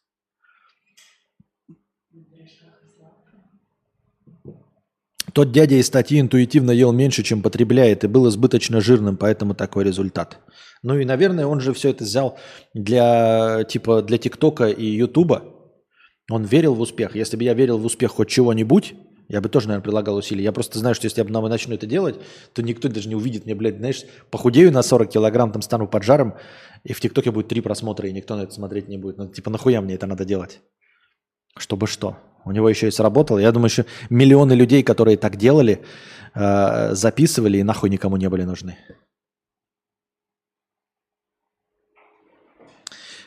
[5.32, 9.82] Тот дядя из статьи интуитивно ел меньше, чем потребляет, и был избыточно жирным, поэтому такой
[9.82, 10.38] результат.
[10.82, 12.38] Ну и, наверное, он же все это взял
[12.72, 15.42] для, типа, для ТикТока и Ютуба,
[16.30, 17.16] он верил в успех.
[17.16, 18.94] Если бы я верил в успех хоть чего-нибудь,
[19.28, 20.44] я бы тоже, наверное, прилагал усилия.
[20.44, 22.16] Я просто знаю, что если я начну это делать,
[22.52, 26.34] то никто даже не увидит меня, блядь, знаешь, похудею на 40 килограмм, там стану поджаром,
[26.84, 29.16] и в ТикТоке будет три просмотра, и никто на это смотреть не будет.
[29.16, 30.60] Ну, типа, нахуя мне это надо делать?
[31.56, 32.18] Чтобы что?
[32.44, 33.38] У него еще и сработало.
[33.38, 35.82] Я думаю, еще миллионы людей, которые так делали,
[36.34, 38.76] э, записывали и нахуй никому не были нужны.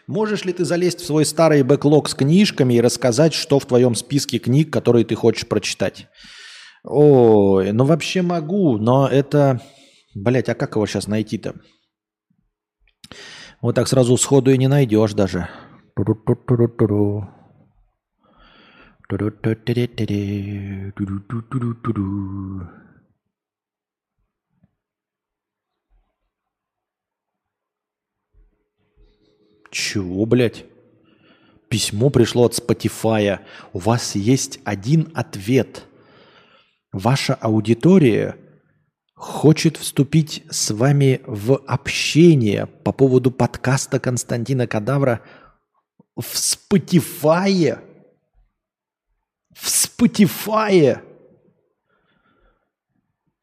[0.08, 3.94] Можешь ли ты залезть в свой старый бэклог с книжками и рассказать, что в твоем
[3.94, 6.08] списке книг, которые ты хочешь прочитать?
[6.86, 9.62] Ой, ну вообще могу, но это...
[10.16, 11.56] Блять, а как его сейчас найти-то?
[13.62, 15.50] Вот так сразу сходу и не найдешь даже.
[29.78, 30.66] Чего, блядь?
[31.70, 33.42] Письмо пришло от Spotify.
[33.74, 35.86] У вас есть один ответ.
[36.92, 38.38] Ваша аудитория
[39.14, 45.22] хочет вступить с вами в общение по поводу подкаста Константина Кадавра
[46.16, 47.80] в Spotify.
[49.54, 51.04] В Spotify.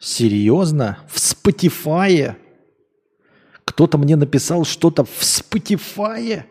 [0.01, 0.98] Серьезно?
[1.09, 2.35] В Spotify?
[3.75, 6.45] Кто-то мне написал что-то в Spotify.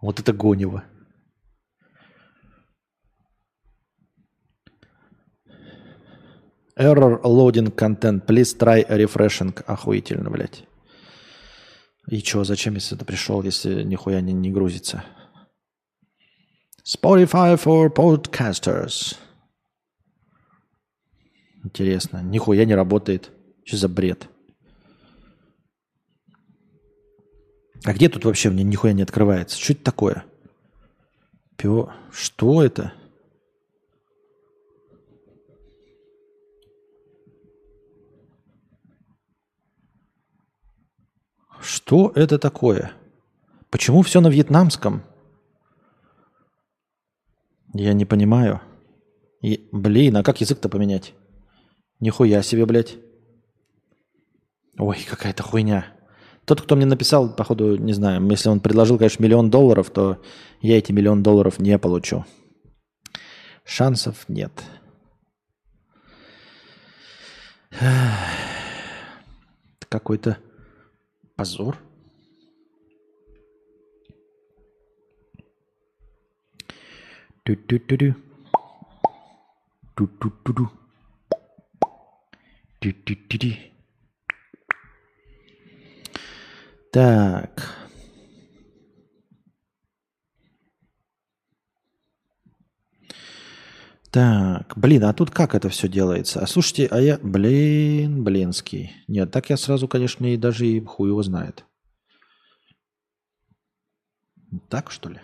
[0.00, 0.82] Вот это гонево.
[6.76, 8.26] Error loading content.
[8.26, 9.56] Please try refreshing.
[9.66, 10.64] Охуительно, блядь.
[12.08, 15.04] И чё, зачем я сюда пришел, если нихуя не, не грузится?
[16.84, 19.16] Spotify for podcasters.
[21.62, 22.20] Интересно.
[22.20, 23.30] Нихуя не работает.
[23.64, 24.28] Что за бред?
[27.84, 29.58] А где тут вообще мне нихуя не открывается?
[29.58, 30.24] Что это такое?
[31.56, 31.92] Пио...
[32.12, 32.92] Что это?
[41.60, 42.92] Что это такое?
[43.70, 45.02] Почему все на вьетнамском?
[47.74, 48.60] Я не понимаю.
[49.40, 51.14] И, блин, а как язык-то поменять?
[51.98, 52.96] Нихуя себе, блядь.
[54.78, 55.86] Ой, какая-то хуйня.
[56.44, 60.20] Тот, кто мне написал, походу, не знаю, если он предложил, конечно, миллион долларов, то
[60.60, 62.24] я эти миллион долларов не получу.
[63.64, 64.52] Шансов нет.
[69.88, 70.38] Какой-то
[71.36, 71.78] позор.
[77.44, 78.14] Ту-ту-ту-ту.
[79.94, 80.70] Ту-ту-ту-ту.
[82.80, 83.71] Ту-ту-ту-ту.
[86.92, 87.72] Так.
[94.10, 96.40] Так, блин, а тут как это все делается?
[96.40, 98.92] А слушайте, а я, блин, блинский.
[99.08, 101.64] Нет, так я сразу, конечно, и даже и хуй его знает.
[104.68, 105.20] Так, что ли?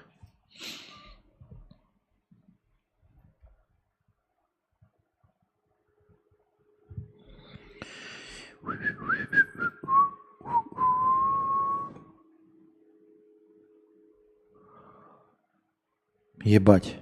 [16.48, 16.96] Ебать.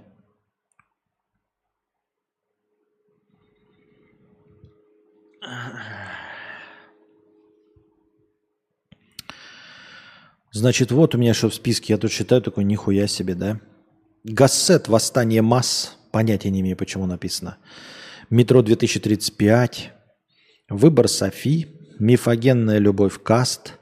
[10.51, 11.93] Значит, вот у меня что в списке.
[11.93, 13.61] Я тут считаю такой, нихуя себе, да?
[14.25, 15.97] Гассет «Восстание масс».
[16.11, 17.59] Понятия не имею, почему написано.
[18.31, 19.93] Метро 2035.
[20.71, 21.69] Выбор Софи.
[22.01, 23.75] Мифогенная любовь Каст.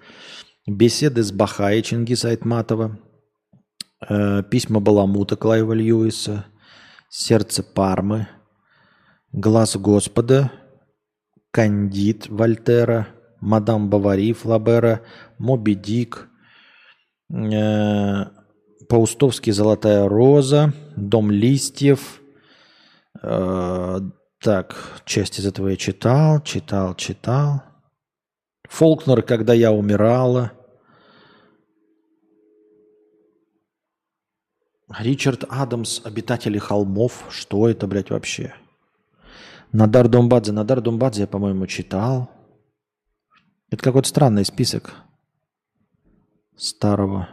[0.66, 2.98] Беседы с Бахай Чингиса Айтматова.
[2.98, 3.13] Э,
[4.50, 6.46] письма Баламута Клайва Льюиса.
[7.08, 8.28] Сердце Пармы.
[9.32, 10.50] Глаз Господа.
[11.50, 13.08] Кандид Вольтера.
[13.40, 15.02] Мадам Бавари Флабера.
[15.38, 16.28] Моби Дик.
[17.32, 18.26] Э,
[18.88, 22.20] Паустовский «Золотая роза», «Дом листьев».
[23.22, 23.98] Э,
[24.40, 24.76] так,
[25.06, 27.62] часть из этого я читал, читал, читал.
[28.68, 30.52] Фолкнер «Когда я умирала».
[34.88, 37.24] Ричард Адамс «Обитатели холмов».
[37.30, 38.54] Что это, блядь, вообще?
[39.72, 40.52] Надар Думбадзе.
[40.52, 42.30] Надар Думбадзе я, по-моему, читал.
[43.70, 44.94] Это какой-то странный список
[46.56, 47.28] старого.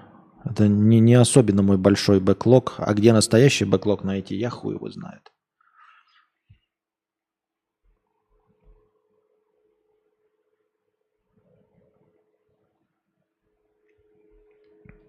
[0.45, 2.76] Это не, не особенно мой большой бэклог.
[2.78, 5.32] А где настоящий бэклог найти, я хуй его знает.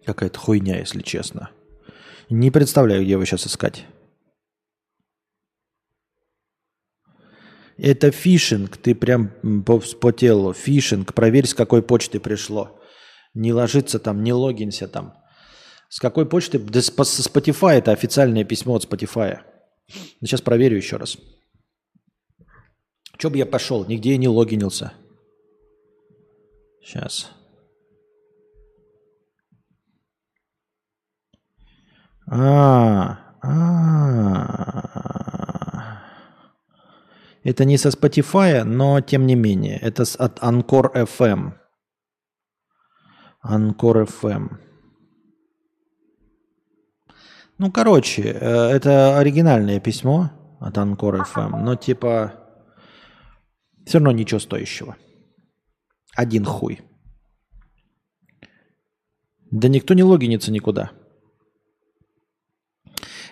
[0.05, 1.51] Какая-то хуйня, если честно.
[2.35, 3.85] Не представляю, где его сейчас искать.
[7.77, 9.33] Это фишинг, ты прям
[9.83, 10.55] вспотел.
[10.55, 12.81] Фишинг, проверь, с какой почты пришло.
[13.35, 15.13] Не ложится там, не логинься там.
[15.91, 16.59] С какой почты?
[16.59, 19.41] Да с Spotify, это официальное письмо от Spotify.
[20.21, 21.19] Сейчас проверю еще раз.
[23.19, 23.85] Че бы я пошел?
[23.85, 24.95] Нигде я не логинился.
[26.83, 27.31] Сейчас.
[32.35, 34.73] А, а,
[37.45, 39.79] это не со Spotify, но тем не менее.
[39.79, 41.53] Это от Anchor FM.
[43.45, 44.49] Anchor FM.
[47.59, 48.35] Ну, короче, э,
[48.71, 52.33] это оригинальное письмо от Анкор FM, но типа
[53.85, 54.97] все равно ничего стоящего.
[56.17, 56.81] Один хуй.
[59.51, 60.93] Да никто не логинится никуда.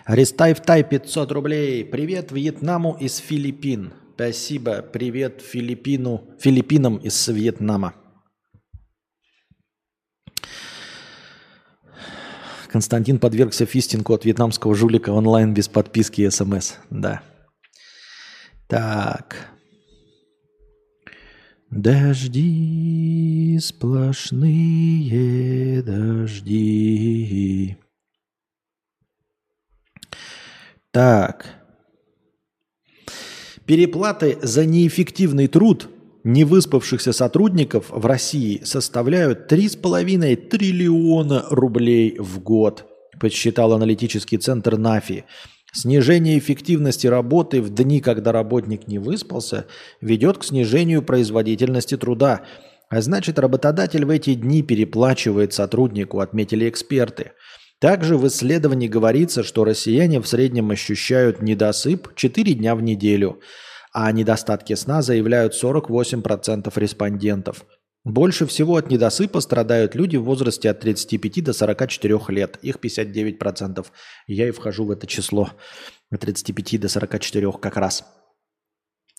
[0.07, 1.85] Рестайв Тай 500 рублей.
[1.85, 3.93] Привет Вьетнаму из Филиппин.
[4.15, 4.81] Спасибо.
[4.81, 7.93] Привет Филиппину, Филиппинам из Вьетнама.
[12.67, 16.75] Константин подвергся фистингу от вьетнамского жулика онлайн без подписки и смс.
[16.89, 17.21] Да.
[18.67, 19.35] Так.
[21.69, 24.71] Дожди, сплошные
[25.83, 27.77] дожди.
[30.91, 31.45] Так.
[33.65, 35.89] Переплаты за неэффективный труд
[36.23, 42.85] невыспавшихся сотрудников в России составляют 3,5 триллиона рублей в год,
[43.19, 45.23] подсчитал аналитический центр НАФИ.
[45.73, 49.67] Снижение эффективности работы в дни, когда работник не выспался,
[50.01, 52.41] ведет к снижению производительности труда.
[52.89, 57.31] А значит, работодатель в эти дни переплачивает сотруднику, отметили эксперты.
[57.81, 63.41] Также в исследовании говорится, что россияне в среднем ощущают недосып 4 дня в неделю–
[63.93, 67.65] а о недостатке сна заявляют 48% респондентов.
[68.03, 72.57] Больше всего от недосыпа страдают люди в возрасте от 35 до 44 лет.
[72.61, 73.85] Их 59%.
[74.27, 75.49] Я и вхожу в это число.
[76.09, 78.03] От 35 до 44 как раз.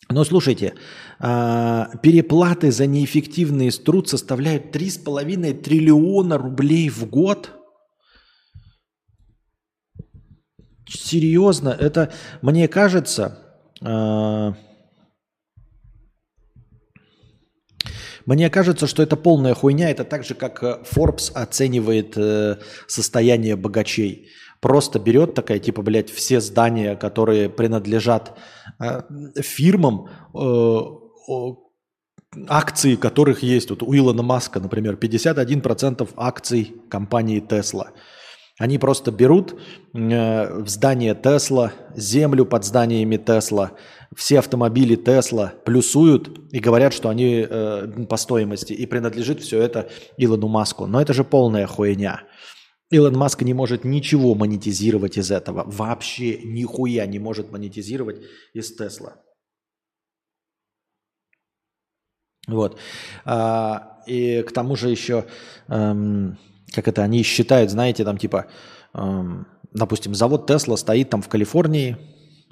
[0.09, 0.75] Но слушайте,
[1.21, 7.51] а, переплаты за неэффективный труд составляют 3,5 триллиона рублей в год.
[10.89, 13.39] Серьезно, это, мне кажется,
[13.85, 14.55] а,
[18.27, 19.91] мне кажется, что это полная хуйня.
[19.91, 24.29] Это так же, как э, Forbes оценивает э, состояние богачей.
[24.61, 28.39] Просто берет такая, типа, блядь, все здания, которые принадлежат
[28.79, 29.03] э,
[29.41, 30.09] фирмам,
[32.49, 33.71] акции которых есть.
[33.71, 37.89] Вот у Илона Маска, например, 51% акций компании Tesla–
[38.59, 39.59] они просто берут
[39.95, 43.73] э, в здание Тесла, землю под зданиями Тесла,
[44.15, 49.89] все автомобили Тесла плюсуют и говорят, что они э, по стоимости, и принадлежит все это
[50.19, 50.87] Илону Маску.
[50.87, 52.23] Но это же полная хуйня.
[52.91, 55.65] Илон Маск не может ничего монетизировать из этого.
[55.67, 58.21] Вообще нихуя не может монетизировать
[58.53, 59.17] из Тесла.
[62.47, 62.79] Вот.
[63.25, 65.25] А, и к тому же еще...
[65.69, 66.37] Эм,
[66.75, 68.47] как это они считают, знаете, там типа,
[68.95, 71.97] эм, допустим, завод Тесла стоит там в Калифорнии,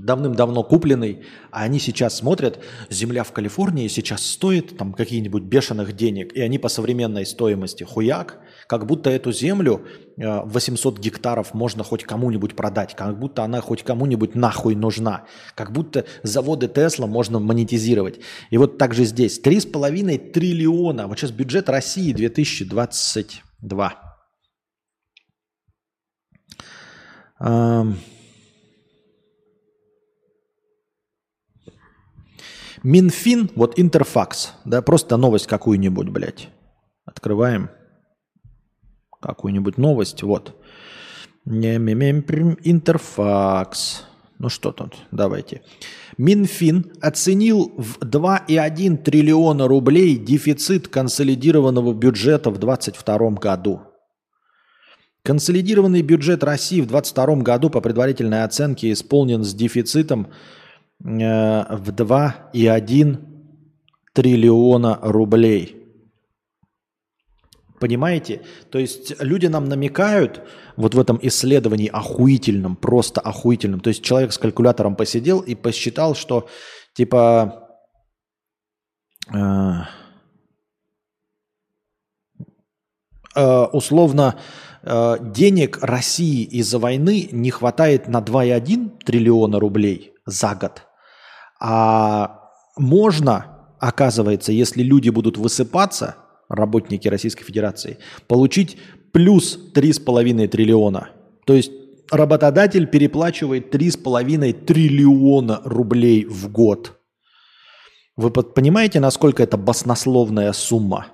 [0.04, 1.20] давным-давно купленный,
[1.50, 6.58] а они сейчас смотрят, земля в Калифорнии сейчас стоит там какие-нибудь бешеных денег, и они
[6.58, 9.82] по современной стоимости хуяк, как будто эту землю
[10.16, 15.24] 800 э, гектаров можно хоть кому-нибудь продать, как будто она хоть кому-нибудь нахуй нужна,
[15.54, 18.20] как будто заводы Тесла можно монетизировать.
[18.50, 24.09] И вот так же здесь 3,5 триллиона, вот сейчас бюджет России 2022.
[32.82, 36.48] Минфин, вот Интерфакс, да, просто новость какую-нибудь, блядь.
[37.04, 37.70] Открываем
[39.20, 40.56] какую-нибудь новость, вот.
[42.64, 44.04] Интерфакс.
[44.38, 45.62] Ну что тут, давайте.
[46.16, 53.80] Минфин оценил в 2,1 триллиона рублей дефицит консолидированного бюджета в 2022 году.
[55.22, 60.28] Консолидированный бюджет России в 2022 году по предварительной оценке исполнен с дефицитом
[61.02, 63.18] Э, в 2,1
[64.12, 65.76] триллиона рублей.
[67.78, 68.42] Понимаете?
[68.70, 73.80] То есть люди нам намекают вот в этом исследовании охуительном, просто охуительном.
[73.80, 76.46] То есть человек с калькулятором посидел и посчитал, что
[76.92, 77.66] типа
[79.32, 79.72] э,
[83.36, 84.38] э, условно
[84.82, 90.82] э, денег России из-за войны не хватает на 2,1 триллиона рублей за год.
[91.60, 96.16] А можно, оказывается, если люди будут высыпаться,
[96.48, 98.76] работники Российской Федерации, получить
[99.12, 101.10] плюс 3,5 триллиона.
[101.46, 101.72] То есть
[102.10, 106.98] работодатель переплачивает 3,5 триллиона рублей в год.
[108.16, 111.06] Вы понимаете, насколько это баснословная сумма?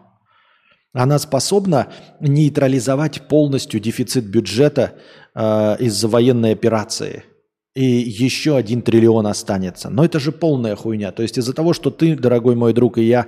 [0.97, 1.89] Она способна
[2.20, 4.94] нейтрализовать полностью дефицит бюджета
[5.35, 7.24] э, из-за военной операции–
[7.77, 9.90] и еще один триллион останется.
[9.90, 11.12] Но это же полная хуйня.
[11.12, 13.27] То есть из-за того, что ты, дорогой мой друг, и я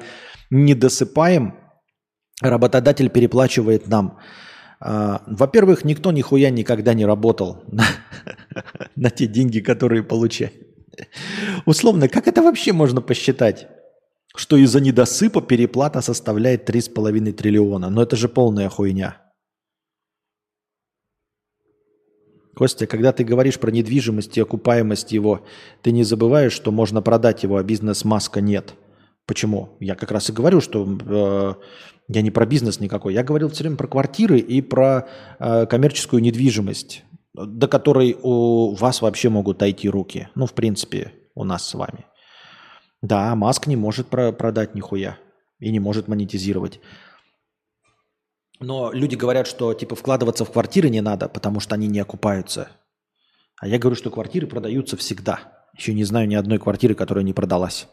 [0.48, 1.54] не досыпаем,
[2.40, 4.18] работодатель переплачивает нам.
[4.80, 7.84] А, во-первых, никто нихуя никогда не работал на,
[8.96, 10.54] на те деньги, которые получает.
[11.66, 13.68] Условно, как это вообще можно посчитать?
[14.36, 17.90] Что из-за недосыпа переплата составляет 3,5 триллиона.
[17.90, 19.16] Но это же полная хуйня.
[22.58, 25.46] Костя, когда ты говоришь про недвижимость и окупаемость его,
[25.80, 28.74] ты не забываешь, что можно продать его, а бизнес-маска нет.
[29.26, 29.76] Почему?
[29.78, 31.54] Я как раз и говорю, что э,
[32.08, 33.14] я не про бизнес никакой.
[33.14, 35.06] Я говорил все время про квартиры и про
[35.38, 40.28] э, коммерческую недвижимость, до которой у вас вообще могут дойти руки.
[40.34, 42.06] Ну, в принципе, у нас с вами.
[43.02, 45.18] Да, Маск не может про- продать нихуя
[45.60, 46.80] и не может монетизировать.
[48.60, 52.68] Но люди говорят, что типа вкладываться в квартиры не надо, потому что они не окупаются.
[53.60, 55.66] А я говорю, что квартиры продаются всегда.
[55.76, 57.86] Еще не знаю ни одной квартиры, которая не продалась.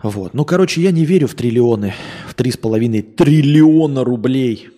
[0.00, 0.34] Вот.
[0.34, 1.94] Ну, короче, я не верю в триллионы,
[2.26, 4.70] в три с половиной триллиона рублей.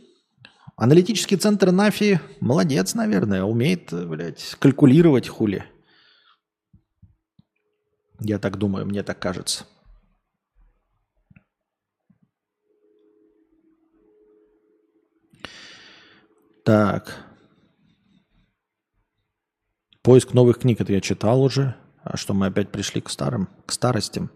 [0.76, 5.64] Аналитический центр Нафи молодец, наверное, умеет, блядь, калькулировать хули.
[8.20, 9.66] Я так думаю, мне так кажется.
[16.64, 17.24] Так.
[20.02, 21.76] Поиск новых книг это я читал уже.
[22.02, 24.30] А что мы опять пришли к старым, к старостям?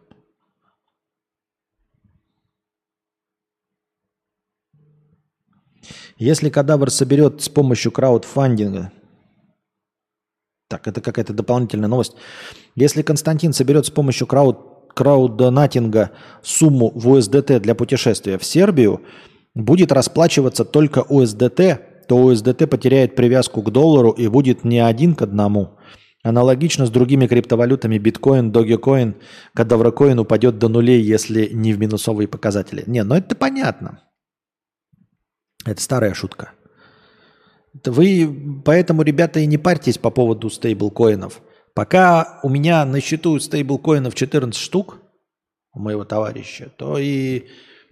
[6.17, 8.93] Если кадавр соберет с помощью краудфандинга,
[10.69, 12.15] так, это какая-то дополнительная новость.
[12.74, 14.59] Если Константин соберет с помощью крауд,
[14.95, 16.11] краудонатинга
[16.43, 19.01] сумму в USDT для путешествия в Сербию,
[19.55, 25.23] будет расплачиваться только USDT то USDT потеряет привязку к доллару и будет не один к
[25.23, 25.78] одному.
[26.24, 29.15] Аналогично с другими криптовалютами биткоин, догекоин,
[29.55, 32.82] кадаврокоин упадет до нулей, если не в минусовые показатели.
[32.86, 34.01] Не, ну это понятно.
[35.65, 36.53] Это старая шутка.
[37.85, 41.43] Вы поэтому, ребята, и не парьтесь по поводу стейблкоинов.
[41.75, 44.99] Пока у меня на счету стейблкоинов 14 штук,
[45.73, 47.47] у моего товарища, то и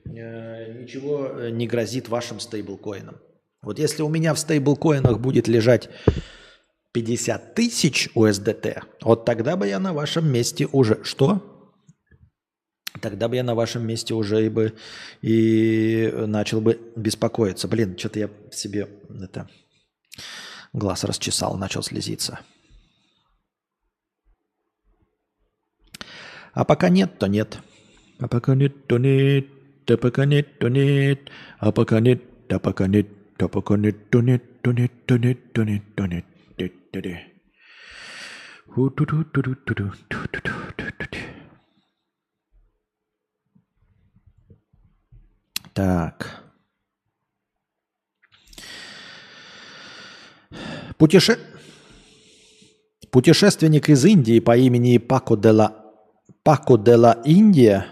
[0.04, 3.16] э, ничего не грозит вашим стейблкоинам.
[3.62, 5.88] Вот если у меня в стейблкоинах будет лежать
[6.92, 11.02] 50 тысяч USDT, вот тогда бы я на вашем месте уже...
[11.04, 11.42] Что?
[13.00, 14.72] Тогда бы я на вашем месте уже и бы
[15.20, 17.68] и начал бы беспокоиться.
[17.68, 18.88] Блин, что-то я себе
[19.22, 19.48] это
[20.72, 22.40] глаз расчесал, начал слезиться.
[26.52, 27.58] А пока нет, то нет.
[28.18, 29.46] А пока нет, то нет.
[29.88, 31.30] А пока нет, то нет.
[31.58, 35.52] А пока нет, а пока нет, да пока нет, то нет, то нет, то нет,
[35.52, 36.24] то нет, то нет.
[45.76, 46.45] Так.
[50.98, 51.38] Путеше...
[53.10, 55.52] Путешественник из Индии по имени Пако де.
[56.42, 57.86] Пако де Индия,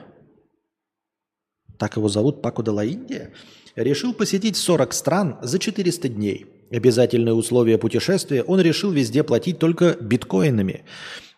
[1.78, 3.32] так его зовут, Пако де Индия,
[3.76, 6.46] решил посетить 40 стран за 400 дней.
[6.70, 10.84] Обязательные условия путешествия он решил везде платить только биткоинами.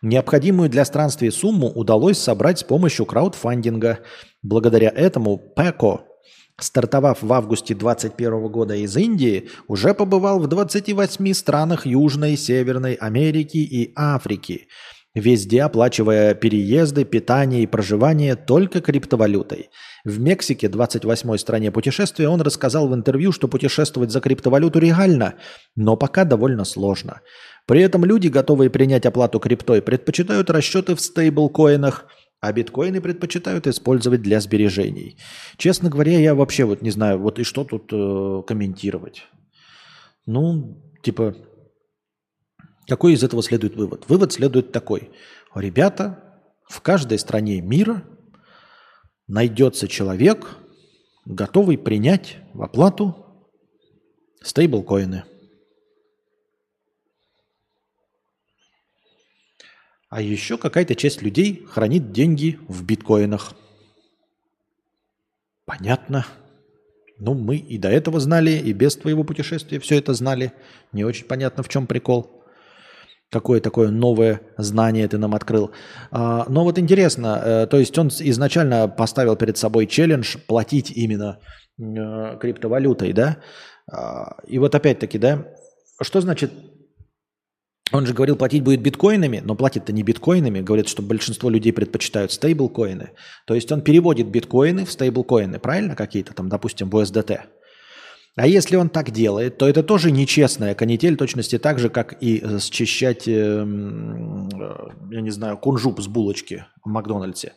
[0.02, 4.00] Необходимую для странствия сумму удалось собрать с помощью краудфандинга.
[4.42, 6.04] Благодаря этому Пеко
[6.60, 13.58] стартовав в августе 2021 года из Индии, уже побывал в 28 странах Южной, Северной Америки
[13.58, 14.68] и Африки,
[15.14, 19.68] везде оплачивая переезды, питание и проживание только криптовалютой.
[20.04, 25.34] В Мексике, 28-й стране путешествия, он рассказал в интервью, что путешествовать за криптовалюту реально,
[25.74, 27.20] но пока довольно сложно.
[27.66, 32.06] При этом люди, готовые принять оплату криптой, предпочитают расчеты в стейблкоинах–
[32.40, 35.18] а биткоины предпочитают использовать для сбережений.
[35.56, 39.24] Честно говоря, я вообще вот не знаю, вот и что тут э, комментировать.
[40.26, 41.34] Ну, типа,
[42.86, 44.08] какой из этого следует вывод?
[44.08, 45.10] Вывод следует такой.
[45.54, 48.04] Ребята, в каждой стране мира
[49.26, 50.56] найдется человек,
[51.24, 53.16] готовый принять в оплату
[54.42, 55.24] стейблкоины.
[60.08, 63.54] А еще какая-то часть людей хранит деньги в биткоинах.
[65.64, 66.24] Понятно.
[67.18, 70.52] Ну, мы и до этого знали, и без твоего путешествия все это знали.
[70.92, 72.44] Не очень понятно, в чем прикол.
[73.30, 75.72] Какое такое новое знание ты нам открыл.
[76.12, 81.40] А, но вот интересно, э, то есть он изначально поставил перед собой челлендж платить именно
[81.78, 83.38] э, криптовалютой, да?
[83.90, 85.44] А, и вот опять-таки, да,
[86.00, 86.52] что значит
[87.92, 90.60] он же говорил, платить будет биткоинами, но платит-то не биткоинами.
[90.60, 93.10] Говорит, что большинство людей предпочитают стейблкоины.
[93.46, 97.40] То есть он переводит биткоины в стейблкоины, правильно, какие-то там, допустим, в USDT.
[98.34, 102.42] А если он так делает, то это тоже нечестная канитель, точности так же, как и
[102.60, 107.54] счищать, эм, э, я не знаю, кунжуп с булочки в Макдональдсе.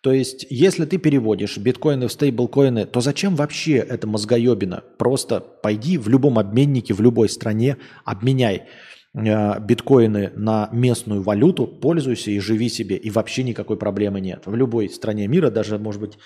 [0.00, 4.82] То есть, если ты переводишь биткоины в стейблкоины, то зачем вообще это мозгоебина?
[4.96, 12.30] Просто пойди в любом обменнике, в любой стране, обменяй Э, биткоины на местную валюту, пользуйся
[12.30, 14.46] и живи себе, и вообще никакой проблемы нет.
[14.46, 16.18] В любой стране мира, даже, может быть,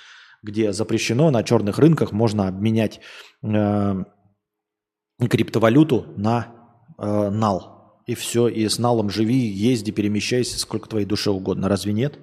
[0.43, 3.01] где запрещено, на черных рынках можно обменять
[3.43, 4.05] э,
[5.19, 6.49] криптовалюту на
[6.99, 8.03] э, нал.
[8.07, 11.69] И все, и с налом живи, езди, перемещайся, сколько твоей душе угодно.
[11.69, 12.19] Разве нет?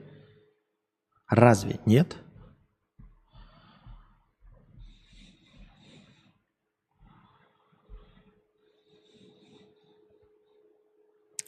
[1.30, 2.18] Разве нет?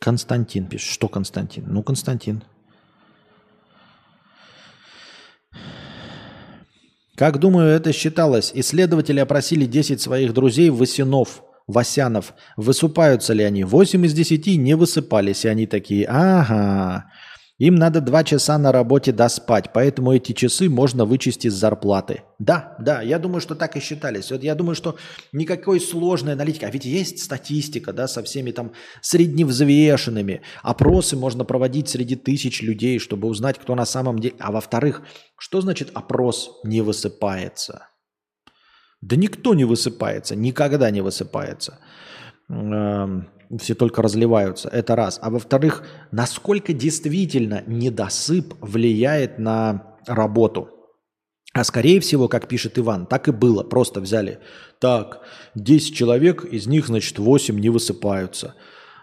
[0.01, 0.89] Константин пишет.
[0.89, 1.65] Что Константин?
[1.67, 2.43] Ну, Константин.
[7.15, 8.51] Как думаю, это считалось.
[8.55, 12.33] Исследователи опросили 10 своих друзей Васинов, Васянов.
[12.57, 13.63] Высыпаются ли они?
[13.63, 15.45] 8 из 10 не высыпались.
[15.45, 17.11] И они такие, ага,
[17.67, 22.23] им надо два часа на работе доспать, поэтому эти часы можно вычесть из зарплаты.
[22.39, 24.31] Да, да, я думаю, что так и считались.
[24.31, 24.97] Вот я думаю, что
[25.31, 28.71] никакой сложной аналитики, а ведь есть статистика, да, со всеми там
[29.01, 30.41] средневзвешенными.
[30.63, 34.33] Опросы можно проводить среди тысяч людей, чтобы узнать, кто на самом деле.
[34.39, 35.03] А во-вторых,
[35.38, 37.89] что значит опрос не высыпается?
[39.01, 41.77] Да никто не высыпается, никогда не высыпается.
[42.49, 43.29] Эм,
[43.59, 44.69] все только разливаются.
[44.69, 45.19] Это раз.
[45.21, 50.69] А во-вторых, насколько действительно недосып влияет на работу.
[51.53, 53.63] А скорее всего, как пишет Иван, так и было.
[53.63, 54.39] Просто взяли.
[54.79, 55.21] Так,
[55.55, 58.55] 10 человек, из них, значит, 8 не высыпаются.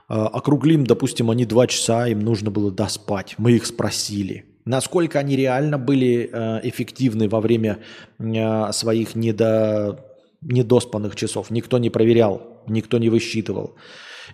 [0.08, 3.34] А, округлим, допустим, они 2 часа, им нужно было доспать.
[3.36, 4.46] Мы их спросили.
[4.64, 7.78] Насколько они реально были э, эффективны во время
[8.18, 10.04] э, своих недо,
[10.42, 11.50] недоспанных часов.
[11.50, 13.76] Никто не проверял, никто не высчитывал.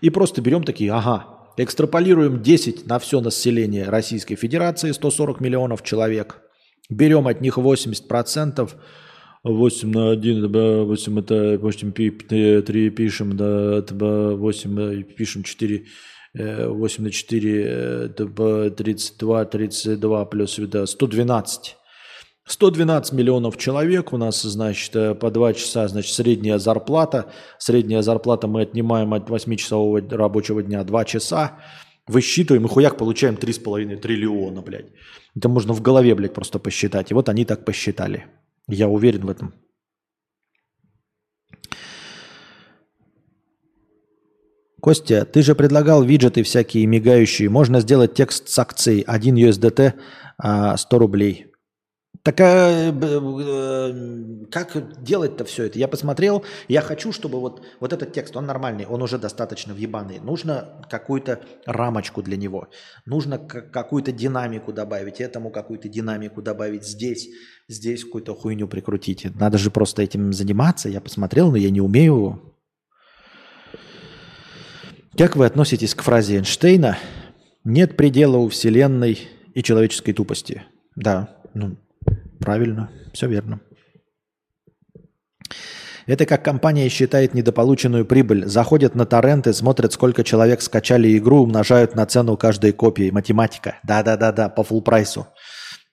[0.00, 1.26] И просто берем такие, ага,
[1.56, 6.40] экстраполируем 10 на все население Российской Федерации, 140 миллионов человек.
[6.90, 8.70] Берем от них 80%,
[9.44, 11.92] 8 на 1, 8 это 8
[12.62, 15.84] 3 пишем, да, это 8 пишем 4,
[16.34, 21.76] 8 на 4, это 32, 32 плюс да, 112.
[22.46, 27.32] 112 миллионов человек у нас, значит, э, по 2 часа, значит, средняя зарплата.
[27.58, 31.58] Средняя зарплата мы отнимаем от 8-часового рабочего дня 2 часа.
[32.06, 34.92] Высчитываем и хуяк получаем 3,5 триллиона, блядь.
[35.34, 37.10] Это можно в голове, блядь, просто посчитать.
[37.10, 38.26] И вот они так посчитали.
[38.68, 39.54] Я уверен в этом.
[44.82, 47.48] Костя, ты же предлагал виджеты всякие мигающие.
[47.48, 49.94] Можно сделать текст с акцией 1 USDT
[50.76, 51.53] 100 рублей.
[52.24, 52.90] Так а,
[54.50, 55.78] как делать-то все это?
[55.78, 60.20] Я посмотрел, я хочу, чтобы вот, вот этот текст, он нормальный, он уже достаточно въебанный.
[60.20, 62.68] Нужно какую-то рамочку для него.
[63.04, 67.28] Нужно какую-то динамику добавить, этому какую-то динамику добавить здесь,
[67.68, 69.26] здесь какую-то хуйню прикрутить.
[69.34, 70.88] Надо же просто этим заниматься.
[70.88, 72.54] Я посмотрел, но я не умею.
[75.18, 76.96] Как вы относитесь к фразе Эйнштейна
[77.64, 80.62] «Нет предела у Вселенной и человеческой тупости»?
[80.96, 81.76] Да, ну,
[82.40, 83.60] Правильно, все верно.
[86.06, 88.46] Это как компания считает недополученную прибыль.
[88.46, 93.10] Заходят на торренты, смотрят, сколько человек скачали игру, умножают на цену каждой копии.
[93.10, 93.78] Математика.
[93.84, 95.26] Да-да-да-да, по фул прайсу.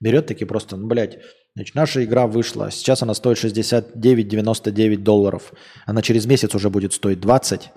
[0.02, 1.20] Берет таки просто, ну, блядь,
[1.56, 2.72] значит, наша игра вышла.
[2.72, 5.54] Сейчас она стоит 69,99 долларов.
[5.86, 7.70] Она через месяц уже будет стоить 20.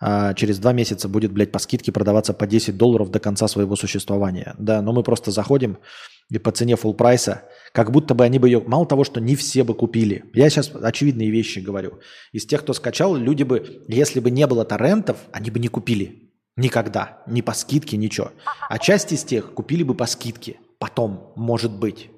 [0.00, 3.76] А через два месяца будет, блядь, по скидке продаваться по 10 долларов до конца своего
[3.76, 4.54] существования.
[4.58, 5.78] Да, но мы просто заходим,
[6.30, 9.34] и по цене full прайса, как будто бы они бы ее, мало того, что не
[9.34, 10.24] все бы купили.
[10.34, 12.00] Я сейчас очевидные вещи говорю.
[12.32, 16.30] Из тех, кто скачал, люди бы, если бы не было торрентов, они бы не купили.
[16.56, 17.22] Никогда.
[17.26, 18.32] Ни по скидке, ничего.
[18.68, 20.58] А часть из тех купили бы по скидке.
[20.78, 22.10] Потом, может быть.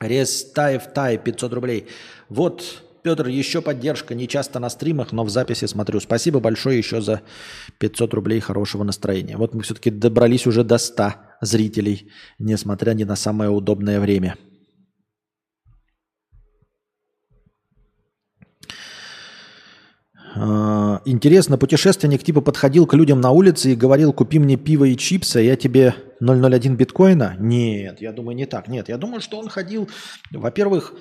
[0.00, 1.88] Рестаев Тай, 500 рублей.
[2.28, 4.14] Вот Петр, еще поддержка.
[4.14, 6.00] Не часто на стримах, но в записи смотрю.
[6.00, 7.22] Спасибо большое еще за
[7.78, 9.36] 500 рублей хорошего настроения.
[9.36, 14.36] Вот мы все-таки добрались уже до 100 зрителей, несмотря ни на самое удобное время.
[20.40, 24.96] А, интересно, путешественник типа подходил к людям на улице и говорил, купи мне пиво и
[24.96, 27.36] чипсы, а я тебе 001 биткоина?
[27.38, 28.68] Нет, я думаю, не так.
[28.68, 29.88] Нет, я думаю, что он ходил,
[30.30, 30.94] во-первых,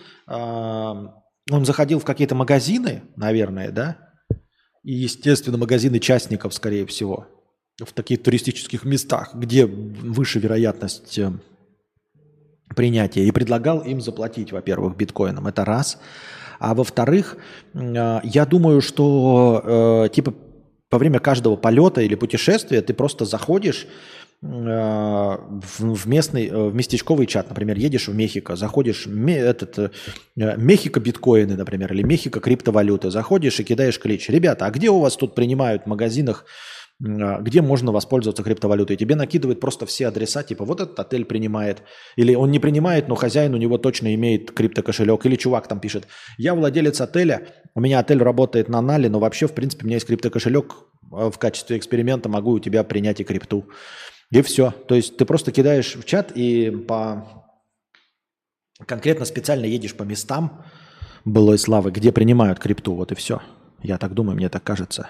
[1.49, 3.98] он заходил в какие-то магазины, наверное, да?
[4.84, 7.28] И, естественно, магазины частников, скорее всего,
[7.80, 11.32] в таких туристических местах, где выше вероятность э,
[12.76, 13.26] принятия.
[13.26, 15.48] И предлагал им заплатить, во-первых, биткоином.
[15.48, 15.99] Это раз.
[16.60, 17.38] А во-вторых,
[17.74, 20.34] э, я думаю, что э, типа
[20.90, 23.88] во время каждого полета или путешествия ты просто заходишь
[24.41, 29.89] в местный, э, в местечковый чат, например, едешь в Мехико, заходишь, этот, э,
[30.35, 34.30] Мехико биткоины, например, или Мехико криптовалюты, заходишь и кидаешь клич.
[34.30, 36.45] Ребята, а где у вас тут принимают в магазинах,
[36.99, 38.95] где можно воспользоваться криптовалютой?
[38.95, 41.84] Тебе накидывают просто все адреса, типа вот этот отель принимает,
[42.15, 46.07] или он не принимает, но хозяин у него точно имеет криптокошелек, или чувак там пишет,
[46.38, 49.97] я владелец отеля, у меня отель работает на нале, но вообще, в принципе, у меня
[49.97, 50.76] есть криптокошелек,
[51.09, 53.65] в качестве эксперимента могу у тебя принять и крипту.
[54.32, 54.72] И все.
[54.72, 57.45] То есть ты просто кидаешь в чат и по
[58.86, 60.64] конкретно специально едешь по местам
[61.26, 62.94] былой славы, где принимают крипту.
[62.94, 63.41] Вот и все.
[63.82, 65.10] Я так думаю, мне так кажется.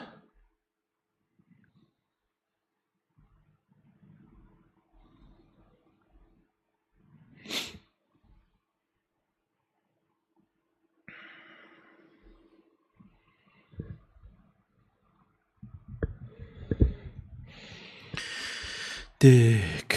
[19.20, 19.96] Так.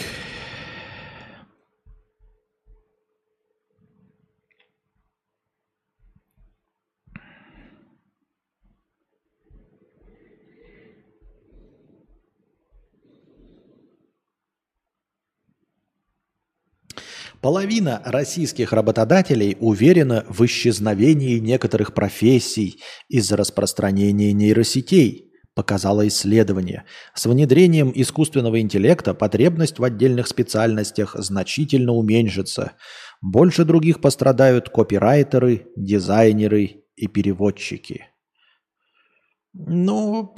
[17.41, 26.85] Половина российских работодателей уверена в исчезновении некоторых профессий из-за распространения нейросетей– показало исследование.
[27.13, 32.73] С внедрением искусственного интеллекта потребность в отдельных специальностях значительно уменьшится.
[33.21, 38.07] Больше других пострадают копирайтеры, дизайнеры и переводчики.
[39.53, 40.33] Ну,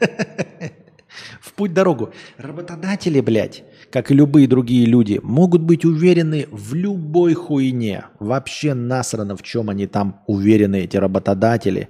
[1.40, 2.12] в путь дорогу.
[2.38, 8.06] Работодатели, блядь, как и любые другие люди, могут быть уверены в любой хуйне.
[8.18, 11.88] Вообще насрано, в чем они там уверены, эти работодатели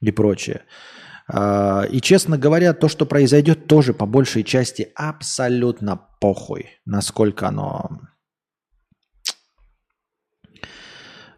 [0.00, 0.62] и прочее.
[1.28, 8.00] А, и, честно говоря, то, что произойдет, тоже по большей части абсолютно похуй, насколько оно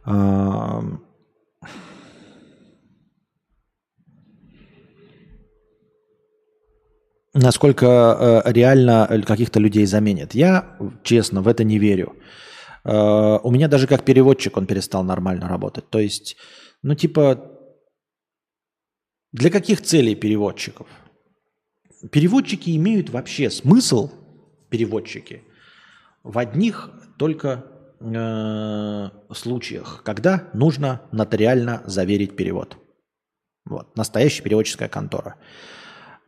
[0.04, 0.82] а,
[7.34, 10.34] насколько э, реально каких-то людей заменит.
[10.34, 12.16] Я, честно, в это не верю.
[12.84, 15.88] А, у меня даже как переводчик он перестал нормально работать.
[15.88, 16.36] То есть,
[16.82, 17.57] ну типа,
[19.32, 20.86] для каких целей переводчиков?
[22.10, 24.10] Переводчики имеют вообще смысл,
[24.70, 25.42] переводчики,
[26.22, 27.66] в одних только
[28.00, 32.78] э, случаях, когда нужно нотариально заверить перевод.
[33.64, 35.36] Вот, настоящая переводческая контора.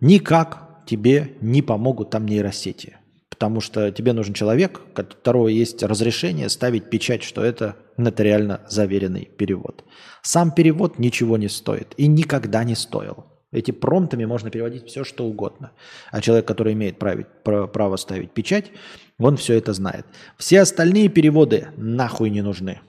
[0.01, 2.97] Никак тебе не помогут там нейросети.
[3.29, 9.25] Потому что тебе нужен человек, у которого есть разрешение ставить печать, что это нотариально заверенный
[9.25, 9.85] перевод.
[10.23, 13.27] Сам перевод ничего не стоит и никогда не стоил.
[13.53, 15.73] Эти промптами можно переводить все, что угодно.
[16.13, 18.71] А человек, который имеет право, право ставить печать,
[19.19, 20.07] он все это знает.
[20.39, 22.81] Все остальные переводы нахуй не нужны.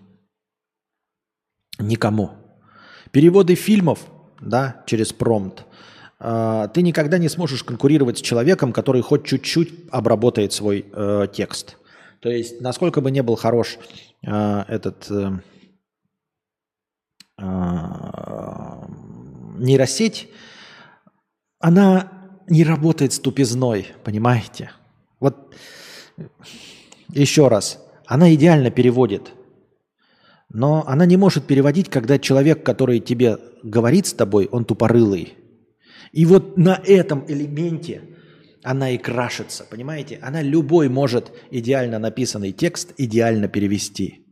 [1.79, 2.31] Никому.
[3.11, 4.05] Переводы фильмов,
[4.39, 5.65] да, через промпт,
[6.19, 11.77] э, ты никогда не сможешь конкурировать с человеком, который хоть чуть-чуть обработает свой э, текст.
[12.19, 13.79] То есть, насколько бы не был хорош
[14.25, 15.31] э, этот э,
[17.37, 17.43] э,
[19.57, 20.29] нейросеть,
[21.59, 22.11] она
[22.47, 24.71] не работает с тупизной, понимаете?
[25.19, 25.55] Вот
[27.09, 29.31] еще раз, она идеально переводит,
[30.49, 35.37] но она не может переводить, когда человек, который тебе говорит с тобой, он тупорылый.
[36.11, 38.01] И вот на этом элементе
[38.63, 40.19] она и крашится, понимаете?
[40.21, 44.25] Она любой может идеально написанный текст идеально перевести.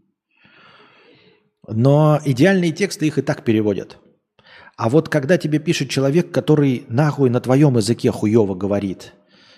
[1.68, 3.98] Но идеальные тексты их и так переводят–
[4.80, 9.14] а вот когда тебе пишет человек, который нахуй на твоем языке хуево говорит,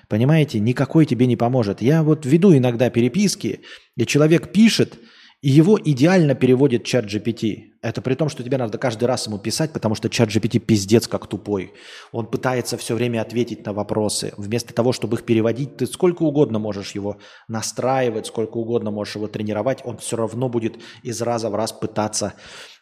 [0.09, 1.79] понимаете, никакой тебе не поможет.
[1.79, 3.59] Я вот веду иногда переписки,
[3.95, 4.97] и человек пишет,
[5.41, 7.71] и его идеально переводит чат GPT.
[7.81, 11.07] Это при том, что тебе надо каждый раз ему писать, потому что чат GPT пиздец
[11.07, 11.73] как тупой.
[12.11, 14.33] Он пытается все время ответить на вопросы.
[14.37, 19.27] Вместо того, чтобы их переводить, ты сколько угодно можешь его настраивать, сколько угодно можешь его
[19.27, 22.33] тренировать, он все равно будет из раза в раз пытаться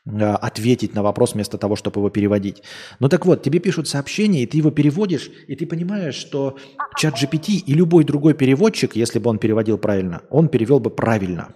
[0.06, 2.64] Э, ответить на вопрос вместо того, чтобы его переводить.
[3.00, 6.58] Ну так вот, тебе пишут сообщение, и ты его переводишь, и ты понимаешь, что
[6.98, 11.54] чат GPT и любой другой переводчик, если бы он переводил правильно, он перевел бы правильно.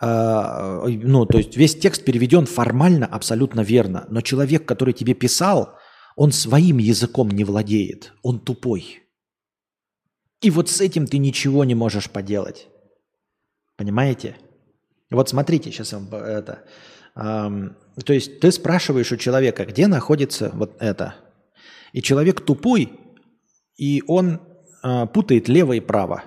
[0.00, 5.76] А, ну, то есть весь текст переведен формально абсолютно верно, но человек, который тебе писал,
[6.16, 9.02] он своим языком не владеет, он тупой.
[10.40, 12.68] И вот с этим ты ничего не можешь поделать.
[13.76, 14.36] Понимаете?
[15.10, 16.64] Вот смотрите, сейчас вам это.
[17.16, 21.16] Эм, то есть ты спрашиваешь у человека, где находится вот это.
[21.92, 22.92] И человек тупой,
[23.76, 24.40] и он
[24.82, 26.24] э, путает лево и право.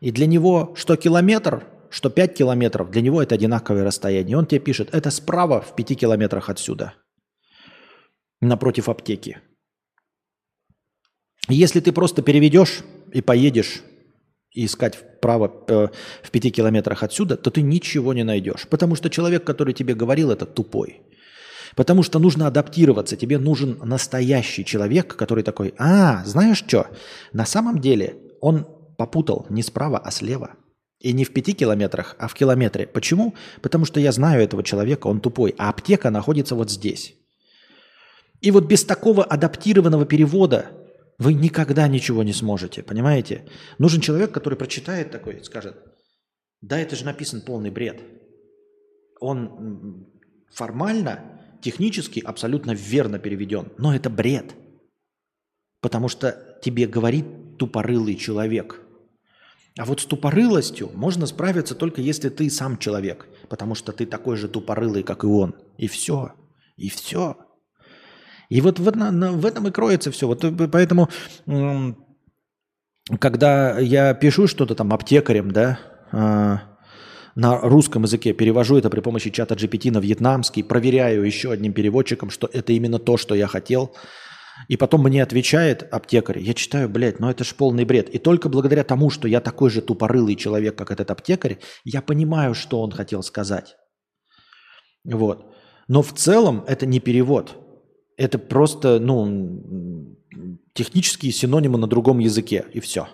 [0.00, 4.36] И для него что километр, что 5 километров, для него это одинаковое расстояние.
[4.36, 6.94] Он тебе пишет, это справа в 5 километрах отсюда,
[8.40, 9.38] напротив аптеки.
[11.48, 12.80] Если ты просто переведешь
[13.12, 13.82] и поедешь
[14.52, 15.88] искать вправо э,
[16.22, 18.66] в пяти километрах отсюда, то ты ничего не найдешь.
[18.68, 21.00] Потому что человек, который тебе говорил, это тупой.
[21.76, 23.16] Потому что нужно адаптироваться.
[23.16, 26.88] Тебе нужен настоящий человек, который такой, а, знаешь что,
[27.32, 28.66] на самом деле он
[28.96, 30.54] попутал не справа, а слева.
[31.00, 32.86] И не в пяти километрах, а в километре.
[32.86, 33.34] Почему?
[33.62, 37.14] Потому что я знаю этого человека, он тупой, а аптека находится вот здесь.
[38.40, 40.70] И вот без такого адаптированного перевода
[41.18, 43.44] вы никогда ничего не сможете, понимаете?
[43.78, 45.76] Нужен человек, который прочитает такой, скажет,
[46.60, 48.00] да, это же написан полный бред.
[49.20, 50.06] Он
[50.52, 54.54] формально, технически абсолютно верно переведен, но это бред.
[55.80, 58.80] Потому что тебе говорит тупорылый человек.
[59.78, 64.36] А вот с тупорылостью можно справиться только если ты сам человек, потому что ты такой
[64.36, 65.54] же тупорылый, как и он.
[65.76, 66.32] И все.
[66.76, 67.36] И все.
[68.48, 70.26] И вот в, на, в этом и кроется все.
[70.26, 71.08] Вот э, поэтому,
[73.20, 75.78] когда я пишу что-то там аптекарем, да,
[76.10, 76.62] а,
[77.36, 82.30] на русском языке, перевожу это при помощи чата GPT на вьетнамский, проверяю еще одним переводчиком,
[82.30, 83.94] что это именно то, что я хотел.
[84.66, 88.08] И потом мне отвечает аптекарь, я читаю, блядь, ну это ж полный бред.
[88.10, 92.54] И только благодаря тому, что я такой же тупорылый человек, как этот аптекарь, я понимаю,
[92.54, 93.76] что он хотел сказать.
[95.04, 95.54] Вот.
[95.86, 97.56] Но в целом это не перевод.
[98.16, 100.16] Это просто, ну,
[100.74, 103.08] технические синонимы на другом языке, и все.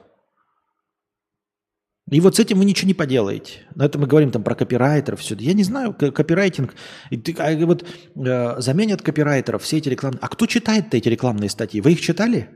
[2.10, 3.60] И вот с этим вы ничего не поделаете.
[3.74, 5.35] Но это мы говорим там про копирайтеров, все.
[5.36, 6.74] Я не знаю, копирайтинг.
[7.10, 10.20] И ты, а, вот э, заменят копирайтеров все эти рекламные.
[10.20, 11.81] А кто читает эти рекламные статьи?
[11.81, 12.51] Вы их читали?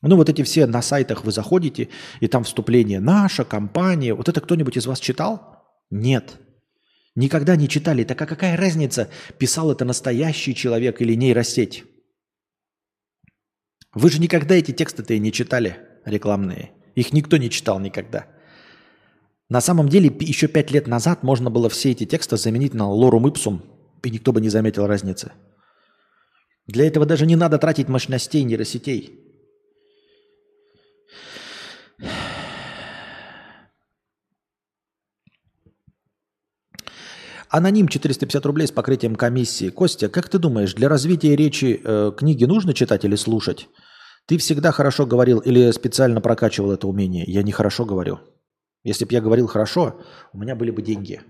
[0.00, 1.88] Ну вот эти все на сайтах вы заходите,
[2.20, 4.14] и там вступление «наша компания».
[4.14, 5.64] Вот это кто-нибудь из вас читал?
[5.90, 6.38] Нет.
[7.14, 8.04] Никогда не читали.
[8.04, 9.08] Так а какая разница,
[9.38, 11.84] писал это настоящий человек или нейросеть?
[13.94, 16.72] Вы же никогда эти тексты-то и не читали, рекламные.
[16.94, 18.26] Их никто не читал никогда.
[19.50, 23.28] На самом деле, еще пять лет назад можно было все эти тексты заменить на лорум
[23.28, 23.62] ипсум,
[24.02, 25.32] и никто бы не заметил разницы.
[26.66, 29.20] Для этого даже не надо тратить мощностей нейросетей.
[37.50, 39.68] Аноним 450 рублей с покрытием комиссии.
[39.68, 43.68] Костя, как ты думаешь, для развития речи э, книги нужно читать или слушать?
[44.26, 47.24] Ты всегда хорошо говорил или специально прокачивал это умение?
[47.28, 48.18] Я не хорошо говорю.
[48.84, 50.00] Если бы я говорил хорошо,
[50.32, 51.22] у меня были бы деньги.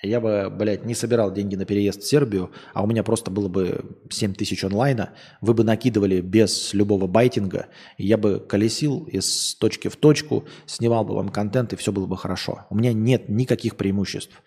[0.00, 3.48] Я бы, блядь, не собирал деньги на переезд в Сербию, а у меня просто было
[3.48, 5.10] бы 7 тысяч онлайна.
[5.40, 7.66] Вы бы накидывали без любого байтинга,
[7.96, 12.06] и я бы колесил из точки в точку, снимал бы вам контент, и все было
[12.06, 12.66] бы хорошо.
[12.70, 14.40] У меня нет никаких преимуществ.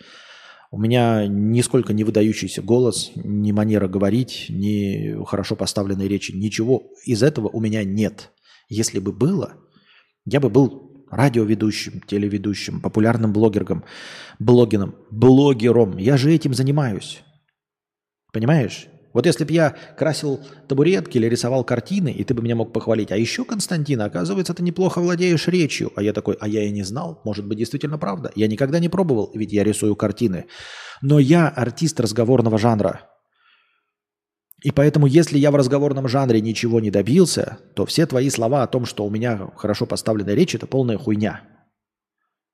[0.70, 7.24] У меня нисколько не выдающийся голос, ни манера говорить, ни хорошо поставленной речи, ничего из
[7.24, 8.32] этого у меня нет.
[8.70, 9.56] Если бы было,
[10.24, 13.84] я бы был радиоведущим, телеведущим, популярным блогером,
[14.40, 15.98] блогером, блогером.
[15.98, 17.22] Я же этим занимаюсь.
[18.34, 18.88] Понимаешь?
[19.14, 23.12] Вот если бы я красил табуретки или рисовал картины, и ты бы меня мог похвалить,
[23.12, 25.92] а еще, Константин, оказывается, ты неплохо владеешь речью.
[25.96, 28.32] А я такой, а я и не знал, может быть, действительно правда.
[28.36, 30.46] Я никогда не пробовал, ведь я рисую картины.
[31.02, 33.02] Но я артист разговорного жанра.
[34.62, 38.68] И поэтому, если я в разговорном жанре ничего не добился, то все твои слова о
[38.68, 41.42] том, что у меня хорошо поставленная речь, это полная хуйня.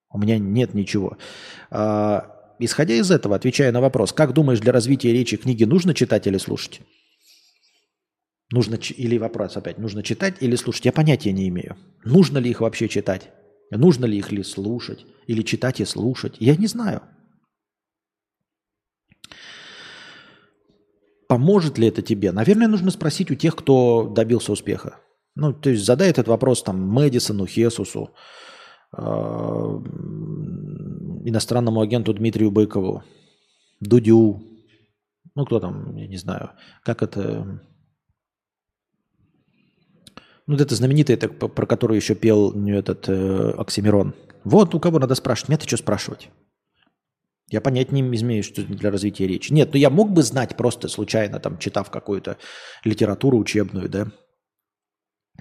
[0.09, 1.17] У меня нет ничего.
[1.69, 6.27] А, исходя из этого, отвечая на вопрос, как думаешь, для развития речи книги нужно читать
[6.27, 6.79] или слушать?
[8.51, 10.85] Нужно или вопрос опять, нужно читать или слушать?
[10.85, 11.75] Я понятия не имею.
[12.05, 13.31] Нужно ли их вообще читать?
[13.69, 15.05] Нужно ли их ли слушать?
[15.27, 16.37] Или читать и слушать?
[16.39, 17.01] Я не знаю.
[21.27, 22.31] Поможет ли это тебе?
[22.31, 24.99] Наверное, нужно спросить у тех, кто добился успеха.
[25.35, 28.09] Ну, то есть задай этот вопрос там Мэдисону, Хесусу,
[28.91, 29.81] а,
[31.25, 33.03] иностранному агенту Дмитрию Быкову,
[33.79, 34.41] Дудю,
[35.35, 36.51] ну кто там, я не знаю,
[36.83, 37.61] как это...
[40.47, 44.15] Ну, это знаменитый, это, про который еще пел этот э, Оксимирон.
[44.45, 45.49] Вот у кого надо спрашивать.
[45.49, 46.29] Меня-то что спрашивать?
[47.49, 49.53] Я понять не имею, что для развития речи.
[49.53, 52.37] Нет, ну я мог бы знать просто случайно, там, читав какую-то
[52.83, 54.07] литературу учебную, да.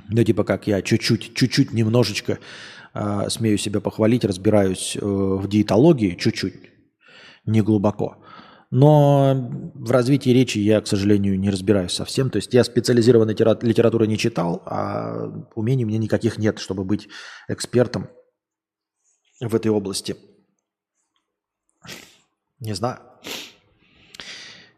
[0.09, 2.39] Ну, типа как я чуть-чуть, чуть-чуть немножечко
[2.95, 6.55] э, смею себя похвалить, разбираюсь э, в диетологии чуть-чуть,
[7.45, 8.23] не глубоко.
[8.71, 12.31] Но в развитии речи я, к сожалению, не разбираюсь совсем.
[12.31, 17.09] То есть я специализированной литературы не читал, а умений у меня никаких нет, чтобы быть
[17.49, 18.09] экспертом
[19.41, 20.17] в этой области.
[22.61, 22.99] Не знаю.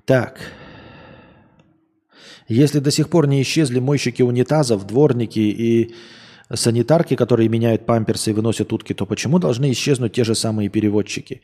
[0.05, 0.41] Так.
[2.49, 5.95] Если до сих пор не исчезли мойщики унитазов, дворники и
[6.53, 11.43] санитарки, которые меняют памперсы и выносят утки, то почему должны исчезнуть те же самые переводчики?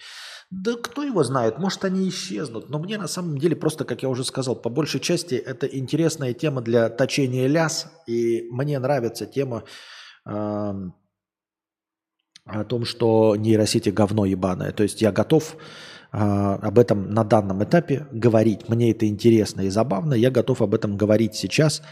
[0.51, 2.71] Да кто его знает, может они исчезнут.
[2.71, 6.33] Но мне на самом деле просто, как я уже сказал, по большей части это интересная
[6.33, 7.89] тема для точения ляс.
[8.07, 9.65] И мне нравится тема
[10.27, 10.93] э, о
[12.67, 14.71] том, что нейросети говно ебаное.
[14.73, 15.57] То есть я готов
[16.17, 18.69] об этом на данном этапе говорить.
[18.69, 20.15] Мне это интересно и забавно.
[20.15, 21.83] Я готов об этом говорить сейчас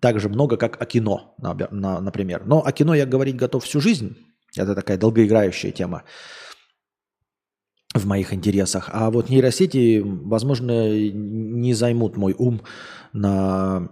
[0.00, 2.44] так же много, как о кино, например.
[2.46, 4.16] Но о кино я говорить готов всю жизнь.
[4.56, 6.04] Это такая долгоиграющая тема
[7.92, 8.88] в моих интересах.
[8.92, 12.62] А вот нейросети, возможно, не займут мой ум
[13.12, 13.90] на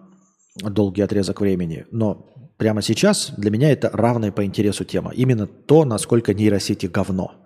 [0.57, 1.87] долгий отрезок времени.
[1.91, 5.11] Но прямо сейчас для меня это равная по интересу тема.
[5.13, 7.44] Именно то, насколько нейросети говно.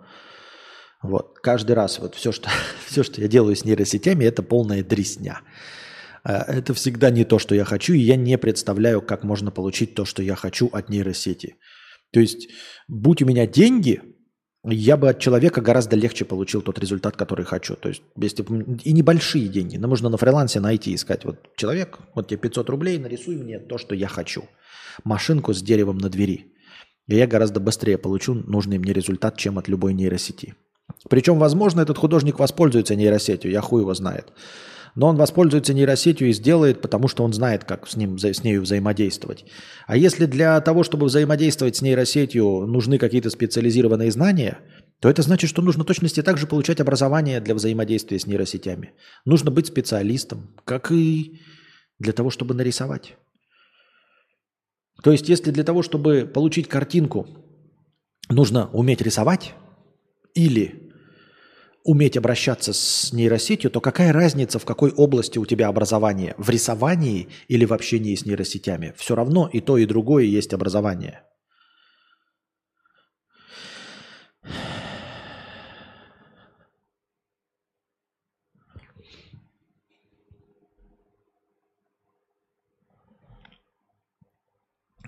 [1.02, 1.38] Вот.
[1.38, 2.50] Каждый раз вот все, что,
[2.86, 5.40] все, что я делаю с нейросетями, это полная дресня.
[6.24, 9.94] А, это всегда не то, что я хочу, и я не представляю, как можно получить
[9.94, 11.56] то, что я хочу от нейросети.
[12.12, 12.48] То есть,
[12.88, 14.02] будь у меня деньги,
[14.64, 17.76] я бы от человека гораздо легче получил тот результат, который хочу.
[17.76, 18.44] То есть, если,
[18.84, 19.76] и небольшие деньги.
[19.76, 21.24] Но можно на фрилансе найти, искать.
[21.24, 24.44] Вот человек, вот тебе 500 рублей, нарисуй мне то, что я хочу.
[25.04, 26.52] Машинку с деревом на двери.
[27.06, 30.54] И я гораздо быстрее получу нужный мне результат, чем от любой нейросети.
[31.08, 34.32] Причем, возможно, этот художник воспользуется нейросетью, я хуй его знает.
[34.94, 38.62] Но он воспользуется нейросетью и сделает, потому что он знает, как с, ним, с нею
[38.62, 39.44] взаимодействовать.
[39.86, 44.58] А если для того, чтобы взаимодействовать с нейросетью, нужны какие-то специализированные знания,
[45.00, 48.92] то это значит, что нужно точности также получать образование для взаимодействия с нейросетями.
[49.24, 51.38] Нужно быть специалистом, как и
[52.00, 53.14] для того, чтобы нарисовать.
[55.04, 57.28] То есть, если для того, чтобы получить картинку,
[58.28, 59.54] нужно уметь рисовать
[60.34, 60.92] или
[61.84, 66.34] уметь обращаться с нейросетью, то какая разница, в какой области у тебя образование?
[66.36, 68.92] В рисовании или в общении с нейросетями?
[68.96, 71.22] Все равно и то, и другое есть образование.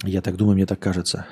[0.03, 1.27] Я так думаю, мне так кажется.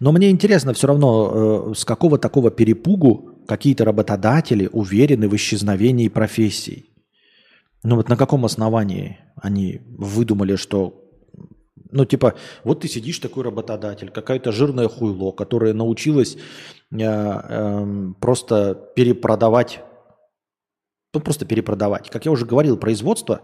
[0.00, 6.08] Но мне интересно все равно, э, с какого такого перепугу какие-то работодатели уверены в исчезновении
[6.08, 6.90] профессий.
[7.82, 11.04] Ну вот на каком основании они выдумали, что
[11.90, 12.34] ну, типа,
[12.64, 16.36] вот ты сидишь такой работодатель, какая-то жирная хуйло, которая научилась
[16.90, 19.80] э, э, просто перепродавать,
[21.14, 22.10] ну, просто перепродавать.
[22.10, 23.40] Как я уже говорил, производство,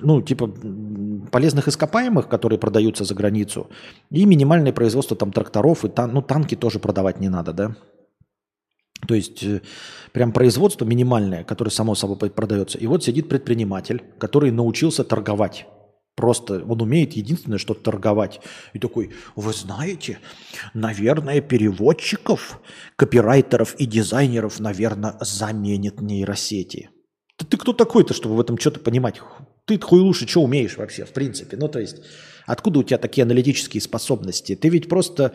[0.00, 0.52] ну, типа,
[1.30, 3.68] полезных ископаемых, которые продаются за границу,
[4.10, 7.76] и минимальное производство там тракторов, и тан ну, танки тоже продавать не надо, да.
[9.06, 9.62] То есть э,
[10.12, 12.78] прям производство минимальное, которое само собой продается.
[12.78, 15.66] И вот сидит предприниматель, который научился торговать.
[16.16, 18.40] Просто он умеет единственное, что торговать.
[18.74, 20.18] И такой, вы знаете,
[20.74, 22.60] наверное, переводчиков,
[22.96, 26.90] копирайтеров и дизайнеров, наверное, заменит нейросети.
[27.38, 29.22] Да ты кто такой-то, чтобы в этом что-то понимать?
[29.78, 31.56] Ты лучше, что умеешь вообще, в принципе?
[31.56, 31.96] Ну, то есть,
[32.46, 34.56] откуда у тебя такие аналитические способности?
[34.56, 35.32] Ты ведь просто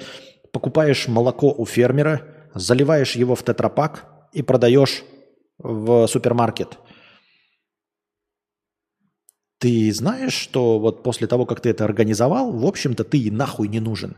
[0.52, 2.22] покупаешь молоко у фермера,
[2.54, 5.04] заливаешь его в тетрапак и продаешь
[5.58, 6.78] в супермаркет–
[9.66, 13.68] ты знаешь, что вот после того, как ты это организовал, в общем-то, ты и нахуй
[13.68, 14.18] не нужен.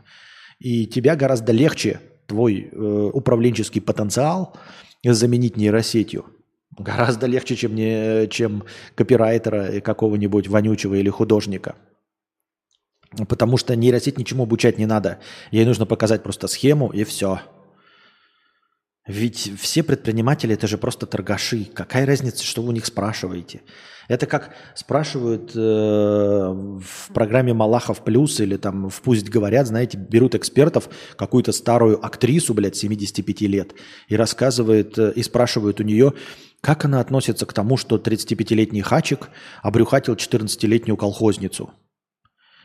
[0.58, 4.56] И тебя гораздо легче, твой э, управленческий потенциал,
[5.02, 6.26] заменить нейросетью.
[6.78, 8.64] Гораздо легче, чем, не, чем
[8.94, 11.74] копирайтера какого-нибудь вонючего или художника.
[13.28, 15.18] Потому что нейросеть ничему обучать не надо.
[15.50, 17.40] Ей нужно показать просто схему и все.
[19.06, 21.64] Ведь все предприниматели это же просто торгаши.
[21.64, 23.62] Какая разница, что вы у них спрашиваете?
[24.06, 30.34] Это как спрашивают э, в программе Малахов Плюс или там в Пусть говорят, знаете, берут
[30.34, 33.74] экспертов, какую-то старую актрису, блядь, 75 лет,
[34.08, 36.12] и рассказывают, э, и спрашивают у нее,
[36.60, 39.30] как она относится к тому, что 35-летний хачик
[39.62, 41.72] обрюхатил 14-летнюю колхозницу.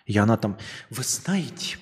[0.05, 0.57] И она там,
[0.89, 1.77] вы знаете,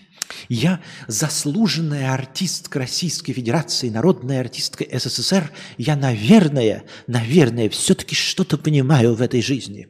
[0.50, 5.52] я заслуженная артистка Российской Федерации, народная артистка СССР.
[5.78, 9.88] Я, наверное, наверное, все-таки что-то понимаю в этой жизни.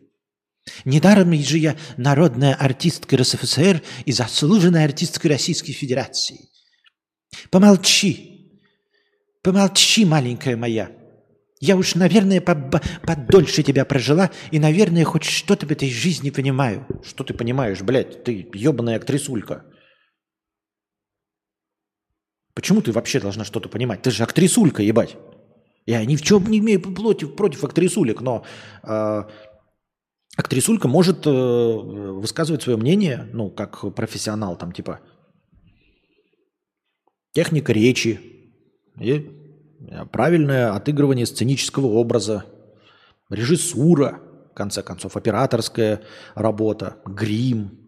[0.86, 6.50] Недаром же я народная артистка РСФСР и заслуженная артистка Российской Федерации.
[7.50, 8.62] Помолчи,
[9.42, 11.01] помолчи, маленькая моя.
[11.62, 16.88] Я уж, наверное, подольше тебя прожила и, наверное, хоть что-то в этой жизни понимаю.
[17.04, 18.24] Что ты понимаешь, блядь?
[18.24, 19.64] Ты ебаная актрисулька.
[22.56, 24.02] Почему ты вообще должна что-то понимать?
[24.02, 25.16] Ты же актрисулька, ебать.
[25.86, 28.44] Я ни в чем не имею против, против актрисулек, но
[28.82, 29.24] э,
[30.36, 35.00] актрисулька может э, высказывать свое мнение, ну, как профессионал, там, типа,
[37.34, 38.20] техника речи,
[39.00, 39.41] и
[40.12, 42.46] правильное отыгрывание сценического образа,
[43.30, 44.22] режиссура,
[44.52, 46.04] в конце концов, операторская
[46.36, 47.82] работа, грим,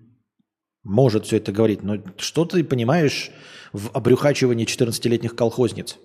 [0.83, 3.31] может все это говорить, но что ты понимаешь
[3.71, 5.97] в обрюхачивании 14-летних колхозниц?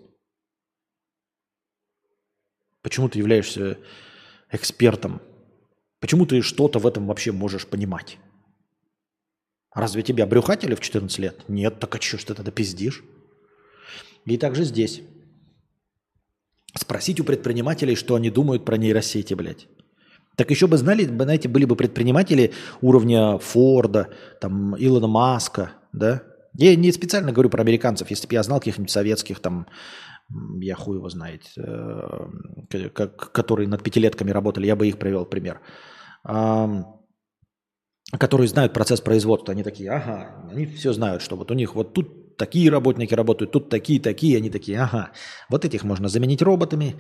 [2.82, 3.78] Почему ты являешься
[4.51, 5.20] экспертом?
[6.01, 8.19] Почему ты что-то в этом вообще можешь понимать?
[9.74, 11.44] Разве тебя обрюхатили в 14 лет?
[11.48, 13.02] Нет, так а что ж ты тогда пиздишь?
[14.24, 15.02] И также здесь.
[16.79, 19.67] Спросить у предпринимателей, что они думают про нейросети, блядь.
[20.37, 24.11] Так еще бы знали, знаете, были бы предприниматели уровня Форда,
[24.41, 26.23] там, Илона Маска, да,
[26.55, 28.11] я не специально говорю про американцев.
[28.11, 29.67] Если бы я знал каких-нибудь советских, там,
[30.61, 32.89] я хуй его знает, э,
[33.33, 35.61] которые над пятилетками работали, я бы их привел пример.
[38.19, 39.53] Которые знают процесс производства.
[39.53, 43.52] Они такие, ага, они все знают, что вот у них вот тут такие работники работают,
[43.52, 45.10] тут такие, такие, они такие, ага,
[45.51, 46.97] вот этих можно заменить роботами,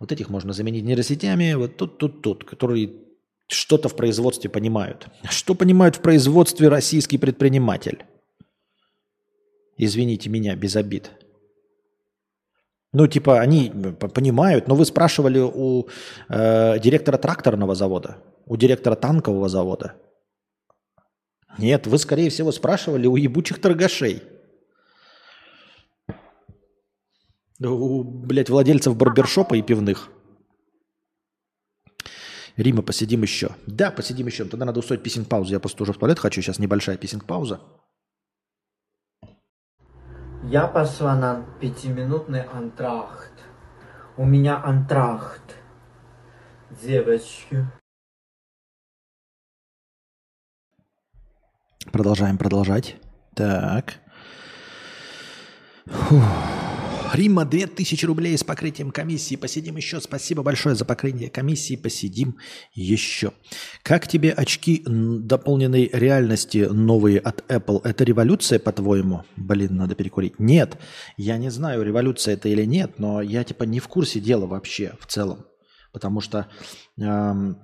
[0.00, 2.90] вот этих можно заменить нейросетями, вот тут, тут, тут, которые
[3.48, 5.08] что-то в производстве понимают.
[5.28, 8.04] Что понимают в производстве российский предприниматель?
[9.76, 11.10] Извините меня, без обид.
[12.92, 13.70] Ну, типа, они
[14.14, 15.86] понимают, но вы спрашивали у
[16.28, 19.96] э, директора тракторного завода, у директора танкового завода.
[21.58, 24.22] Нет, вы, скорее всего, спрашивали у ебучих торгашей.
[27.60, 30.10] У, блядь, владельцев барбершопа и пивных.
[32.56, 33.50] Рима, посидим еще.
[33.66, 34.44] Да, посидим еще.
[34.44, 35.52] Тогда надо устроить писинг-паузу.
[35.52, 36.40] Я просто уже в туалет хочу.
[36.40, 37.60] Сейчас небольшая писинг-пауза.
[40.44, 43.32] Я пошла на пятиминутный антрахт.
[44.16, 45.56] У меня антрахт.
[46.82, 47.66] Девочки.
[51.92, 52.96] Продолжаем продолжать.
[53.34, 53.94] Так.
[55.86, 56.22] Фух.
[57.12, 59.36] Рима, 2000 рублей с покрытием комиссии.
[59.36, 60.00] Посидим еще.
[60.00, 61.76] Спасибо большое за покрытие комиссии.
[61.76, 62.36] Посидим
[62.74, 63.32] еще.
[63.82, 67.80] Как тебе очки дополненной реальности новые от Apple?
[67.84, 69.22] Это революция, по-твоему?
[69.36, 70.38] Блин, надо перекурить.
[70.38, 70.78] Нет,
[71.16, 74.94] я не знаю, революция это или нет, но я типа не в курсе дела вообще
[75.00, 75.46] в целом.
[75.92, 76.46] Потому что
[76.98, 77.58] эм,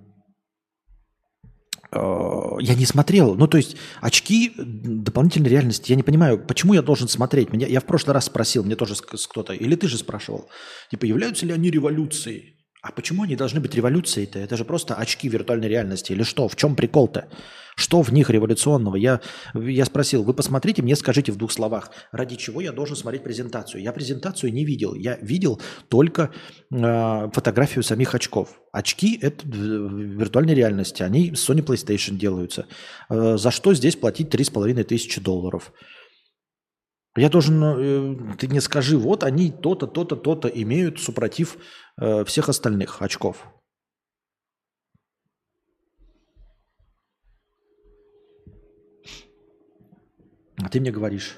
[1.94, 3.34] я не смотрел.
[3.34, 5.90] Ну, то есть очки дополнительной реальности.
[5.90, 7.52] Я не понимаю, почему я должен смотреть.
[7.52, 10.48] Меня, я в прошлый раз спросил, мне тоже кто-то, или ты же спрашивал,
[10.90, 12.56] типа, являются ли они революцией?
[12.82, 14.38] А почему они должны быть революцией-то?
[14.38, 16.12] Это же просто очки виртуальной реальности.
[16.12, 16.48] Или что?
[16.48, 17.28] В чем прикол-то?
[17.76, 18.96] Что в них революционного?
[18.96, 19.20] Я,
[19.54, 23.82] я спросил, вы посмотрите, мне скажите в двух словах, ради чего я должен смотреть презентацию.
[23.82, 24.94] Я презентацию не видел.
[24.94, 26.30] Я видел только
[26.70, 28.60] э, фотографию самих очков.
[28.72, 31.02] Очки– это виртуальной реальности.
[31.02, 32.66] Они с Sony PlayStation делаются.
[33.08, 35.72] Э, за что здесь платить 3,5 тысячи долларов?
[37.16, 41.58] Я должен, э, ты мне скажи, вот они то-то, то-то, то-то имеют супротив
[42.00, 43.46] э, всех остальных очков.
[50.72, 51.36] Ты мне говоришь.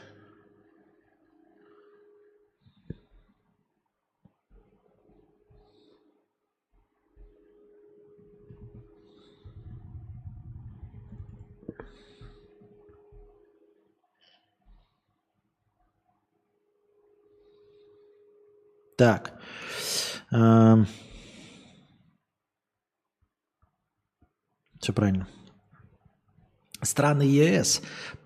[18.97, 19.33] Так.
[20.31, 20.87] Эм.
[24.79, 25.27] Все правильно.
[26.83, 27.83] Страны ЕС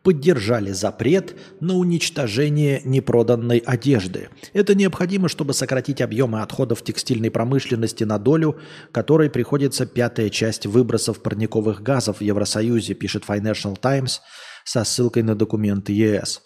[0.09, 4.31] поддержали запрет на уничтожение непроданной одежды.
[4.55, 8.57] Это необходимо, чтобы сократить объемы отходов текстильной промышленности на долю,
[8.91, 14.23] которой приходится пятая часть выбросов парниковых газов в Евросоюзе, пишет Financial Times
[14.65, 16.41] со ссылкой на документы ЕС.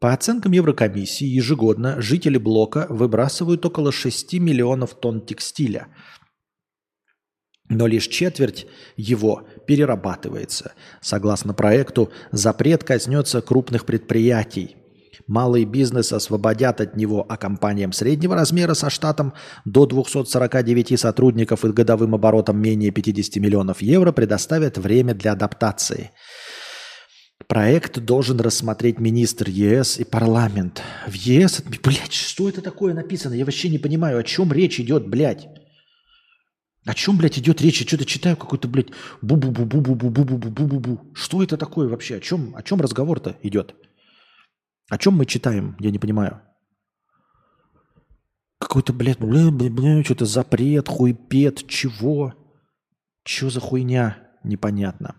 [0.00, 5.88] По оценкам Еврокомиссии, ежегодно жители блока выбрасывают около 6 миллионов тонн текстиля,
[7.68, 8.66] но лишь четверть
[8.96, 10.72] его перерабатывается.
[11.00, 14.76] Согласно проекту, запрет коснется крупных предприятий.
[15.26, 19.34] Малый бизнес освободят от него, а компаниям среднего размера со штатом
[19.66, 26.10] до 249 сотрудников и годовым оборотом менее 50 миллионов евро предоставят время для адаптации–
[27.46, 30.82] Проект должен рассмотреть министр ЕС и парламент.
[31.06, 31.62] В ЕС...
[31.82, 33.32] Блядь, что это такое написано?
[33.32, 35.48] Я вообще не понимаю, о чем речь идет, блядь.
[36.84, 37.80] О чем, блядь, идет речь?
[37.80, 38.88] Я что-то читаю какой-то, блядь,
[39.22, 41.14] бу-бу-бу-бу-бу-бу-бу-бу-бу-бу.
[41.14, 42.16] Что это такое вообще?
[42.16, 43.74] О чем, о чем разговор-то идет?
[44.88, 45.76] О чем мы читаем?
[45.80, 46.40] Я не понимаю.
[48.58, 52.34] Какой-то, блядь, бля, бля, бля, что-то запрет, хуйпет, чего?
[53.24, 54.18] Чего за хуйня?
[54.42, 55.16] Непонятно.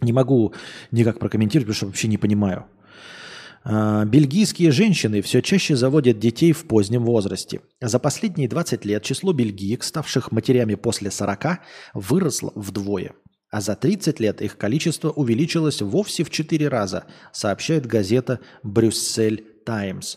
[0.00, 0.54] Не могу
[0.90, 2.66] никак прокомментировать, потому что вообще не понимаю.
[3.64, 7.60] А, бельгийские женщины все чаще заводят детей в позднем возрасте.
[7.80, 11.60] За последние 20 лет число бельгиек, ставших матерями после 40,
[11.94, 13.12] выросло вдвое.
[13.50, 20.16] А за 30 лет их количество увеличилось вовсе в 4 раза, сообщает газета «Брюссель Таймс».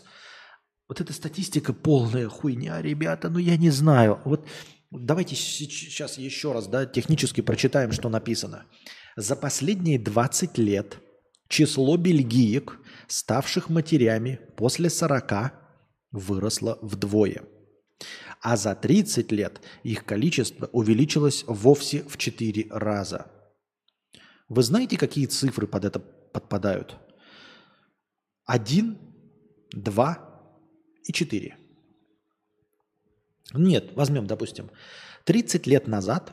[0.88, 4.20] Вот эта статистика полная хуйня, ребята, ну я не знаю.
[4.24, 4.46] Вот
[4.90, 8.64] давайте сейчас еще раз да, технически прочитаем, что написано.
[9.16, 10.98] За последние 20 лет
[11.48, 12.78] число бельгиек,
[13.08, 15.52] ставших матерями после 40,
[16.12, 17.44] выросло вдвое.
[18.40, 23.30] А за 30 лет их количество увеличилось вовсе в 4 раза.
[24.48, 26.96] Вы знаете, какие цифры под это подпадают?
[28.44, 28.98] 1,
[29.72, 30.50] 2
[31.04, 31.56] и 4.
[33.54, 34.70] Нет, возьмем, допустим,
[35.24, 36.32] 30 лет назад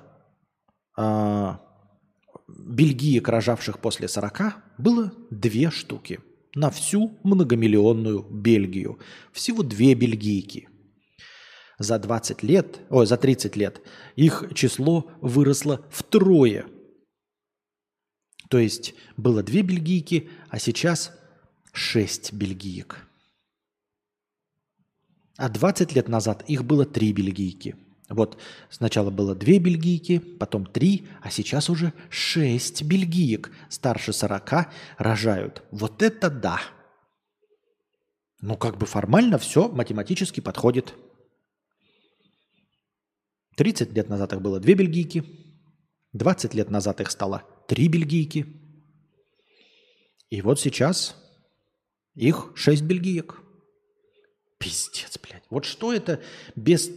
[0.95, 1.61] а,
[2.47, 6.19] бельгиек, рожавших после 40, было две штуки
[6.55, 8.99] на всю многомиллионную Бельгию.
[9.31, 10.69] Всего две бельгийки.
[11.79, 13.81] За 20 лет, ой, за 30 лет
[14.15, 16.65] их число выросло втрое.
[18.49, 21.11] То есть было две бельгийки, а сейчас
[21.71, 23.07] шесть бельгиек.
[25.37, 27.75] А 20 лет назад их было три бельгийки–
[28.13, 28.37] вот
[28.69, 34.67] сначала было две бельгийки, потом три, а сейчас уже шесть бельгиек старше 40
[34.97, 35.63] рожают.
[35.71, 36.61] Вот это да!
[38.41, 40.93] Ну, как бы формально все математически подходит.
[43.55, 45.23] 30 лет назад их было две бельгийки,
[46.13, 48.45] 20 лет назад их стало три бельгийки.
[50.29, 51.15] И вот сейчас
[52.15, 53.39] их шесть бельгиек.
[54.59, 55.43] Пиздец, блядь.
[55.49, 56.21] Вот что это
[56.55, 56.89] без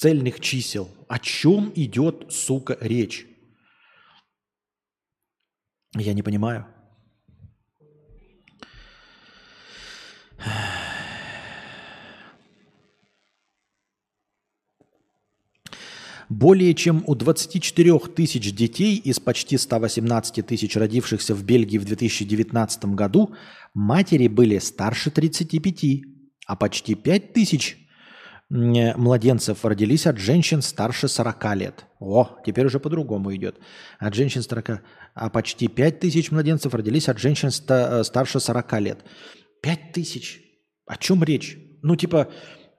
[0.00, 0.88] цельных чисел.
[1.08, 3.26] О чем идет, сука, речь?
[5.94, 6.66] Я не понимаю.
[16.30, 22.84] Более чем у 24 тысяч детей из почти 118 тысяч родившихся в Бельгии в 2019
[22.94, 23.34] году
[23.74, 26.04] матери были старше 35,
[26.46, 27.79] а почти 5 тысяч
[28.50, 31.86] младенцев родились от женщин старше 40 лет.
[32.00, 33.56] О, теперь уже по-другому идет.
[33.98, 34.82] От женщин 40,
[35.14, 39.04] а почти 5 тысяч младенцев родились от женщин ста, э, старше 40 лет.
[39.62, 40.42] 5 тысяч.
[40.86, 41.58] О чем речь?
[41.82, 42.28] Ну, типа,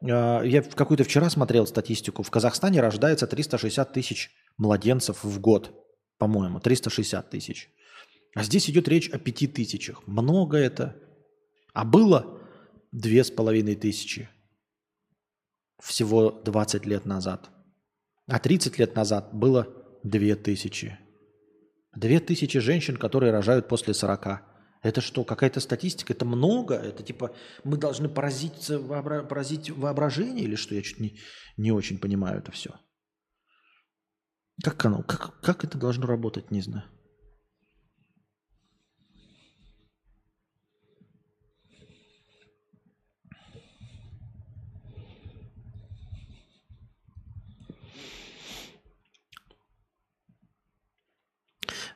[0.01, 2.21] э, я какую-то вчера смотрел статистику.
[2.21, 5.71] В Казахстане рождается 360 тысяч младенцев в год.
[6.17, 7.69] По-моему, 360 тысяч.
[8.35, 10.05] А здесь идет речь о 5 тысячах.
[10.05, 10.97] Много это.
[11.73, 12.41] А было
[12.91, 14.27] две с половиной тысячи
[15.81, 17.49] всего 20 лет назад.
[18.27, 19.67] А 30 лет назад было
[20.03, 20.99] 2000.
[21.95, 24.41] 2000 женщин, которые рожают после 40.
[24.83, 26.13] Это что, какая-то статистика?
[26.13, 26.75] Это много?
[26.75, 29.23] Это типа мы должны поразить, вообра...
[29.23, 30.73] поразить воображение или что?
[30.73, 31.19] Я чуть не,
[31.57, 32.71] не очень понимаю это все.
[34.63, 35.03] Как оно?
[35.03, 36.85] Как, как это должно работать, не знаю.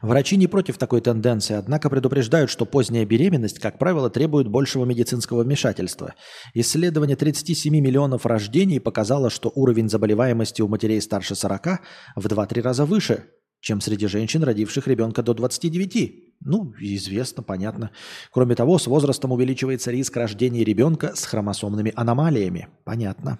[0.06, 5.41] Врачи не против такой тенденции, однако предупреждают, что поздняя беременность, как правило, требует большего медицинского
[5.41, 6.14] вмешательства.
[6.53, 11.80] Исследование 37 миллионов рождений показало, что уровень заболеваемости у матерей старше 40
[12.18, 13.26] в 2-3 раза выше,
[13.61, 16.36] чем среди женщин, родивших ребенка до 29.
[16.41, 17.90] Ну, известно, понятно.
[18.32, 22.68] Кроме того, с возрастом увеличивается риск рождения ребенка с хромосомными аномалиями.
[22.84, 23.40] Понятно.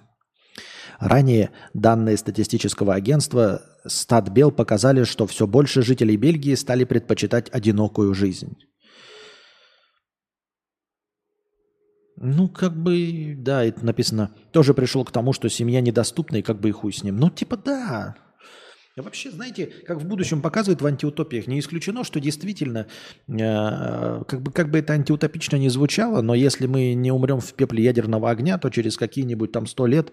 [0.98, 8.56] Ранее данные статистического агентства Статбел показали, что все больше жителей Бельгии стали предпочитать одинокую жизнь.
[12.18, 14.30] Ну, как бы, да, это написано.
[14.50, 17.18] Тоже пришел к тому, что семья недоступна, и как бы и хуй с ним.
[17.18, 18.16] Ну, типа, да.
[18.98, 22.86] А вообще, знаете, как в будущем показывают в антиутопиях, не исключено, что действительно,
[23.28, 27.52] э, как, бы, как бы это антиутопично не звучало, но если мы не умрем в
[27.52, 30.12] пепле ядерного огня, то через какие-нибудь там сто лет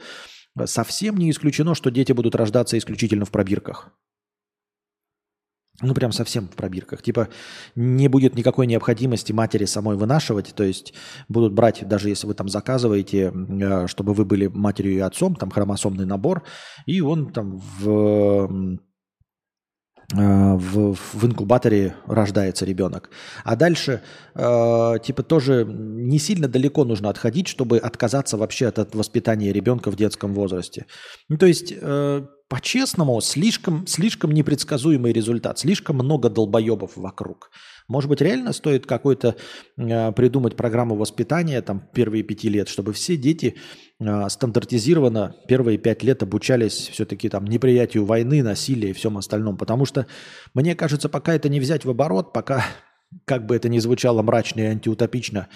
[0.66, 3.92] Совсем не исключено, что дети будут рождаться исключительно в пробирках.
[5.82, 7.02] Ну, прям совсем в пробирках.
[7.02, 7.30] Типа
[7.76, 10.54] не будет никакой необходимости матери самой вынашивать.
[10.56, 10.94] То есть
[11.28, 15.50] будут брать, даже если вы там заказываете, э, чтобы вы были матерью и отцом, там
[15.50, 16.44] хромосомный набор,
[16.86, 18.80] и он там в
[20.14, 23.10] в, в инкубаторе рождается ребенок.
[23.44, 24.02] А дальше,
[24.36, 29.92] э, типа, тоже не сильно далеко нужно отходить, чтобы отказаться вообще от, от воспитания ребенка
[29.92, 30.86] в детском возрасте.
[31.30, 37.50] Ну, то есть, э, по-честному, слишком, слишком непредсказуемый результат, слишком много долбоебов вокруг.
[37.88, 39.36] Может быть, реально стоит какой-то
[39.78, 43.56] э, придумать программу воспитания там первые пяти лет, чтобы все дети
[44.00, 49.58] э, стандартизированно первые пять лет обучались все-таки там неприятию войны, насилия и всем остальном.
[49.58, 50.08] Потому что,
[50.54, 52.64] мне кажется, пока это не взять в оборот, пока
[53.26, 55.48] как бы это ни звучало мрачно и антиутопично,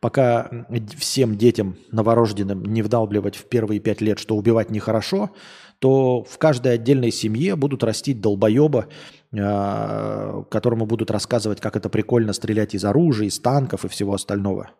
[0.00, 0.50] пока
[0.98, 5.30] всем детям новорожденным не вдалбливать в первые пять лет, что убивать нехорошо,
[5.78, 8.86] то в каждой отдельной семье будут растить долбоеба,
[9.30, 14.70] которому будут рассказывать, как это прикольно стрелять из оружия, из танков и всего остального.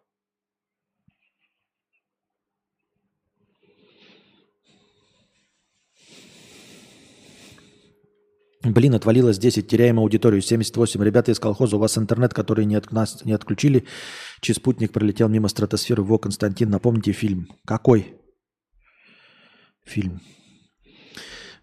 [8.70, 10.42] Блин, отвалилось 10, теряем аудиторию.
[10.42, 11.02] 78.
[11.02, 13.84] Ребята из колхоза, у вас интернет, который не, от нас не отключили.
[14.40, 16.02] Чей спутник пролетел мимо стратосферы.
[16.02, 17.48] Во, Константин, напомните фильм.
[17.64, 18.14] Какой?
[19.84, 20.20] Фильм.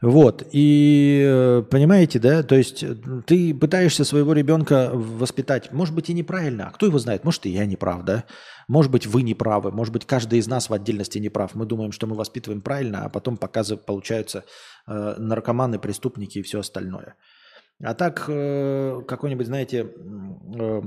[0.04, 2.94] Вот, и э, понимаете, да, то есть э,
[3.26, 7.52] ты пытаешься своего ребенка воспитать, может быть, и неправильно, а кто его знает, может, и
[7.52, 8.26] я не прав, да,
[8.68, 11.56] может быть, вы не правы, может быть, каждый из нас в отдельности не прав.
[11.56, 14.44] Мы думаем, что мы воспитываем правильно, а потом показывают, получаются
[14.88, 17.16] э, наркоманы, преступники и все остальное.
[17.82, 19.88] А так, э, какой-нибудь, знаете,
[20.60, 20.82] э,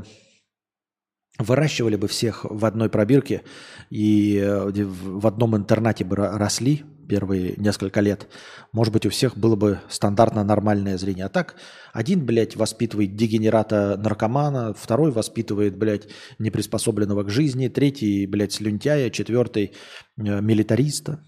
[1.39, 3.45] выращивали бы всех в одной пробирке
[3.89, 8.29] и э, в одном интернате бы росли, первые несколько лет,
[8.73, 11.27] может быть, у всех было бы стандартно нормальное зрение.
[11.27, 11.57] А так,
[11.93, 16.09] один, блядь, воспитывает дегенерата наркомана, второй воспитывает, блядь,
[16.39, 19.73] неприспособленного к жизни, третий, блядь, слюнтяя, четвертый
[20.17, 21.25] э, милитариста.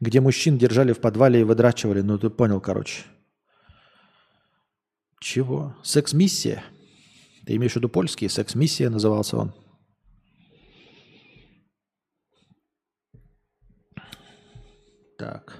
[0.00, 3.02] Где мужчин держали в подвале и выдрачивали, ну ты понял, короче.
[5.20, 5.76] Чего?
[5.82, 6.64] Секс-миссия?
[7.46, 8.28] Ты имеешь в виду польский?
[8.28, 9.54] Секс-миссия назывался он.
[15.20, 15.54] Так.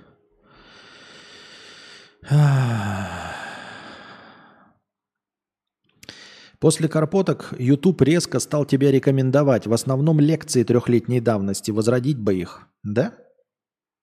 [6.59, 9.66] После карпоток YouTube резко стал тебя рекомендовать.
[9.66, 11.73] В основном лекции трехлетней давности.
[11.73, 12.69] Возродить бы их.
[12.82, 13.12] Да?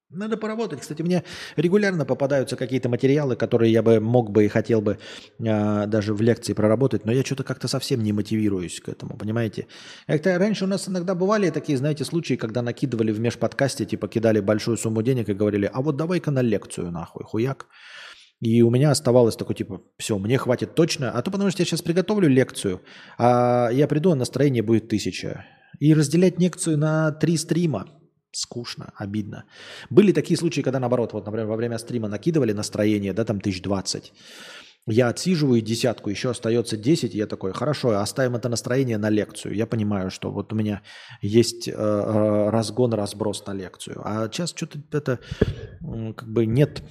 [0.09, 0.79] Надо поработать.
[0.79, 1.23] Кстати, мне
[1.57, 4.99] регулярно попадаются какие-то материалы, которые я бы мог бы и хотел бы
[5.39, 9.67] э, даже в лекции проработать, но я что-то как-то совсем не мотивируюсь к этому, понимаете?
[10.07, 14.39] Как-то раньше у нас иногда бывали такие, знаете, случаи, когда накидывали в межподкасте, типа кидали
[14.39, 17.67] большую сумму денег и говорили, а вот давай-ка на лекцию нахуй, хуяк.
[18.39, 21.65] И у меня оставалось такое, типа, все, мне хватит точно, а то потому что я
[21.65, 22.81] сейчас приготовлю лекцию,
[23.17, 25.45] а я приду, а настроение будет тысяча.
[25.79, 27.89] И разделять лекцию на три стрима–
[28.37, 29.45] скучно, обидно.
[29.89, 33.61] Были такие случаи, когда наоборот, вот, например, во время стрима накидывали настроение, да, там тысяч
[33.61, 34.13] двадцать.
[34.89, 39.53] Я отсиживаю десятку, еще остается 10, и я такой, хорошо, оставим это настроение на лекцию.
[39.53, 40.81] Я понимаю, что вот у меня
[41.21, 44.01] есть э, э разгон, разброс на лекцию.
[44.05, 45.19] А сейчас что-то это
[46.15, 46.83] как бы нет,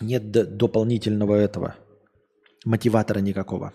[0.00, 1.74] нет дополнительного этого,
[2.64, 3.74] мотиватора никакого.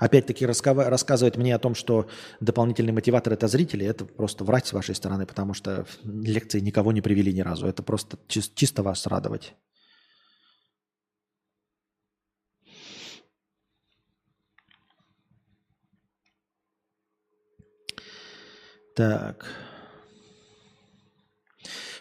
[0.00, 2.08] Опять-таки рассказывать мне о том, что
[2.40, 7.02] дополнительный мотиватор– это зрители, это просто врать с вашей стороны, потому что лекции никого не
[7.02, 7.66] привели ни разу.
[7.66, 9.54] Это просто чисто вас радовать.
[18.96, 19.46] Так.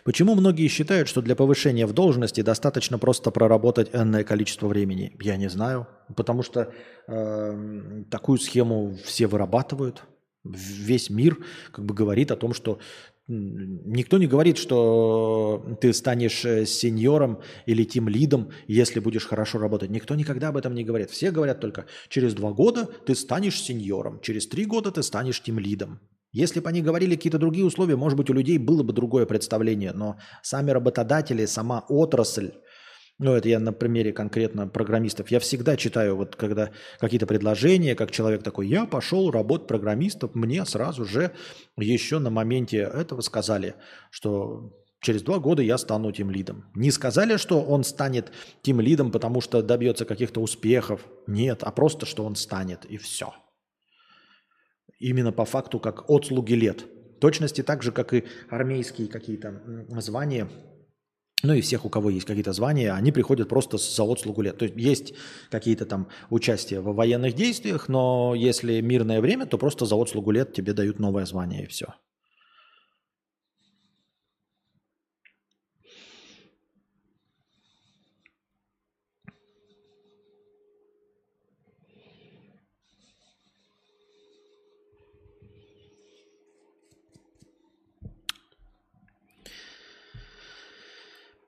[0.04, 5.16] Почему многие считают, что для повышения в должности достаточно просто проработать энное количество времени?
[5.22, 5.88] Я не знаю.
[6.16, 6.72] Потому что
[7.08, 10.04] э, такую схему все вырабатывают.
[10.44, 11.38] Весь мир
[11.72, 12.80] как бы говорит о том, что
[13.32, 19.92] Никто не говорит, что ты станешь э, сеньором или тим лидом, если будешь хорошо работать.
[19.92, 21.12] Никто никогда об этом не говорит.
[21.12, 25.60] Все говорят только, через два года ты станешь сеньором, через три года ты станешь тим
[25.60, 26.00] лидом.
[26.32, 29.94] Если бы они говорили какие-то другие условия, может быть, у людей было бы другое представление,
[29.94, 32.52] но сами работодатели, сама отрасль,
[33.18, 35.30] ну, это я на примере конкретно программистов.
[35.30, 40.64] Я всегда читаю, вот когда какие-то предложения, как человек такой, я пошел работать программистом, мне
[40.66, 41.32] сразу же
[41.78, 43.76] еще на моменте этого сказали,
[44.10, 46.72] что через два года я стану тем лидом.
[46.76, 48.32] Не сказали, что он станет
[48.62, 51.06] тем лидом, потому что добьется каких-то успехов.
[51.28, 53.34] Нет, а просто, что он станет, и все
[55.00, 56.86] именно по факту как отслуги лет.
[57.18, 59.62] В точности так же, как и армейские какие-то
[60.00, 60.50] звания,
[61.42, 64.58] ну и всех, у кого есть какие-то звания, они приходят просто за отслугу лет.
[64.58, 65.14] То есть есть
[65.50, 70.54] какие-то там участия в военных действиях, но если мирное время, то просто за отслугу лет
[70.54, 71.94] тебе дают новое звание и все.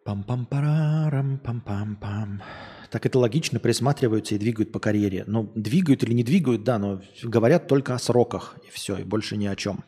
[0.03, 2.41] Пам-пам-парам, пам-пам-пам.
[2.89, 5.25] Так это логично, присматриваются и двигают по карьере.
[5.27, 9.37] Ну, двигают или не двигают, да, но говорят только о сроках, и все, и больше
[9.37, 9.83] ни о чем.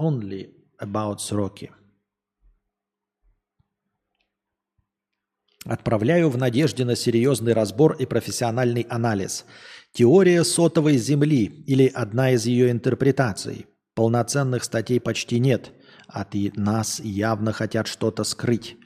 [0.00, 1.70] Only about сроки.
[5.66, 9.44] Отправляю в надежде на серьезный разбор и профессиональный анализ.
[9.92, 13.66] Теория сотовой Земли или одна из ее интерпретаций.
[13.94, 15.72] Полноценных статей почти нет–
[16.08, 18.76] от нас явно хотят что-то скрыть.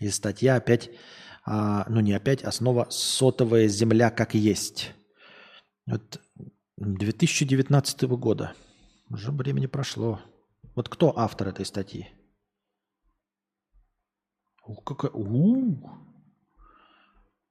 [0.00, 0.90] И статья опять,
[1.44, 4.92] а, ну не опять, основа сотовая земля как есть.
[5.86, 6.20] Вот
[6.76, 8.54] 2019 года.
[9.08, 10.20] Уже времени прошло.
[10.74, 12.08] Вот кто автор этой статьи?
[14.66, 15.12] Ух, какая...
[15.12, 15.90] Ух.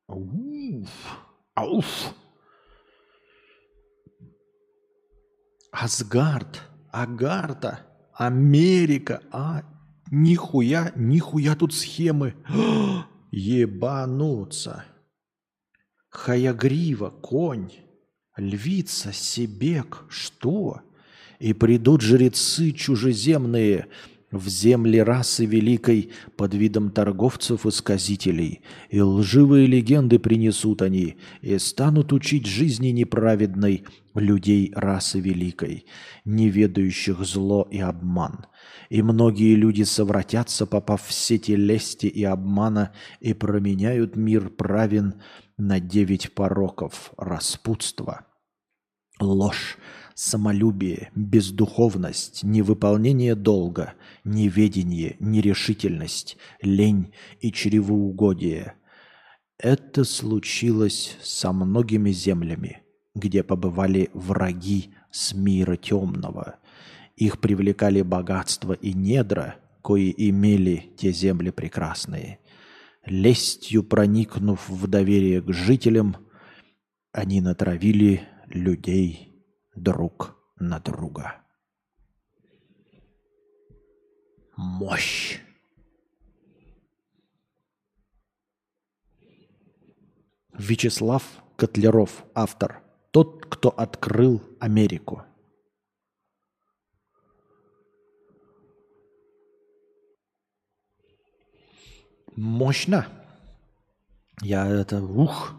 [0.07, 0.89] Уф.
[1.55, 2.13] Ауф.
[5.71, 6.61] Асгард.
[6.91, 7.94] Агарта.
[8.15, 9.63] Америка, а?
[10.09, 12.35] Нихуя, нихуя тут схемы.
[13.31, 14.85] Ебануться.
[16.09, 17.71] Хаягрива, конь,
[18.37, 20.81] львица, себек, что?
[21.39, 23.89] И придут жрецы чужеземные,
[24.35, 31.57] в земле расы великой под видом торговцев и сказителей, и лживые легенды принесут они, и
[31.57, 35.85] станут учить жизни неправедной людей расы великой,
[36.25, 38.45] не ведающих зло и обман.
[38.89, 45.21] И многие люди совратятся, попав в сети лести и обмана, и променяют мир правен
[45.57, 48.25] на девять пороков распутства,
[49.19, 49.77] ложь,
[50.15, 53.93] самолюбие, бездуховность, невыполнение долга,
[54.23, 58.73] неведение, нерешительность, лень и чревоугодие.
[59.59, 62.81] Это случилось со многими землями,
[63.13, 66.55] где побывали враги с мира темного.
[67.17, 72.39] Их привлекали богатство и недра, кои имели те земли прекрасные.
[73.05, 76.17] Лестью проникнув в доверие к жителям,
[77.11, 79.34] они натравили людей
[79.75, 81.45] друг на друга.
[84.57, 85.39] мощь.
[90.53, 91.23] Вячеслав
[91.57, 92.81] Котляров, автор.
[93.11, 95.23] Тот, кто открыл Америку.
[102.35, 103.07] Мощно.
[104.41, 105.53] Я это, ух.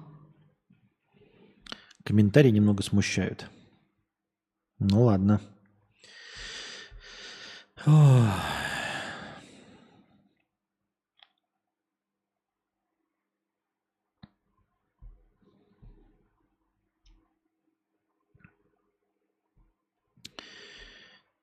[2.05, 3.51] Комментарии немного смущают.
[4.79, 5.41] Ну ладно.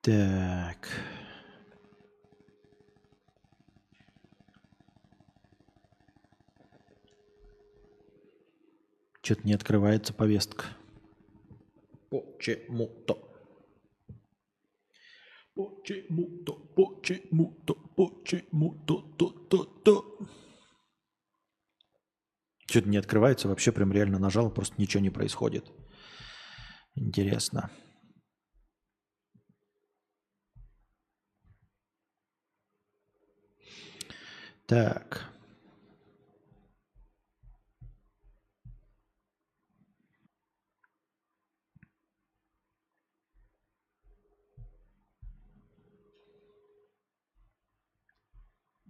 [0.02, 0.90] Так.
[9.22, 10.66] Что-то не открывается повестка.
[12.14, 13.16] Почему-то.
[15.56, 20.20] Почему-то, почему-то, почему-то, то, то, то.
[22.68, 25.72] Что-то не открывается, вообще прям реально нажал, просто ничего не происходит.
[26.94, 27.72] Интересно.
[34.68, 35.33] Так.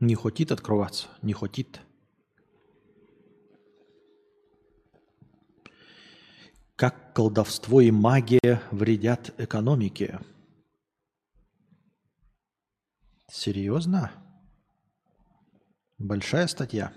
[0.03, 1.79] Не хочет открываться, не хочет.
[6.75, 10.19] Как колдовство и магия вредят экономике?
[13.31, 14.11] Серьезно?
[15.99, 16.91] Большая статья.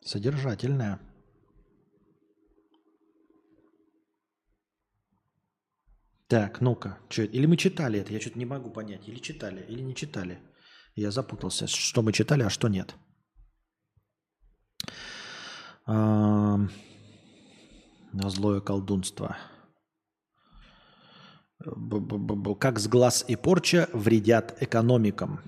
[0.00, 1.00] Содержательная.
[6.28, 6.98] Так, ну-ка.
[7.14, 8.10] Или мы читали это?
[8.10, 9.06] Я что-то не могу понять.
[9.06, 10.40] Или читали, или не читали.
[10.94, 12.94] Я запутался, что мы читали, а что нет.
[15.86, 16.58] А,
[18.12, 19.36] злое колдунство.
[22.58, 25.40] Как с глаз и порча вредят экономикам.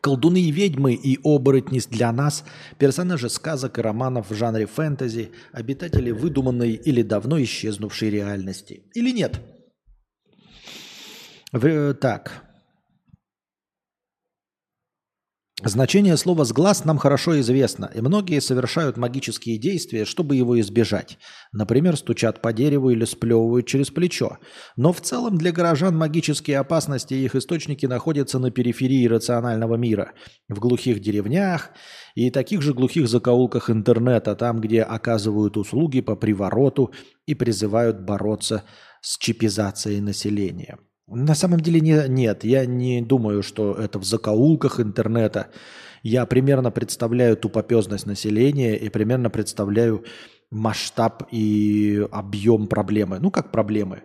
[0.00, 2.44] Колдуны и ведьмы и оборотни для нас–
[2.78, 8.84] персонажи сказок и романов в жанре фэнтези, обитатели выдуманной или давно исчезнувшей реальности.
[8.94, 9.40] Или нет?
[11.52, 12.47] В, так,
[15.64, 21.18] Значение слова «сглаз» нам хорошо известно, и многие совершают магические действия, чтобы его избежать.
[21.50, 24.38] Например, стучат по дереву или сплевывают через плечо.
[24.76, 30.12] Но в целом для горожан магические опасности и их источники находятся на периферии рационального мира,
[30.48, 31.70] в глухих деревнях
[32.14, 36.92] и таких же глухих закоулках интернета, там, где оказывают услуги по привороту
[37.26, 38.62] и призывают бороться
[39.00, 40.78] с чипизацией населения.
[41.10, 45.50] На самом деле не, нет, я не думаю, что это в закоулках интернета.
[46.02, 50.04] Я примерно представляю тупопезность населения и примерно представляю
[50.50, 53.18] масштаб и объем проблемы.
[53.20, 54.02] Ну, как проблемы.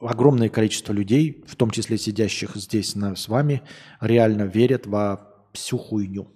[0.00, 3.62] Огромное количество людей, в том числе сидящих здесь на, с вами,
[4.00, 6.32] реально верят во всю хуйню.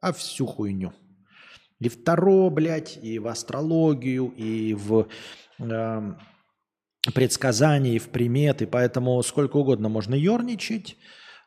[0.00, 0.94] А всю хуйню.
[1.78, 5.08] И в Таро, блядь, и в астрологию, и в...
[5.58, 6.14] Э,
[7.14, 10.96] предсказаний, в приметы, поэтому сколько угодно можно ерничать,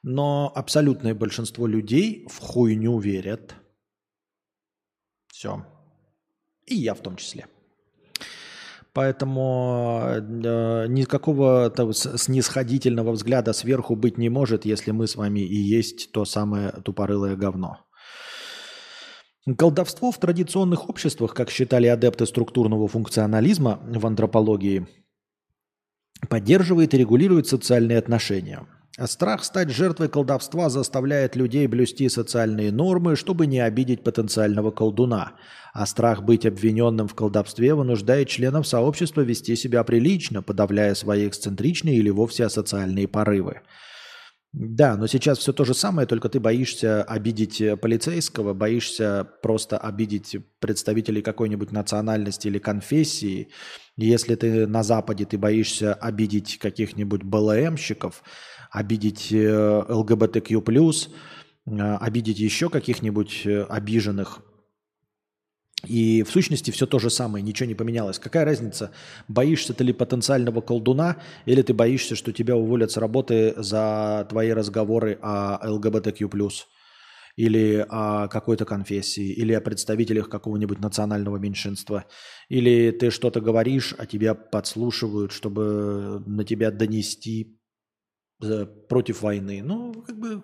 [0.03, 3.55] но абсолютное большинство людей в хуйню верят.
[5.27, 5.65] Все.
[6.65, 7.47] И я в том числе.
[8.93, 16.11] Поэтому э, никакого снисходительного взгляда сверху быть не может, если мы с вами и есть
[16.11, 17.79] то самое тупорылое говно.
[19.57, 24.87] Колдовство в традиционных обществах, как считали адепты структурного функционализма в антропологии–
[26.29, 28.65] поддерживает и регулирует социальные отношения.
[28.97, 35.33] А страх стать жертвой колдовства заставляет людей блюсти социальные нормы, чтобы не обидеть потенциального колдуна.
[35.73, 41.95] А страх быть обвиненным в колдовстве вынуждает членов сообщества вести себя прилично, подавляя свои эксцентричные
[41.95, 43.61] или вовсе асоциальные порывы.
[44.53, 50.35] Да, но сейчас все то же самое, только ты боишься обидеть полицейского, боишься просто обидеть
[50.59, 53.49] представителей какой-нибудь национальности или конфессии,
[53.95, 58.23] если ты на Западе, ты боишься обидеть каких-нибудь БЛМщиков,
[58.71, 64.41] обидеть э, ЛГБТQ+, э, обидеть еще каких-нибудь э, обиженных.
[65.87, 68.19] И в сущности все то же самое, ничего не поменялось.
[68.19, 68.91] Какая разница,
[69.27, 74.51] боишься ты ли потенциального колдуна, или ты боишься, что тебя уволят с работы за твои
[74.51, 76.29] разговоры о ЛГБТQ+.
[77.37, 82.05] Или о какой-то конфессии, или о представителях какого-нибудь национального меньшинства.
[82.49, 87.57] Или ты что-то говоришь, а тебя подслушивают, чтобы на тебя донести
[88.43, 89.61] э, против войны.
[89.63, 90.43] Ну, как бы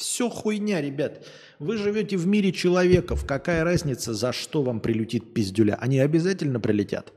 [0.00, 1.26] все хуйня, ребят.
[1.58, 3.26] Вы живете в мире человеков.
[3.26, 5.76] Какая разница, за что вам прилетит пиздюля?
[5.78, 7.12] Они обязательно прилетят.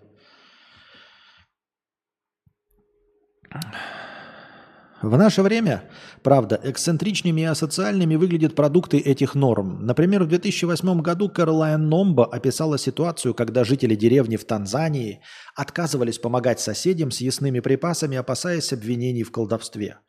[5.02, 5.84] В наше время,
[6.24, 9.86] правда, эксцентричными и асоциальными выглядят продукты этих норм.
[9.86, 15.22] Например, в 2008 году Кэролайн Номба описала ситуацию, когда жители деревни в Танзании
[15.56, 20.00] отказывались помогать соседям с ясными припасами, опасаясь обвинений в колдовстве.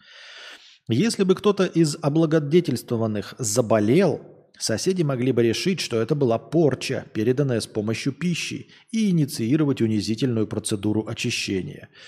[0.89, 4.21] Если бы кто-то из облагодетельствованных заболел,
[4.59, 10.47] соседи могли бы решить, что это была порча, переданная с помощью пищи, и инициировать унизительную
[10.47, 11.89] процедуру очищения–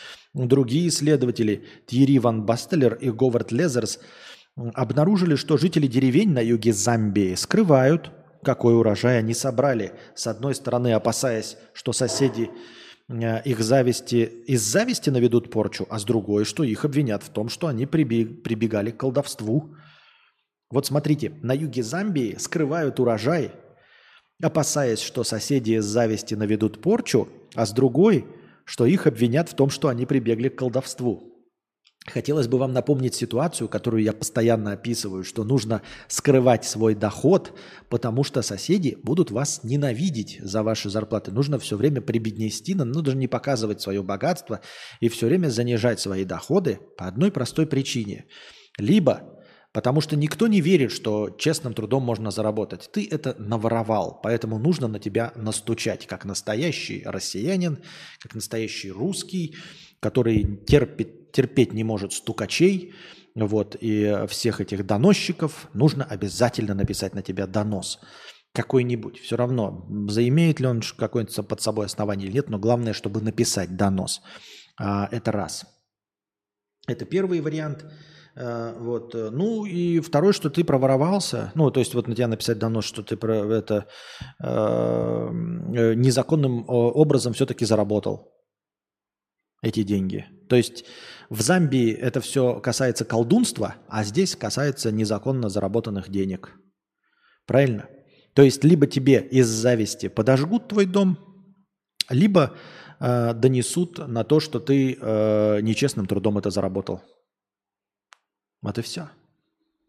[0.44, 3.98] Другие исследователи Тьерри Ван Бастелер и Говард Лезерс
[4.74, 8.10] обнаружили, что жители деревень на юге Замбии скрывают,
[8.42, 9.92] какой урожай они собрали.
[10.14, 12.50] С одной стороны, опасаясь, что соседи
[13.08, 17.68] их зависти, из зависти наведут порчу, а с другой, что их обвинят в том, что
[17.68, 19.76] они прибегали к колдовству.
[20.70, 23.52] Вот смотрите, на юге Замбии скрывают урожай,
[24.42, 28.26] опасаясь, что соседи из зависти наведут порчу, а с другой–
[28.66, 31.35] что их обвинят в том, что они прибегли к колдовству.
[32.06, 37.52] Хотелось бы вам напомнить ситуацию, которую я постоянно описываю, что нужно скрывать свой доход,
[37.88, 41.32] потому что соседи будут вас ненавидеть за ваши зарплаты.
[41.32, 44.60] Нужно все время прибеднести, но даже не показывать свое богатство
[45.00, 48.26] и все время занижать свои доходы по одной простой причине.
[48.78, 49.32] Либо
[49.76, 52.88] Потому что никто не верит, что честным трудом можно заработать.
[52.90, 57.80] Ты это наворовал, поэтому нужно на тебя настучать, как настоящий россиянин,
[58.18, 59.54] как настоящий русский,
[60.00, 62.94] который терпит, терпеть не может стукачей,
[63.34, 68.00] вот, и всех этих доносчиков нужно обязательно написать на тебя донос
[68.52, 69.20] какой-нибудь.
[69.20, 73.76] Все равно, заимеет ли он какое-нибудь под собой основание или нет, но главное, чтобы написать
[73.76, 74.22] донос.
[74.80, 75.66] А, это раз.
[76.86, 77.84] Это первый вариант–
[78.36, 79.14] Э, вот.
[79.14, 82.82] Э, ну и второй, что ты проворовался, ну то есть вот на тебя написать давно,
[82.82, 83.86] что ты про это
[84.42, 88.34] э, э незаконным образом все-таки заработал
[89.62, 90.26] эти деньги.
[90.50, 90.84] То есть
[91.28, 96.52] в Замбии это все касается колдунства, а здесь касается незаконно заработанных денег.
[97.46, 97.88] Правильно?
[98.34, 101.18] То есть либо тебе из зависти подожгут твой дом,
[102.10, 102.56] либо
[103.00, 107.02] э, донесут на то, что ты э, нечестным трудом это заработал.
[108.62, 109.08] Вот и все.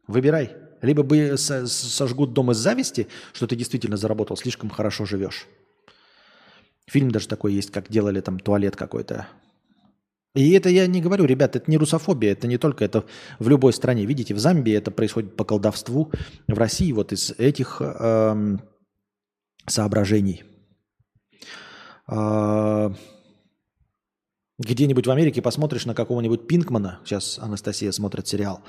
[0.07, 0.55] Выбирай.
[0.81, 5.47] Либо бы сожгут дом из зависти, что ты действительно заработал, слишком хорошо живешь.
[6.87, 9.27] Фильм даже такой есть, как делали там туалет какой-то.
[10.35, 13.05] И это я не говорю, ребят, это не русофобия, это не только, это
[13.39, 14.05] в любой стране.
[14.05, 16.11] Видите, в Замбии это происходит по колдовству,
[16.47, 18.61] в России вот из этих эм,
[19.65, 20.43] соображений.
[22.09, 22.91] Э,
[24.59, 28.61] где-нибудь в Америке посмотришь на какого-нибудь Пинкмана, сейчас Анастасия смотрит сериал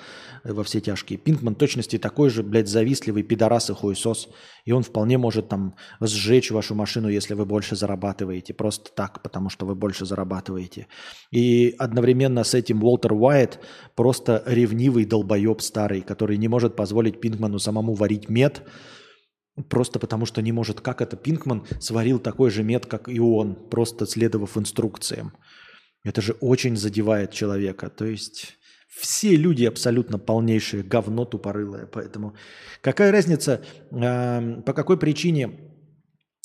[0.44, 4.28] во все тяжкие, Пинкман точности такой же, блядь, завистливый пидорас и хуесос,
[4.66, 9.48] и он вполне может там сжечь вашу машину, если вы больше зарабатываете, просто так, потому
[9.48, 10.88] что вы больше зарабатываете.
[11.30, 13.58] И одновременно с этим Уолтер Уайт
[13.94, 18.62] просто ревнивый долбоеб старый, который не может позволить Пинкману самому варить мед,
[19.68, 21.16] Просто потому что не может, как это?
[21.16, 25.32] Пинкман сварил такой же мед, как и он, просто следовав инструкциям.
[26.08, 27.90] Это же очень задевает человека.
[27.90, 28.56] То есть
[28.88, 31.84] все люди абсолютно полнейшие говно тупорылое.
[31.84, 32.34] Поэтому
[32.80, 35.50] какая разница, э, по какой причине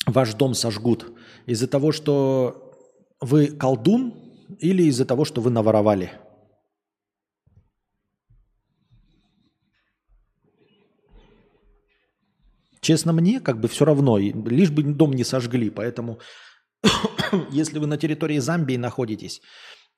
[0.06, 1.16] ваш дом сожгут?
[1.46, 2.78] Из-за того, что
[3.22, 4.12] вы колдун
[4.58, 6.12] или из-за того, что вы наворовали?
[12.82, 15.70] Честно мне, как бы все равно, лишь бы дом не сожгли.
[15.70, 16.18] Поэтому
[17.50, 19.40] если вы на территории Замбии находитесь,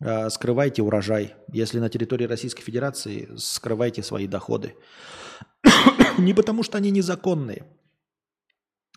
[0.01, 1.35] э, скрывайте урожай.
[1.53, 4.75] Если на территории Российской Федерации, скрывайте свои доходы.
[6.19, 7.65] Не потому, что они незаконные,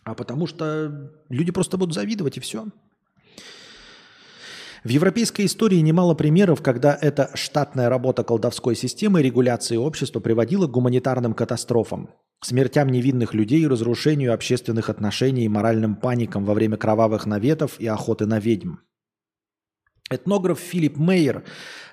[0.04, 2.66] а потому что люди просто будут завидовать и все.
[4.82, 10.70] В европейской истории немало примеров, когда эта штатная работа колдовской системы регуляции общества приводила к
[10.70, 12.10] гуманитарным катастрофам
[12.42, 18.26] смертям невинных людей, разрушению общественных отношений и моральным паникам во время кровавых наветов и охоты
[18.26, 18.76] на ведьм.
[20.10, 21.44] Этнограф Филипп Мейер,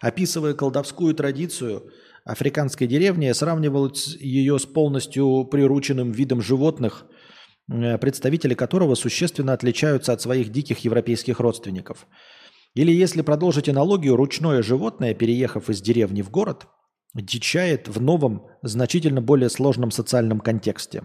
[0.01, 1.91] описывая колдовскую традицию
[2.25, 7.05] африканской деревни, сравнивал ее с полностью прирученным видом животных,
[7.69, 12.07] э, представители которого существенно отличаются от своих диких европейских родственников.
[12.77, 16.67] Или если продолжить аналогию, ручное животное, переехав из деревни в город–
[17.21, 21.03] дичает в новом, значительно более сложном социальном контексте.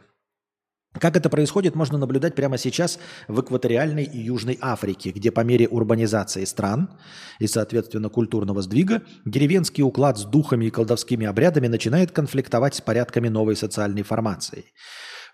[0.99, 5.67] Как это происходит, можно наблюдать прямо сейчас в экваториальной и Южной Африке, где по мере
[5.67, 6.91] урбанизации стран
[7.39, 13.29] и, соответственно, культурного сдвига, деревенский уклад с духами и колдовскими обрядами начинает конфликтовать с порядками
[13.29, 14.67] новой социальной формации.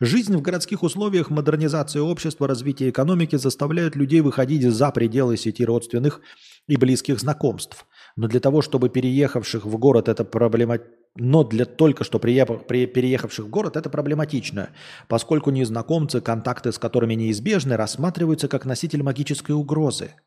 [0.01, 6.21] Жизнь в городских условиях, модернизация общества, развитие экономики заставляют людей выходить за пределы сети родственных
[6.69, 7.85] и близких знакомств.
[8.15, 10.79] Но для того, чтобы переехавших в город это проблема...
[11.17, 14.69] Но для только что переехавших в город это проблематично,
[15.09, 20.13] поскольку незнакомцы, контакты с которыми неизбежны, рассматриваются как носитель магической угрозы–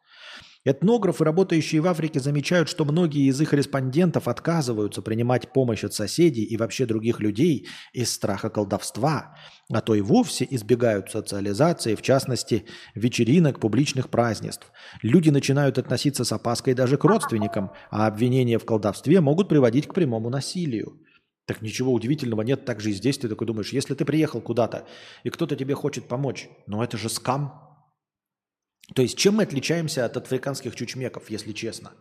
[0.64, 6.44] Этнографы, работающие в Африке, замечают, что многие из их респондентов отказываются принимать помощь от соседей
[6.44, 9.36] и вообще других людей из страха колдовства,
[9.72, 14.72] а то и вовсе избегают социализации, в частности, вечеринок, публичных празднеств.
[15.02, 19.96] Люди начинают относиться с опаской даже к родственникам, а обвинения в колдовстве могут приводить к
[19.96, 21.00] прямому насилию.
[21.48, 23.18] Так ничего удивительного нет также и здесь.
[23.18, 24.86] Ты такой думаешь, если ты приехал куда-то,
[25.24, 27.71] и кто-то тебе хочет помочь, ну это же скам,
[28.94, 31.92] то есть чем мы отличаемся от африканских чучмеков, если честно?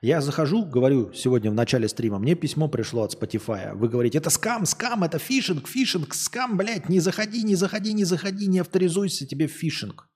[0.00, 3.74] Я захожу, говорю сегодня в начале стрима, мне письмо пришло от Spotify.
[3.74, 8.04] Вы говорите, это скам, скам, это фишинг, фишинг, скам, блядь, не заходи, не заходи, не
[8.04, 10.08] заходи, не авторизуйся, тебе фишинг.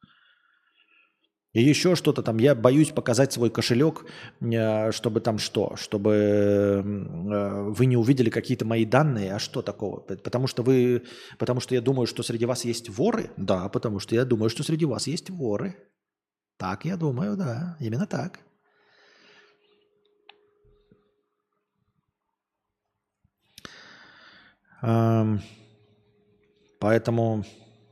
[1.52, 2.38] И еще что-то там.
[2.38, 4.06] Я боюсь показать свой кошелек,
[4.40, 5.76] э, чтобы там что?
[5.76, 9.34] Чтобы э, вы не увидели какие-то мои данные.
[9.34, 10.00] А что такого?
[10.00, 11.02] Потому что вы...
[11.38, 13.30] Потому что я думаю, что среди вас есть воры?
[13.36, 15.74] Да, потому что я думаю, что среди вас есть воры.
[16.56, 17.76] Так я думаю, да.
[17.80, 18.40] Именно так.
[26.80, 27.44] Поэтому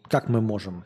[0.09, 0.85] как мы можем?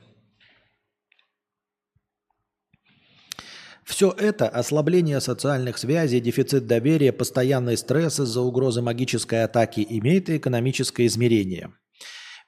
[3.84, 10.38] Все это– ослабление социальных связей, дефицит доверия, постоянный стресс из-за угрозы магической атаки– имеет и
[10.38, 11.70] экономическое измерение.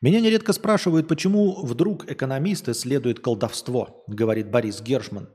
[0.01, 5.29] Меня нередко спрашивают, почему вдруг экономисты исследуют колдовство, говорит Борис Гершман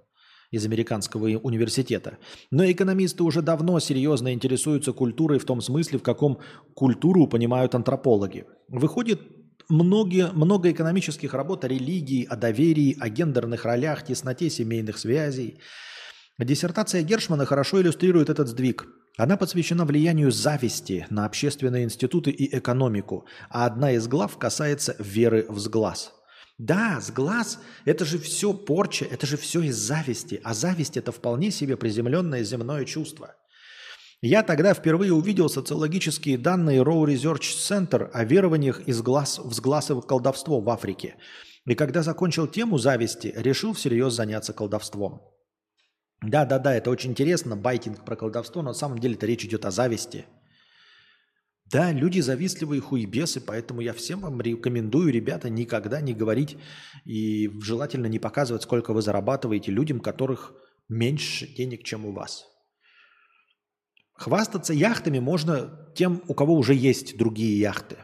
[0.50, 2.18] из американского университета.
[2.50, 6.40] Но экономисты уже давно серьезно интересуются культурой в том смысле, в каком
[6.74, 8.46] культуру понимают антропологи.
[8.68, 9.22] Выходит,
[9.70, 15.60] многие, много экономических работ о религии, о доверии, о гендерных ролях, тесноте семейных связей–
[16.44, 18.88] Диссертация Гершмана хорошо иллюстрирует этот сдвиг.
[19.18, 25.46] Она посвящена влиянию зависти на общественные институты и экономику, а одна из глав касается веры
[25.50, 26.14] в сглаз.
[26.58, 31.52] Да, сглаз– это же все порча, это же все из зависти, а зависть– это вполне
[31.52, 33.36] себе приземленное земное чувство.
[34.22, 39.92] Я тогда впервые увидел социологические данные Row Research Center о верованиях из глаз в сглаз
[39.92, 41.16] и колдовство в Африке.
[41.66, 45.22] И когда закончил тему зависти, решил всерьез заняться колдовством.
[46.22, 49.44] Да, да, да, это очень интересно, байтинг про колдовство, но на самом деле это речь
[49.44, 50.26] идет о зависти.
[51.72, 56.58] Да, люди завистливые хуебесы, поэтому я всем вам рекомендую, ребята, никогда не говорить
[57.06, 60.54] и желательно не показывать, сколько вы зарабатываете людям, которых
[60.90, 62.46] меньше денег, чем у вас.
[64.14, 67.98] Хвастаться яхтами можно тем, у кого уже есть другие яхты,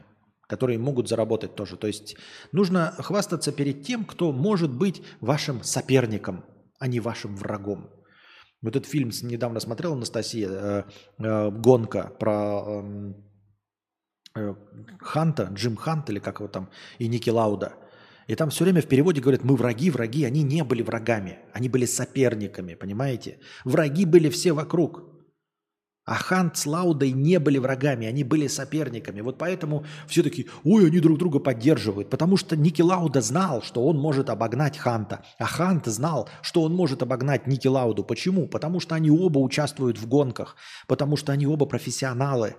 [0.47, 1.75] которые могут заработать тоже.
[1.75, 2.15] То есть
[2.51, 6.45] нужно хвастаться перед тем, кто может быть вашим соперником,
[6.79, 7.96] а не вашим врагом.
[8.61, 10.83] Вот этот фильм недавно смотрел Анастасия, э,
[11.19, 13.15] э, гонка про эм,
[14.35, 14.55] э,
[14.99, 16.69] Ханта, Джим Хант или как его там,
[16.99, 17.73] и Ники Лауда.
[18.27, 20.25] И там все время в переводе говорят, мы враги, враги.
[20.25, 23.39] Они не были врагами, они были соперниками, понимаете?
[23.63, 25.16] Враги были все вокруг.
[26.07, 29.19] А Хант с Лаудой не были врагами, они были соперниками.
[29.19, 32.09] Вот поэтому все таки ой, они друг друга поддерживают.
[32.09, 35.25] Потому что Ники Лауда знал, что он может обогнать Ханта.
[35.37, 38.05] А Хант знал, что он может обогнать Ники Лауду.
[38.05, 38.47] Почему?
[38.47, 40.55] Потому что они оба участвуют в гонках.
[40.87, 42.55] Потому что они оба профессионалы.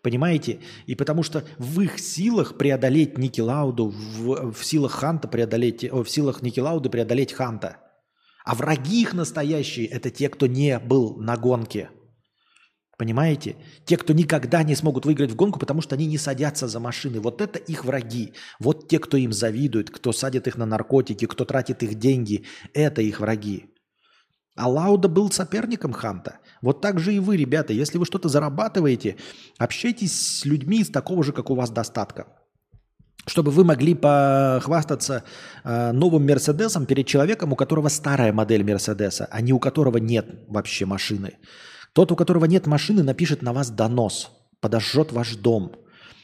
[0.00, 0.60] Понимаете?
[0.86, 6.06] И потому что в их силах преодолеть Ники Лауду, в, в силах Ханта преодолеть, в
[6.06, 7.78] силах Ники Лауды преодолеть Ханта.
[8.44, 11.90] А враги их настоящие– это те, кто не был на гонке–
[13.00, 13.56] Понимаете?
[13.86, 17.18] Те, кто никогда не смогут выиграть в гонку, потому что они не садятся за машины.
[17.18, 18.34] Вот это их враги.
[18.58, 22.44] Вот те, кто им завидует, кто садит их на наркотики, кто тратит их деньги.
[22.74, 23.70] Это их враги.
[24.54, 26.40] А Лауда был соперником Ханта.
[26.60, 27.72] Вот так же и вы, ребята.
[27.72, 29.16] Если вы что-то зарабатываете,
[29.56, 32.26] общайтесь с людьми из такого же, как у вас, достатка.
[33.26, 35.24] Чтобы вы могли похвастаться
[35.64, 40.44] э, новым Мерседесом перед человеком, у которого старая модель Мерседеса, а не у которого нет
[40.48, 41.38] вообще машины.
[41.92, 45.72] Тот, у которого нет машины, напишет на вас донос, подожжет ваш дом.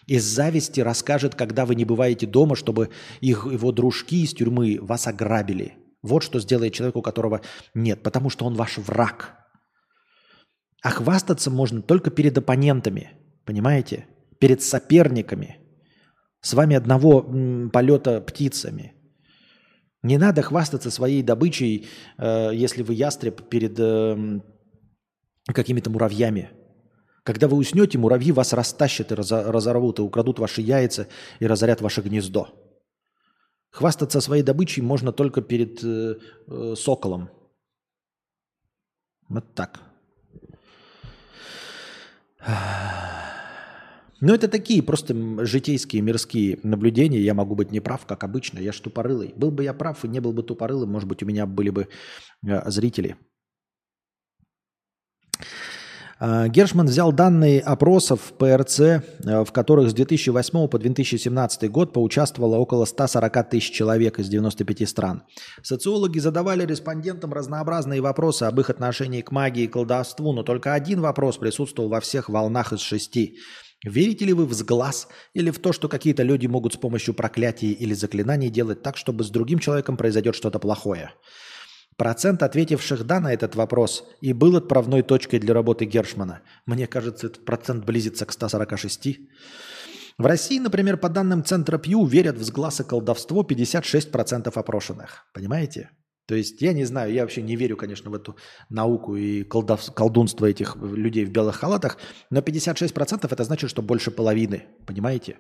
[0.06, 5.08] Из зависти расскажет, когда вы не бываете дома, чтобы их, его дружки из тюрьмы вас
[5.08, 5.74] ограбили.
[6.02, 7.40] Вот что сделает человек, у которого
[7.74, 9.34] нет, потому что он ваш враг.
[10.82, 13.10] А хвастаться можно только перед оппонентами,
[13.44, 14.06] понимаете?
[14.38, 15.56] Перед соперниками.
[16.40, 17.22] С вами одного
[17.72, 18.92] полета птицами.
[20.04, 21.88] Не надо хвастаться своей добычей,
[22.18, 24.40] э, если вы ястреб перед э,
[25.52, 26.50] какими-то муравьями.
[27.22, 31.08] Когда вы уснете, муравьи вас растащат и разорвут, и украдут ваши яйца,
[31.40, 32.48] и разорят ваше гнездо.
[33.70, 36.14] Хвастаться своей добычей можно только перед э,
[36.46, 37.30] э, соколом.
[39.28, 39.80] Вот так.
[44.20, 47.20] Ну, это такие просто житейские, мирские наблюдения.
[47.20, 48.60] Я могу быть неправ, как обычно.
[48.60, 49.34] Я ж тупорылый.
[49.36, 51.88] Был бы я прав и не был бы тупорылым, может быть, у меня были бы
[52.46, 53.16] э, зрители.
[56.18, 59.00] А, Гершман взял данные опросов ПРЦ, э,
[59.44, 65.24] в которых с 2008 по 2017 год поучаствовало около 140 тысяч человек из 95 стран.
[65.62, 71.02] Социологи задавали респондентам разнообразные вопросы об их отношении к магии и колдовству, но только один
[71.02, 73.36] вопрос присутствовал во всех волнах из шести.
[73.84, 77.72] Верите ли вы в сглаз или в то, что какие-то люди могут с помощью проклятий
[77.72, 81.12] или заклинаний делать так, чтобы с другим человеком произойдет что-то плохое?
[81.96, 86.42] Процент ответивших «да» на этот вопрос и был отправной точкой для работы Гершмана.
[86.66, 89.18] Мне кажется, этот процент близится к 146.
[90.18, 95.26] В России, например, по данным Центра Пью, верят в сглаз и колдовство 56% опрошенных.
[95.32, 95.90] Понимаете?
[96.26, 98.36] То есть я не знаю, я вообще не верю, конечно, в эту
[98.68, 101.98] науку и колдов, колдунство этих людей в белых халатах,
[102.30, 104.64] но 56% это значит, что больше половины.
[104.86, 105.38] Понимаете?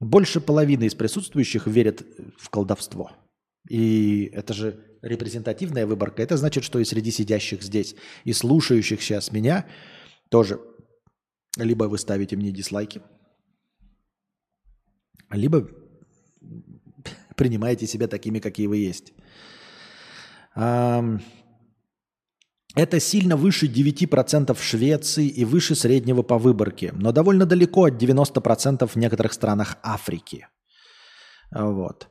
[0.00, 2.02] Больше половины из присутствующих верят
[2.38, 3.12] в колдовство.
[3.68, 6.22] И это же репрезентативная выборка.
[6.22, 7.94] Это значит, что и среди сидящих здесь,
[8.24, 9.66] и слушающих сейчас меня
[10.30, 10.58] тоже
[11.56, 13.00] либо вы ставите мне дизлайки,
[15.30, 15.68] либо
[17.36, 19.12] принимаете себя такими, какие вы есть.
[22.76, 28.02] Это сильно выше 9% в Швеции и выше среднего по выборке, но довольно далеко от
[28.02, 30.48] 90% в некоторых странах Африки.
[31.52, 32.08] Вот.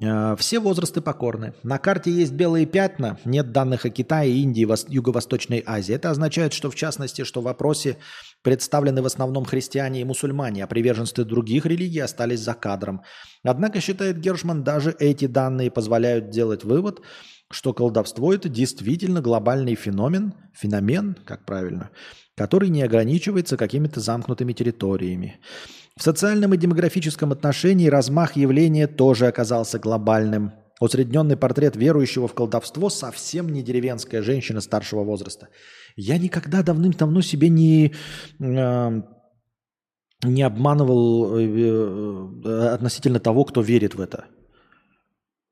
[0.00, 1.54] Э, все возрасты покорны.
[1.62, 5.94] На карте есть белые пятна, нет данных о Китае, Индии, Юго-Восточной Азии.
[5.94, 7.98] Это означает, что в частности, что в вопросе
[8.42, 13.02] представлены в основном христиане и мусульмане, а приверженцы других религий остались за кадром.
[13.42, 17.00] Однако, считает Гершман, даже эти данные позволяют делать вывод,
[17.50, 21.90] что колдовство– это действительно глобальный феномен, феномен, как правильно,
[22.36, 25.40] который не ограничивается какими-то замкнутыми территориями.
[25.98, 30.52] В социальном и демографическом отношении размах явления тоже оказался глобальным.
[30.80, 35.48] Усредненный портрет верующего в колдовство совсем не деревенская женщина старшего возраста.
[35.96, 37.94] Я никогда давным-давно себе не,
[38.38, 39.02] э,
[40.22, 44.26] не обманывал э, э, относительно того, кто верит в это.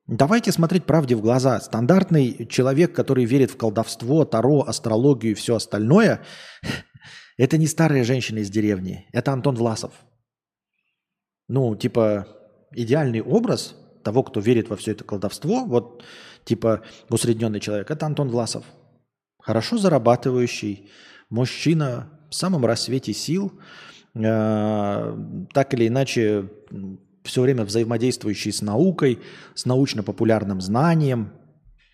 [0.07, 1.59] Давайте смотреть правде в глаза.
[1.59, 6.21] Стандартный человек, который верит в колдовство, таро, астрологию и все остальное,
[7.37, 9.91] это не старая женщина из деревни, это Антон Власов–
[11.47, 12.27] ну, типа,
[12.71, 16.03] идеальный образ того, кто верит во все это колдовство, вот,
[16.45, 18.65] типа, усредненный человек, это Антон Власов.
[19.39, 20.89] Хорошо зарабатывающий,
[21.29, 23.53] мужчина в самом рассвете сил,
[24.13, 26.49] э, так или иначе
[27.23, 29.19] все время взаимодействующий с наукой,
[29.53, 31.33] с научно-популярным знанием,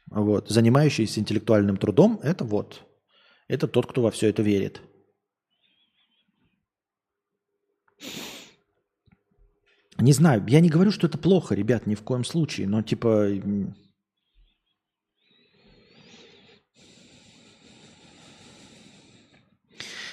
[0.10, 2.82] вот, занимающийся интеллектуальным трудом, это вот,
[3.48, 4.82] это тот, кто во все это верит.
[10.04, 13.30] Не знаю, я не говорю, что это плохо, ребят, ни в коем случае, но типа...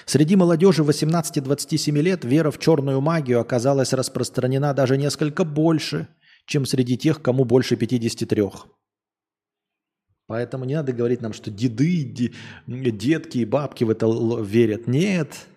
[0.05, 6.07] Среди молодежи 18-27 лет вера в черную магию оказалась распространена даже несколько больше,
[6.45, 8.43] чем среди тех, кому больше 53.
[10.27, 12.31] Поэтому не надо говорить нам, что деды,
[12.65, 14.07] детки и бабки в это
[14.41, 14.87] верят.
[14.87, 15.47] Нет,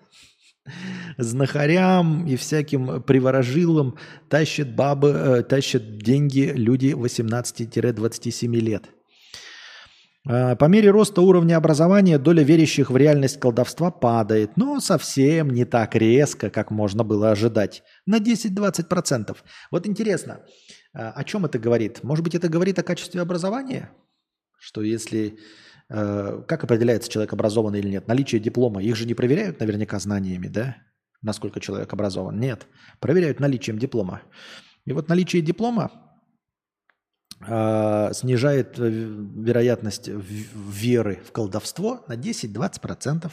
[1.18, 3.97] знахарям и всяким приворожилам
[4.28, 8.91] тащат бабы, э, тащат деньги люди 18-27 лет.
[10.26, 15.65] А, по мере роста уровня образования доля верящих в реальность колдовства падает, но совсем не
[15.65, 17.83] так резко, как можно было ожидать.
[18.07, 19.36] На 10-20%.
[19.70, 20.41] Вот интересно,
[20.94, 22.02] а, о чем это говорит?
[22.02, 23.91] Может быть, это говорит о качестве образования?
[24.59, 25.39] Что если
[25.94, 28.08] как определяется человек образованный или нет?
[28.08, 28.82] Наличие диплома.
[28.82, 30.76] Их же не проверяют наверняка знаниями, да?
[31.23, 32.40] Насколько человек образован.
[32.40, 32.66] Нет.
[33.00, 34.23] Проверяют наличием диплома.
[34.84, 35.90] И вот наличие диплома
[37.47, 43.31] э, снижает э, вероятность веры в колдовство на 10-20%.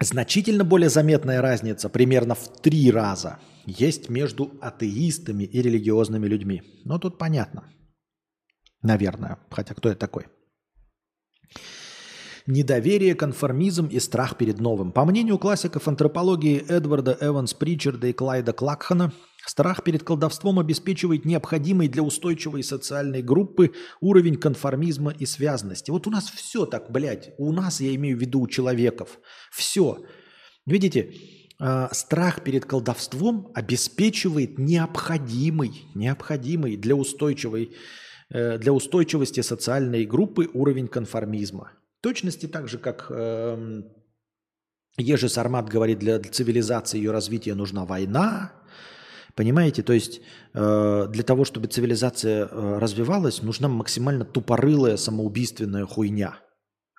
[0.00, 6.62] Значительно более заметная разница, примерно в три раза– есть между атеистами и религиозными людьми.
[6.84, 7.72] Но тут понятно.
[8.82, 9.38] Наверное.
[9.50, 10.26] Хотя кто это такой?
[12.46, 14.90] Недоверие, конформизм и страх перед новым.
[14.90, 19.12] По мнению классиков антропологии Эдварда Эванс Причарда и Клайда Клакхана,
[19.46, 25.92] страх перед колдовством обеспечивает необходимый для устойчивой социальной группы уровень конформизма и связности.
[25.92, 29.20] Вот у нас все так, блядь, у нас, я имею в виду, у человеков.
[29.52, 30.04] Все.
[30.66, 31.14] Видите,
[31.92, 37.72] страх перед колдовством обеспечивает необходимый, необходимый для устойчивой
[38.32, 41.72] Э, для устойчивости социальной группы уровень конформизма.
[41.98, 43.82] В точности так же, как э,
[44.96, 48.52] Ежи Сармат говорит, для цивилизации ее развития нужна война.
[49.34, 50.22] Понимаете, то есть
[50.54, 56.38] э, для того, чтобы цивилизация э, развивалась, нужна максимально тупорылая самоубийственная хуйня.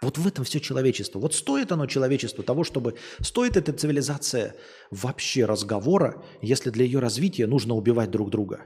[0.04, 1.18] Вот в этом все человечество.
[1.20, 2.96] Вот стоит оно человечество того, чтобы...
[3.22, 4.56] Стоит эта цивилизация
[4.92, 8.66] вообще разговора, если для ее развития нужно убивать друг друга?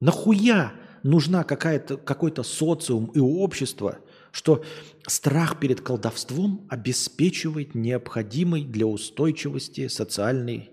[0.00, 3.98] Нахуя нужна какая-то, какой-то социум и общество,
[4.32, 4.64] что
[5.06, 10.70] страх перед колдовством обеспечивает необходимый для устойчивости социальный...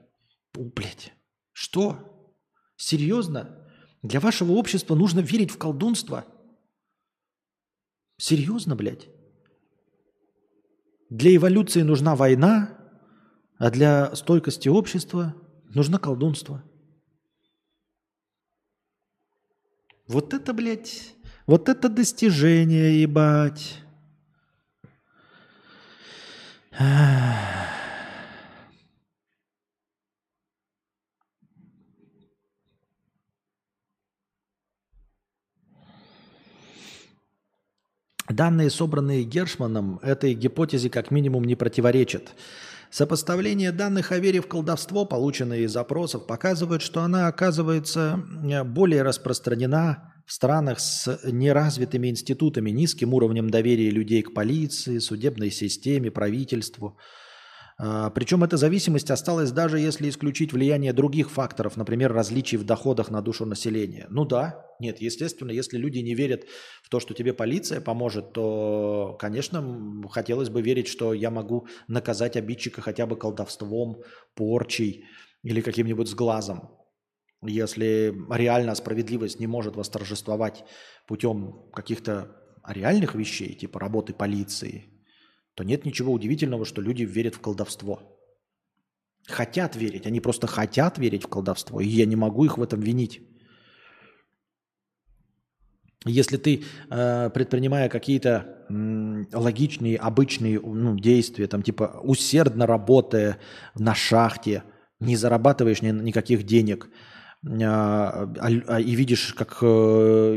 [0.58, 1.14] О, блядь,
[1.52, 2.32] что?
[2.78, 3.68] Серьезно?
[4.02, 6.26] Для вашего общества нужно верить в колдунство?
[8.18, 9.10] Серьезно, блядь?
[11.14, 12.78] Для эволюции нужна война,
[13.58, 15.36] а для стойкости общества
[15.70, 16.64] нужно колдунство–
[20.08, 21.16] Вот это, блядь,
[21.48, 23.80] вот это достижение, ебать.
[38.30, 42.34] Данные, собранные Гершманом, этой гипотезе как минимум не противоречат.
[42.90, 48.24] Сопоставление данных о вере в колдовство, полученные из запросов, показывают, что она оказывается
[48.66, 56.12] более распространена в странах с неразвитыми институтами, низким уровнем доверия людей к полиции, судебной системе,
[56.12, 56.98] правительству–
[57.78, 63.22] Причем эта зависимость осталась даже если исключить влияние других факторов, например, различий в доходах на
[63.22, 64.06] душу населения.
[64.10, 66.46] Ну да, нет, естественно, если люди не верят
[66.84, 72.38] в то, что тебе полиция поможет, то, конечно, хотелось бы верить, что я могу наказать
[72.38, 74.04] обидчика хотя бы колдовством,
[74.36, 75.06] порчей
[75.42, 76.78] или каким-нибудь сглазом.
[77.42, 80.64] Если реально справедливость не может восторжествовать
[81.08, 84.93] путем каких-то реальных вещей, типа работы полиции,
[85.56, 88.02] то нет ничего удивительного, что люди верят в колдовство.
[89.28, 92.82] Хотят верить, они просто хотят верить в колдовство, и я не могу их в этом
[92.82, 93.22] винить.
[96.06, 98.66] Если ты, э, предпринимая какие-то
[99.32, 103.40] логичные, обычные ну, действия, там типа усердно работая
[103.76, 104.64] на шахте,
[105.00, 106.90] не зарабатываешь ни, никаких денег,
[107.46, 109.66] а, а, а, и видишь, как э,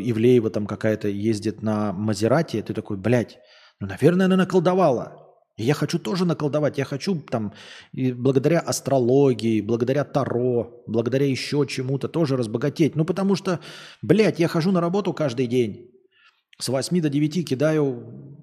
[0.02, 3.38] Ивлеева там какая-то ездит на Мазерате, ты такой, блядь,
[3.80, 5.26] наверное, она наколдовала.
[5.56, 6.76] И я хочу тоже наколдовать.
[6.76, 7.54] Я хочу там,
[7.92, 12.94] и благодаря астрологии, благодаря Таро, благодаря еще чему-то тоже разбогатеть.
[12.94, 13.60] Ну, потому что,
[14.02, 15.90] блядь, я хожу на работу каждый день.
[16.58, 18.36] С 8 до 9 кидаю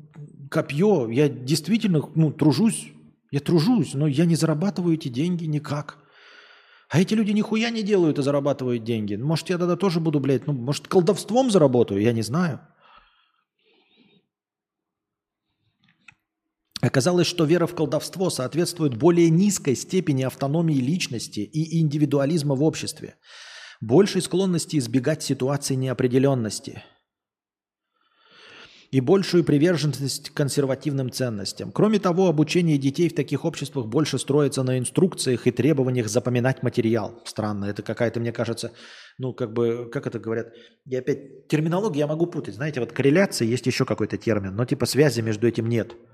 [0.50, 1.08] копье.
[1.10, 2.88] Я действительно, ну, тружусь.
[3.32, 5.98] Я тружусь, но я не зарабатываю эти деньги никак.
[6.90, 9.16] А эти люди нихуя не делают и зарабатывают деньги.
[9.16, 12.60] Может, я тогда тоже буду, блядь, ну, может, колдовством заработаю, я не знаю.
[16.84, 23.16] Оказалось, что вера в колдовство соответствует более низкой степени автономии личности и индивидуализма в обществе,
[23.80, 26.84] большей склонности избегать ситуаций неопределенности.
[28.92, 31.72] И большую приверженность консервативным ценностям.
[31.72, 37.22] Кроме того, обучение детей в таких обществах больше строится на инструкциях и требованиях запоминать материал.
[37.24, 38.74] Странно, это какая-то, мне кажется,
[39.18, 40.50] ну, как бы, как это говорят,
[40.84, 44.86] я опять, терминологию я могу путать, знаете, вот корреляция есть еще какой-то термин, но типа
[44.86, 45.96] связи между этим нет–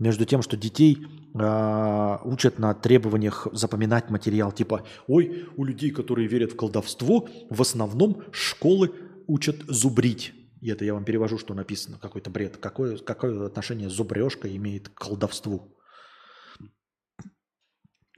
[0.00, 0.98] между тем, что детей
[1.34, 4.50] э, учат на требованиях запоминать материал.
[4.50, 8.90] Типа, ой, у людей, которые верят в колдовство, в основном школы
[9.28, 10.32] учат зубрить.
[10.60, 12.56] И это я вам перевожу, что написано, какой-то бред.
[12.56, 15.76] Какое, какое отношение зубрежка имеет к колдовству?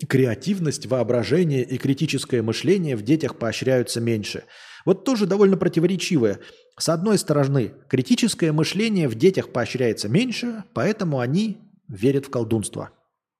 [0.08, 4.44] Креативность, воображение и критическое мышление в детях поощряются меньше.
[4.84, 6.40] Вот тоже довольно противоречивое.
[6.78, 12.90] С одной стороны, критическое мышление в детях поощряется меньше, поэтому они верят в колдунство,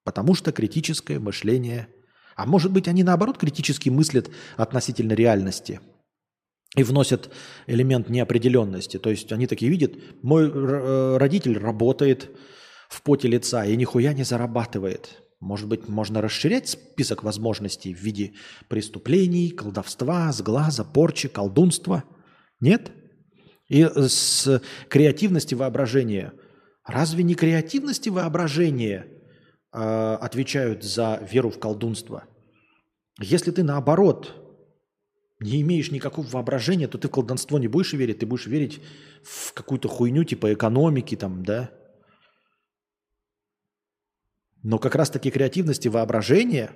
[0.05, 1.89] потому что критическое мышление,
[2.37, 5.81] а может быть они наоборот критически мыслят относительно реальности
[6.77, 7.31] и вносят
[7.67, 8.99] элемент неопределенности.
[8.99, 12.31] То есть они такие видят, мой э, родитель работает
[12.89, 15.23] в поте лица и нихуя не зарабатывает.
[15.41, 18.35] Может быть, можно расширять список возможностей в виде
[18.69, 22.05] преступлений, колдовства, сглаза, порчи, колдунства?
[22.61, 22.93] Нет?
[23.69, 26.33] И с креативности воображения
[26.85, 29.09] Разве не креативность и воображение
[29.73, 29.79] э,
[30.21, 32.25] отвечают за веру в колдунство?
[33.21, 34.43] Если ты наоборот
[35.39, 38.81] не имеешь никакого воображения, то ты в колдунство не будешь верить, ты будешь верить
[39.23, 41.71] в какую-то хуйню типа экономики там, да?
[44.63, 46.71] Но как раз таки креативность и воображение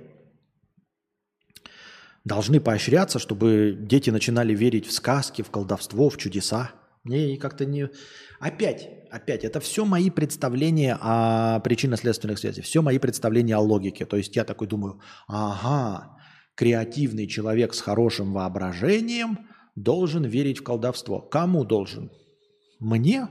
[2.24, 6.72] должны поощряться, чтобы дети начинали верить в сказки, в колдовство, в чудеса.
[7.06, 7.88] Мне как-то не...
[8.40, 14.04] Опять, опять, это все мои представления о причинно-следственных связях, все мои представления о логике.
[14.06, 16.18] То есть я такой думаю, ага,
[16.56, 19.38] креативный человек с хорошим воображением
[19.76, 21.20] должен верить в колдовство.
[21.20, 22.10] Кому должен?
[22.80, 23.28] Мне?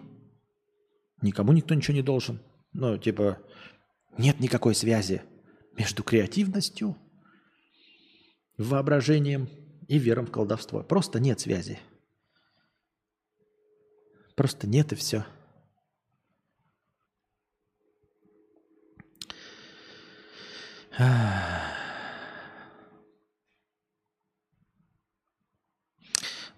[1.21, 2.41] Никому никто ничего не должен.
[2.71, 3.39] Ну, типа,
[4.17, 5.21] нет никакой связи
[5.77, 6.95] между креативностью,
[8.57, 9.49] воображением
[9.89, 10.81] и верой в колдовство.
[10.81, 11.79] Просто нет связи.
[14.35, 15.25] Просто нет и все.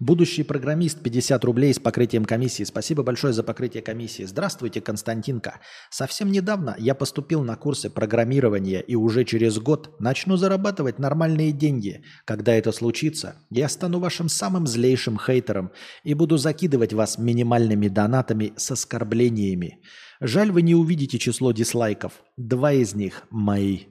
[0.00, 2.62] Будущий программист 50 рублей с покрытием комиссии.
[2.62, 4.22] Спасибо большое за покрытие комиссии.
[4.22, 5.58] Здравствуйте, Константинка.
[5.90, 12.04] Совсем недавно я поступил на курсы программирования и уже через год начну зарабатывать нормальные деньги.
[12.24, 15.72] Когда это случится, я стану вашим самым злейшим хейтером
[16.04, 19.80] и буду закидывать вас минимальными донатами с оскорблениями.
[20.20, 22.12] Жаль, вы не увидите число дизлайков.
[22.36, 23.86] Два из них мои.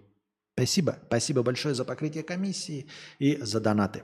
[0.54, 1.00] Спасибо.
[1.08, 2.88] Спасибо большое за покрытие комиссии
[3.20, 4.04] и за донаты.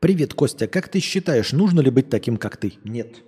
[0.00, 0.66] Привет, Костя.
[0.66, 2.74] Как ты считаешь, нужно ли быть таким, как ты?
[2.84, 3.22] Нет.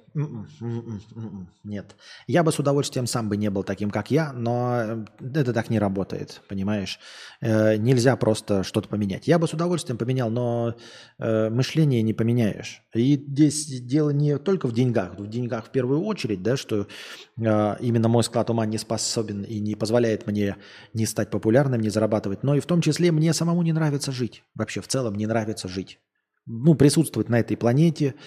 [1.64, 1.96] Нет.
[2.26, 5.78] Я бы с удовольствием сам бы не был таким, как я, но это так не
[5.78, 6.98] работает, понимаешь?
[7.40, 9.28] Э, нельзя просто что-то поменять.
[9.28, 10.74] Я бы с удовольствием поменял, но
[11.18, 12.82] э, мышление не поменяешь.
[12.94, 15.18] И здесь дело не только в деньгах.
[15.18, 16.88] В деньгах в первую очередь, да, что
[17.36, 20.56] э, именно мой склад ума не способен и не позволяет мне
[20.94, 24.42] не стать популярным, не зарабатывать, но и в том числе мне самому не нравится жить.
[24.54, 26.00] Вообще в целом не нравится жить.
[26.48, 28.14] Ну, присутствовать на этой планете–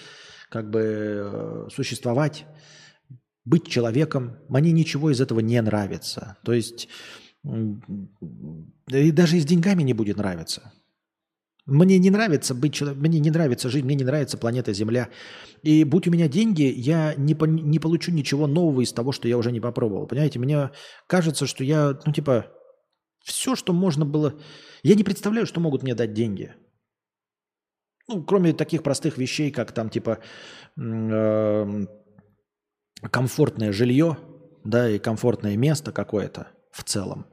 [0.52, 2.44] как бы э, существовать,
[3.44, 4.36] быть человеком.
[4.48, 6.36] Мне ничего из этого не нравится.
[6.44, 6.88] То есть
[8.88, 10.72] и даже и с деньгами не будет нравиться.
[11.64, 15.08] Мне не нравится быть человеком, мне не нравится жить, мне не нравится планета Земля.
[15.62, 19.28] И будь у меня деньги, я не, по, не получу ничего нового из того, что
[19.28, 20.06] я уже не попробовал.
[20.06, 20.70] Понимаете, мне
[21.06, 22.48] кажется, что я, ну типа,
[23.24, 24.34] все, что можно было...
[24.82, 26.54] Я не представляю, что могут мне дать деньги.
[28.12, 30.18] Ну, кроме таких простых вещей, как там типа
[30.76, 31.86] э,
[33.10, 34.18] комфортное жилье,
[34.64, 37.26] да, и комфортное место какое-то в целом.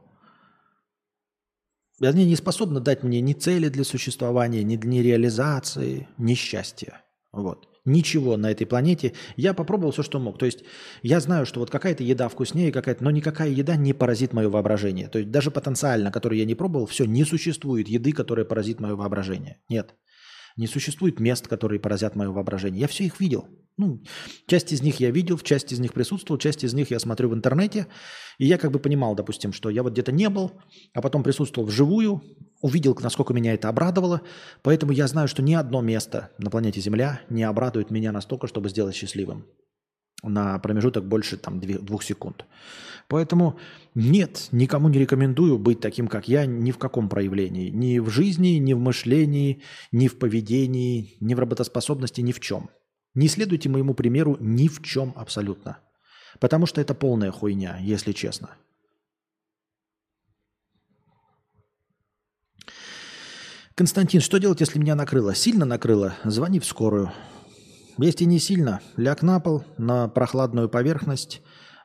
[2.01, 7.01] Они не способны дать мне ни цели для существования, ни, ни реализации, ни счастья.
[7.33, 7.67] Вот.
[7.83, 9.13] Ничего на этой планете.
[9.35, 10.37] Я попробовал все, что мог.
[10.37, 10.63] То есть
[11.01, 15.09] я знаю, что вот какая-то еда вкуснее, какая-то, но никакая еда не поразит мое воображение.
[15.09, 18.95] То есть даже потенциально, который я не пробовал, все, не существует еды, которая поразит мое
[18.95, 19.57] воображение.
[19.67, 19.95] Нет.
[20.57, 22.81] Не существует мест, которые поразят мое воображение.
[22.81, 23.47] Я все их видел.
[23.77, 24.03] Ну,
[24.45, 27.29] часть из них я видел, в части из них присутствовал, часть из них я смотрю
[27.29, 27.87] в интернете.
[28.37, 30.51] И я как бы понимал, допустим, что я вот где-то не был,
[30.93, 32.21] а потом присутствовал вживую,
[32.61, 34.21] увидел, насколько меня это обрадовало.
[34.63, 38.67] Поэтому я знаю, что ни одно место на планете Земля не обрадует меня настолько, чтобы
[38.67, 39.45] сделать счастливым
[40.23, 42.45] на промежуток больше там, двух секунд.
[43.07, 43.57] Поэтому
[43.95, 47.69] нет, никому не рекомендую быть таким, как я, ни в каком проявлении.
[47.69, 52.69] Ни в жизни, ни в мышлении, ни в поведении, ни в работоспособности, ни в чем.
[53.15, 55.79] Не следуйте моему примеру ни в чем абсолютно.
[56.39, 58.51] Потому что это полная хуйня, если честно.
[63.73, 65.33] Константин, что делать, если меня накрыло?
[65.33, 66.13] Сильно накрыло?
[66.25, 67.11] Звони в скорую.
[68.01, 71.41] Если не сильно, ляг на пол, на прохладную поверхность,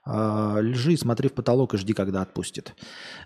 [0.06, 2.74] э, лежи, смотри в потолок и жди, когда отпустит.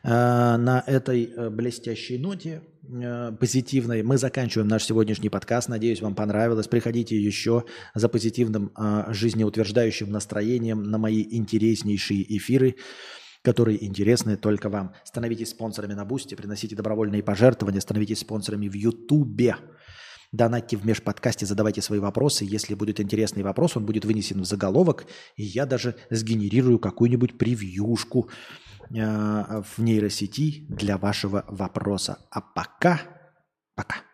[0.02, 5.68] Э, на этой э, блестящей ноте э, позитивной мы заканчиваем наш сегодняшний подкаст.
[5.68, 6.66] Надеюсь, вам понравилось.
[6.66, 12.76] Приходите еще за позитивным э, жизнеутверждающим настроением на мои интереснейшие эфиры
[13.42, 14.94] которые интересны только вам.
[15.04, 19.56] Становитесь спонсорами на Бусте, приносите добровольные пожертвования, становитесь спонсорами в Ютубе.
[20.32, 22.44] Донатьте в межподкасте, задавайте свои вопросы.
[22.44, 28.28] Если будет интересный вопрос, он будет вынесен в заголовок, и я даже сгенерирую какую-нибудь превьюшку
[28.90, 32.18] э, в нейросети для вашего вопроса.
[32.30, 33.00] А пока,
[33.74, 34.07] пока.